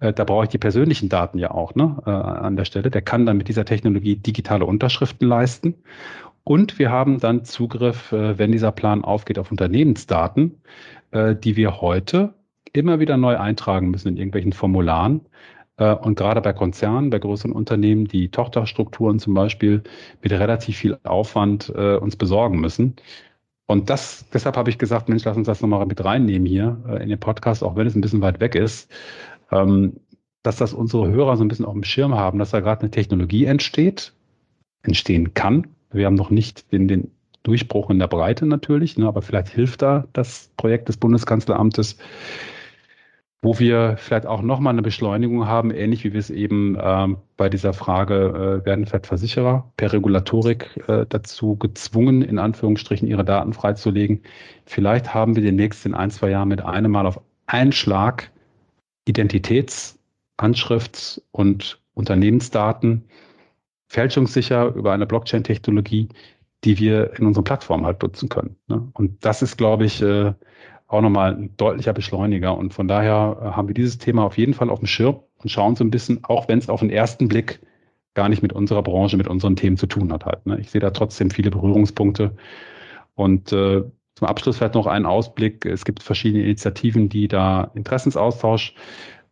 äh, 0.00 0.12
da 0.12 0.24
brauche 0.24 0.44
ich 0.44 0.50
die 0.50 0.58
persönlichen 0.58 1.08
Daten 1.08 1.38
ja 1.38 1.50
auch 1.50 1.74
ne? 1.74 1.96
äh, 2.06 2.10
an 2.10 2.56
der 2.56 2.64
Stelle. 2.64 2.90
Der 2.90 3.02
kann 3.02 3.26
dann 3.26 3.36
mit 3.36 3.48
dieser 3.48 3.64
Technologie 3.64 4.16
digitale 4.16 4.64
Unterschriften 4.64 5.26
leisten. 5.26 5.74
Und 6.44 6.78
wir 6.78 6.90
haben 6.90 7.20
dann 7.20 7.44
Zugriff, 7.44 8.12
äh, 8.12 8.38
wenn 8.38 8.52
dieser 8.52 8.72
Plan 8.72 9.04
aufgeht, 9.04 9.38
auf 9.38 9.50
Unternehmensdaten, 9.50 10.60
äh, 11.10 11.34
die 11.34 11.56
wir 11.56 11.80
heute 11.80 12.34
immer 12.72 13.00
wieder 13.00 13.16
neu 13.16 13.36
eintragen 13.38 13.90
müssen 13.90 14.08
in 14.08 14.16
irgendwelchen 14.16 14.52
Formularen. 14.52 15.22
Äh, 15.76 15.94
und 15.94 16.16
gerade 16.16 16.40
bei 16.40 16.52
Konzernen, 16.52 17.10
bei 17.10 17.18
größeren 17.18 17.52
Unternehmen, 17.52 18.06
die 18.06 18.30
Tochterstrukturen 18.30 19.18
zum 19.18 19.34
Beispiel 19.34 19.82
mit 20.22 20.32
relativ 20.32 20.76
viel 20.76 20.98
Aufwand 21.04 21.72
äh, 21.74 21.96
uns 21.96 22.16
besorgen 22.16 22.60
müssen. 22.60 22.96
Und 23.72 23.88
das, 23.88 24.26
deshalb 24.32 24.58
habe 24.58 24.68
ich 24.68 24.76
gesagt, 24.76 25.08
Mensch, 25.08 25.24
lass 25.24 25.36
uns 25.36 25.46
das 25.46 25.62
nochmal 25.62 25.86
mit 25.86 26.04
reinnehmen 26.04 26.46
hier 26.46 26.76
äh, 26.86 27.02
in 27.02 27.08
den 27.08 27.18
Podcast, 27.18 27.64
auch 27.64 27.74
wenn 27.74 27.86
es 27.86 27.94
ein 27.94 28.02
bisschen 28.02 28.20
weit 28.20 28.38
weg 28.38 28.54
ist, 28.54 28.92
ähm, 29.50 29.94
dass 30.42 30.56
das 30.56 30.74
unsere 30.74 31.08
Hörer 31.08 31.38
so 31.38 31.44
ein 31.44 31.48
bisschen 31.48 31.64
auf 31.64 31.72
dem 31.72 31.82
Schirm 31.82 32.14
haben, 32.14 32.38
dass 32.38 32.50
da 32.50 32.60
gerade 32.60 32.82
eine 32.82 32.90
Technologie 32.90 33.46
entsteht, 33.46 34.12
entstehen 34.82 35.32
kann. 35.32 35.68
Wir 35.90 36.04
haben 36.04 36.16
noch 36.16 36.28
nicht 36.28 36.70
den, 36.70 36.86
den 36.86 37.10
Durchbruch 37.44 37.88
in 37.88 37.98
der 37.98 38.08
Breite 38.08 38.44
natürlich, 38.44 38.98
ne, 38.98 39.06
aber 39.06 39.22
vielleicht 39.22 39.48
hilft 39.48 39.80
da 39.80 40.06
das 40.12 40.50
Projekt 40.58 40.88
des 40.88 40.98
Bundeskanzleramtes, 40.98 41.96
wo 43.42 43.58
wir 43.58 43.96
vielleicht 43.98 44.24
auch 44.24 44.40
nochmal 44.40 44.72
eine 44.72 44.82
Beschleunigung 44.82 45.46
haben, 45.46 45.72
ähnlich 45.72 46.04
wie 46.04 46.12
wir 46.12 46.20
es 46.20 46.30
eben 46.30 46.78
ähm, 46.80 47.18
bei 47.36 47.48
dieser 47.48 47.72
Frage, 47.72 48.60
äh, 48.62 48.64
werden 48.64 48.86
vielleicht 48.86 49.08
Versicherer 49.08 49.72
per 49.76 49.92
Regulatorik 49.92 50.80
äh, 50.86 51.04
dazu 51.08 51.56
gezwungen, 51.56 52.22
in 52.22 52.38
Anführungsstrichen 52.38 53.08
ihre 53.08 53.24
Daten 53.24 53.52
freizulegen. 53.52 54.22
Vielleicht 54.64 55.12
haben 55.12 55.34
wir 55.34 55.42
demnächst 55.42 55.84
in 55.84 55.94
ein, 55.94 56.12
zwei 56.12 56.30
Jahren 56.30 56.48
mit 56.48 56.62
einem 56.62 56.92
Mal 56.92 57.04
auf 57.04 57.20
einen 57.46 57.72
Schlag 57.72 58.30
Identitäts-, 59.08 59.98
Anschrifts- 60.36 61.20
und 61.32 61.80
Unternehmensdaten 61.94 63.04
fälschungssicher 63.88 64.72
über 64.74 64.92
eine 64.92 65.06
Blockchain-Technologie, 65.06 66.08
die 66.64 66.78
wir 66.78 67.18
in 67.18 67.26
unseren 67.26 67.44
Plattformen 67.44 67.84
halt 67.84 68.02
nutzen 68.02 68.28
können. 68.28 68.56
Ne? 68.68 68.88
Und 68.94 69.24
das 69.24 69.42
ist, 69.42 69.56
glaube 69.58 69.84
ich, 69.84 70.00
äh, 70.00 70.32
auch 70.92 71.00
nochmal 71.00 71.34
ein 71.34 71.56
deutlicher 71.56 71.92
Beschleuniger. 71.92 72.56
Und 72.56 72.74
von 72.74 72.88
daher 72.88 73.38
äh, 73.40 73.44
haben 73.56 73.68
wir 73.68 73.74
dieses 73.74 73.98
Thema 73.98 74.24
auf 74.24 74.36
jeden 74.36 74.54
Fall 74.54 74.70
auf 74.70 74.80
dem 74.80 74.86
Schirm 74.86 75.20
und 75.38 75.50
schauen 75.50 75.76
so 75.76 75.84
ein 75.84 75.90
bisschen, 75.90 76.24
auch 76.24 76.48
wenn 76.48 76.58
es 76.58 76.68
auf 76.68 76.80
den 76.80 76.90
ersten 76.90 77.28
Blick 77.28 77.60
gar 78.14 78.28
nicht 78.28 78.42
mit 78.42 78.52
unserer 78.52 78.82
Branche, 78.82 79.16
mit 79.16 79.26
unseren 79.26 79.56
Themen 79.56 79.78
zu 79.78 79.86
tun 79.86 80.12
hat 80.12 80.26
halt. 80.26 80.44
Ne? 80.44 80.58
Ich 80.60 80.70
sehe 80.70 80.80
da 80.80 80.90
trotzdem 80.90 81.30
viele 81.30 81.50
Berührungspunkte. 81.50 82.36
Und 83.14 83.52
äh, 83.52 83.82
zum 84.14 84.28
Abschluss 84.28 84.58
vielleicht 84.58 84.74
noch 84.74 84.86
ein 84.86 85.06
Ausblick. 85.06 85.64
Es 85.64 85.84
gibt 85.84 86.02
verschiedene 86.02 86.44
Initiativen, 86.44 87.08
die 87.08 87.28
da 87.28 87.70
Interessensaustausch 87.74 88.74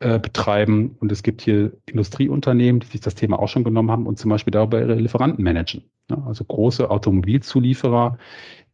äh, 0.01 0.19
betreiben. 0.19 0.97
Und 0.99 1.13
es 1.13 1.23
gibt 1.23 1.43
hier 1.43 1.73
Industrieunternehmen, 1.87 2.81
die 2.81 2.87
sich 2.87 3.01
das 3.01 3.15
Thema 3.15 3.39
auch 3.39 3.49
schon 3.49 3.65
genommen 3.65 3.91
haben 3.91 4.07
und 4.07 4.19
zum 4.19 4.31
Beispiel 4.31 4.51
darüber 4.51 4.81
ihre 4.81 4.95
Lieferanten 4.95 5.45
managen. 5.45 5.85
Ne? 6.09 6.23
Also 6.27 6.45
große 6.45 6.91
Automobilzulieferer, 6.91 8.19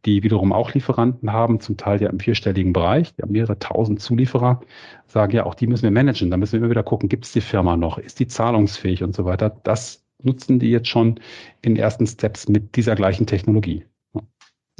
die 0.05 0.23
wiederum 0.23 0.53
auch 0.53 0.73
Lieferanten 0.73 1.33
haben, 1.33 1.59
zum 1.59 1.75
Teil 1.75 2.01
ja 2.01 2.09
im 2.09 2.19
vierstelligen 2.19 2.71
Bereich, 2.71 3.13
die 3.15 3.23
haben 3.23 3.31
mehrere 3.31 3.59
tausend 3.59 3.99
Zulieferer, 3.99 4.61
sagen 5.05 5.33
ja, 5.35 5.45
auch 5.45 5.55
die 5.55 5.67
müssen 5.67 5.83
wir 5.83 5.91
managen. 5.91 6.31
Da 6.31 6.37
müssen 6.37 6.53
wir 6.53 6.59
immer 6.59 6.69
wieder 6.69 6.83
gucken, 6.83 7.09
gibt 7.09 7.25
es 7.25 7.33
die 7.33 7.41
Firma 7.41 7.75
noch, 7.75 7.97
ist 7.97 8.19
die 8.19 8.27
zahlungsfähig 8.27 9.03
und 9.03 9.15
so 9.15 9.25
weiter. 9.25 9.49
Das 9.63 10.05
nutzen 10.23 10.59
die 10.59 10.69
jetzt 10.69 10.87
schon 10.87 11.19
in 11.61 11.75
ersten 11.75 12.07
Steps 12.07 12.47
mit 12.47 12.75
dieser 12.75 12.95
gleichen 12.95 13.27
Technologie. 13.27 13.85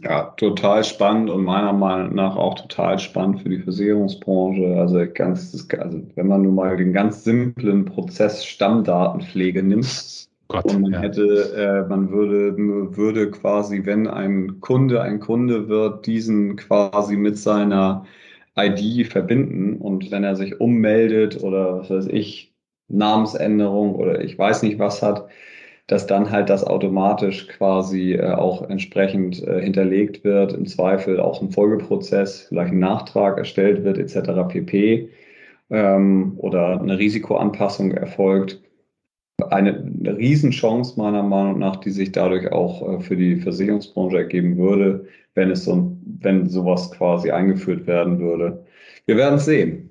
Ja, 0.04 0.26
total 0.38 0.84
spannend 0.84 1.32
und 1.32 1.44
meiner 1.44 1.74
Meinung 1.74 2.14
nach 2.14 2.36
auch 2.36 2.54
total 2.54 3.00
spannend 3.00 3.42
für 3.42 3.50
die 3.50 3.58
Versicherungsbranche. 3.58 4.80
Also 4.80 5.04
ganz, 5.12 5.68
also 5.76 6.04
wenn 6.14 6.28
man 6.28 6.44
nun 6.44 6.54
mal 6.54 6.78
den 6.78 6.94
ganz 6.94 7.24
simplen 7.24 7.86
Prozess 7.86 8.46
Stammdatenpflege 8.46 9.64
nimmt, 9.64 10.28
Gott, 10.50 10.66
und 10.66 10.82
man 10.82 10.94
ja. 10.94 11.00
hätte, 11.00 11.54
äh, 11.56 11.90
man 11.90 12.12
würde, 12.12 12.56
würde 12.96 13.32
quasi, 13.32 13.86
wenn 13.86 14.08
ein 14.08 14.62
Kunde 14.62 15.02
ein 15.02 15.20
Kunde 15.20 15.68
wird, 15.68 16.06
diesen 16.06 16.56
quasi 16.58 17.18
mit 17.18 17.38
seiner 17.38 18.06
ID 18.56 19.08
verbinden 19.08 19.78
und 19.78 20.12
wenn 20.12 20.24
er 20.24 20.36
sich 20.36 20.60
ummeldet 20.62 21.42
oder 21.44 21.80
was 21.80 21.90
weiß 21.90 22.08
ich, 22.08 22.54
Namensänderung 22.88 23.96
oder 23.96 24.22
ich 24.22 24.38
weiß 24.38 24.64
nicht 24.64 24.80
was 24.80 25.02
hat, 25.02 25.28
dass 25.88 26.06
dann 26.08 26.32
halt 26.32 26.50
das 26.50 26.66
automatisch 26.66 27.48
quasi 27.48 28.14
äh, 28.14 28.32
auch 28.34 28.70
entsprechend 28.70 29.42
äh, 29.48 29.62
hinterlegt 29.62 30.24
wird, 30.24 30.54
im 30.54 30.66
Zweifel 30.66 31.20
auch 31.20 31.42
ein 31.42 31.52
Folgeprozess, 31.52 32.42
vielleicht 32.50 32.74
ein 32.74 32.80
Nachtrag 32.80 33.38
erstellt 33.38 33.84
wird 33.84 33.98
etc. 33.98 34.48
pp. 34.50 35.10
Ähm, 35.70 36.34
oder 36.38 36.80
eine 36.80 36.98
Risikoanpassung 37.00 37.92
erfolgt 37.92 38.62
eine, 39.50 39.78
eine 39.78 40.18
Riesenchance 40.18 40.98
meiner 40.98 41.24
Meinung 41.24 41.60
nach, 41.60 41.78
die 41.78 41.92
sich 41.92 42.12
dadurch 42.12 42.52
auch 42.52 43.00
äh, 43.00 43.00
für 43.00 43.16
die 43.16 43.38
Versicherungsbranche 43.38 44.18
ergeben 44.18 44.58
würde, 44.58 45.08
wenn 45.36 45.52
es 45.52 45.66
so, 45.66 45.96
wenn 46.22 46.50
sowas 46.50 46.92
quasi 46.92 47.32
eingeführt 47.32 47.88
werden 47.88 48.20
würde. 48.20 48.66
Wir 49.06 49.18
werden 49.18 49.36
es 49.36 49.46
sehen. 49.46 49.90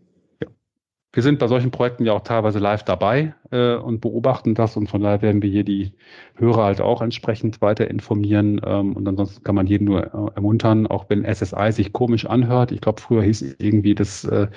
Wir 1.16 1.22
sind 1.22 1.38
bei 1.38 1.48
solchen 1.48 1.70
Projekten 1.70 2.04
ja 2.04 2.12
auch 2.12 2.20
teilweise 2.20 2.58
live 2.58 2.82
dabei 2.82 3.32
äh, 3.50 3.76
und 3.76 4.02
beobachten 4.02 4.54
das 4.54 4.76
und 4.76 4.90
von 4.90 5.00
daher 5.00 5.22
werden 5.22 5.40
wir 5.40 5.48
hier 5.48 5.64
die 5.64 5.92
Hörer 6.34 6.64
halt 6.64 6.82
auch 6.82 7.00
entsprechend 7.00 7.62
weiter 7.62 7.88
informieren 7.88 8.60
ähm, 8.62 8.94
und 8.94 9.08
ansonsten 9.08 9.42
kann 9.42 9.54
man 9.54 9.66
jeden 9.66 9.86
nur 9.86 10.04
äh, 10.04 10.34
ermuntern, 10.34 10.86
auch 10.86 11.06
wenn 11.08 11.24
SSI 11.24 11.72
sich 11.72 11.94
komisch 11.94 12.26
anhört. 12.26 12.70
Ich 12.70 12.82
glaube, 12.82 13.00
früher 13.00 13.22
hieß 13.22 13.56
irgendwie 13.58 13.94
das 13.94 14.24
äh, 14.24 14.48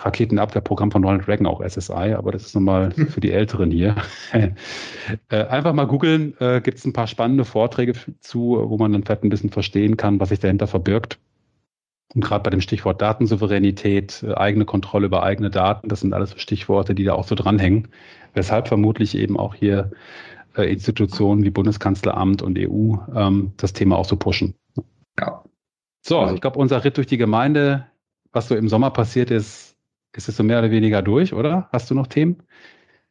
Raketenabwehrprogramm 0.00 0.90
von 0.90 1.04
Ronald 1.04 1.28
Reagan 1.28 1.46
auch 1.46 1.64
SSI, 1.64 2.14
aber 2.14 2.32
das 2.32 2.46
ist 2.46 2.54
nochmal 2.56 2.90
für 2.90 3.20
die 3.20 3.30
Älteren 3.30 3.70
hier. 3.70 3.94
äh, 4.32 5.44
einfach 5.44 5.72
mal 5.72 5.86
googeln, 5.86 6.34
äh, 6.40 6.60
gibt 6.60 6.78
es 6.78 6.84
ein 6.84 6.92
paar 6.92 7.06
spannende 7.06 7.44
Vorträge 7.44 7.92
zu, 8.18 8.60
wo 8.68 8.76
man 8.76 8.90
dann 8.90 9.04
vielleicht 9.04 9.22
ein 9.22 9.28
bisschen 9.28 9.50
verstehen 9.50 9.96
kann, 9.96 10.18
was 10.18 10.30
sich 10.30 10.40
dahinter 10.40 10.66
verbirgt. 10.66 11.20
Und 12.14 12.24
gerade 12.24 12.42
bei 12.42 12.50
dem 12.50 12.60
Stichwort 12.60 13.02
Datensouveränität, 13.02 14.22
äh, 14.22 14.34
eigene 14.34 14.64
Kontrolle 14.64 15.06
über 15.06 15.22
eigene 15.22 15.50
Daten, 15.50 15.88
das 15.88 16.00
sind 16.00 16.14
alles 16.14 16.30
so 16.30 16.38
Stichworte, 16.38 16.94
die 16.94 17.04
da 17.04 17.14
auch 17.14 17.24
so 17.24 17.34
dranhängen. 17.34 17.88
Weshalb 18.34 18.68
vermutlich 18.68 19.16
eben 19.16 19.38
auch 19.38 19.54
hier 19.54 19.90
äh, 20.56 20.70
Institutionen 20.70 21.44
wie 21.44 21.50
Bundeskanzleramt 21.50 22.42
und 22.42 22.58
EU 22.58 22.96
ähm, 23.14 23.52
das 23.56 23.72
Thema 23.72 23.96
auch 23.96 24.04
so 24.04 24.16
pushen. 24.16 24.54
Ja. 25.18 25.44
So, 26.00 26.20
also, 26.20 26.34
ich 26.34 26.40
glaube, 26.40 26.58
unser 26.58 26.84
Ritt 26.84 26.96
durch 26.96 27.06
die 27.06 27.18
Gemeinde, 27.18 27.86
was 28.32 28.48
so 28.48 28.56
im 28.56 28.68
Sommer 28.68 28.90
passiert 28.90 29.30
ist, 29.30 29.76
ist 30.14 30.28
es 30.28 30.36
so 30.36 30.42
mehr 30.42 30.60
oder 30.60 30.70
weniger 30.70 31.02
durch, 31.02 31.34
oder? 31.34 31.68
Hast 31.72 31.90
du 31.90 31.94
noch 31.94 32.06
Themen? 32.06 32.42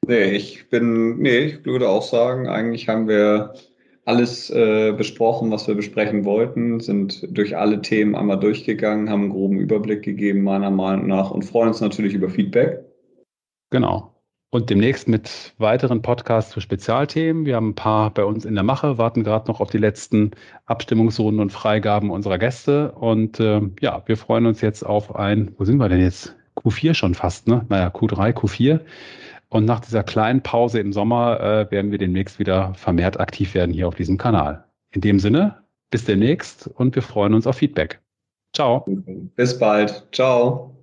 Nee, 0.05 0.31
ich 0.31 0.69
bin, 0.69 1.17
nee, 1.19 1.39
ich 1.39 1.65
würde 1.65 1.89
auch 1.89 2.03
sagen, 2.03 2.47
eigentlich 2.47 2.87
haben 2.87 3.07
wir 3.07 3.53
alles 4.07 4.49
äh, 4.49 4.93
besprochen, 4.93 5.51
was 5.51 5.67
wir 5.67 5.75
besprechen 5.75 6.23
wollten, 6.23 6.79
sind 6.79 7.27
durch 7.37 7.57
alle 7.57 7.81
Themen 7.81 8.15
einmal 8.15 8.39
durchgegangen, 8.39 9.09
haben 9.09 9.23
einen 9.23 9.31
groben 9.31 9.59
Überblick 9.59 10.01
gegeben, 10.01 10.43
meiner 10.43 10.71
Meinung 10.71 11.07
nach, 11.07 11.29
und 11.29 11.43
freuen 11.43 11.67
uns 11.67 11.81
natürlich 11.81 12.13
über 12.13 12.29
Feedback. 12.29 12.85
Genau. 13.69 14.13
Und 14.49 14.69
demnächst 14.69 15.09
mit 15.09 15.53
weiteren 15.57 16.01
Podcasts 16.01 16.51
zu 16.51 16.61
Spezialthemen. 16.61 17.45
Wir 17.45 17.57
haben 17.57 17.71
ein 17.71 17.75
paar 17.75 18.13
bei 18.13 18.23
uns 18.23 18.45
in 18.45 18.53
der 18.53 18.63
Mache, 18.63 18.97
warten 18.97 19.25
gerade 19.25 19.49
noch 19.51 19.59
auf 19.59 19.71
die 19.71 19.77
letzten 19.77 20.31
Abstimmungsrunden 20.65 21.41
und 21.41 21.51
Freigaben 21.51 22.09
unserer 22.09 22.37
Gäste. 22.37 22.93
Und 22.93 23.41
äh, 23.41 23.59
ja, 23.81 24.03
wir 24.05 24.15
freuen 24.15 24.45
uns 24.45 24.61
jetzt 24.61 24.85
auf 24.85 25.17
ein, 25.17 25.53
wo 25.57 25.65
sind 25.65 25.77
wir 25.79 25.89
denn 25.89 25.99
jetzt? 25.99 26.33
Q4 26.55 26.93
schon 26.93 27.13
fast, 27.13 27.47
ne? 27.47 27.65
Naja, 27.67 27.89
Q3, 27.89 28.33
Q4. 28.33 28.79
Und 29.49 29.65
nach 29.65 29.79
dieser 29.79 30.03
kleinen 30.03 30.43
Pause 30.43 30.79
im 30.79 30.91
Sommer 30.91 31.39
äh, 31.39 31.71
werden 31.71 31.91
wir 31.91 31.97
demnächst 31.97 32.39
wieder 32.39 32.73
vermehrt 32.73 33.19
aktiv 33.19 33.53
werden 33.53 33.73
hier 33.73 33.87
auf 33.87 33.95
diesem 33.95 34.17
Kanal. 34.17 34.65
In 34.91 35.01
dem 35.01 35.19
Sinne, 35.19 35.63
bis 35.89 36.05
demnächst 36.05 36.67
und 36.67 36.95
wir 36.95 37.01
freuen 37.01 37.33
uns 37.33 37.47
auf 37.47 37.57
Feedback. 37.57 38.01
Ciao. 38.53 38.85
Bis 39.35 39.57
bald. 39.57 40.07
Ciao. 40.11 40.76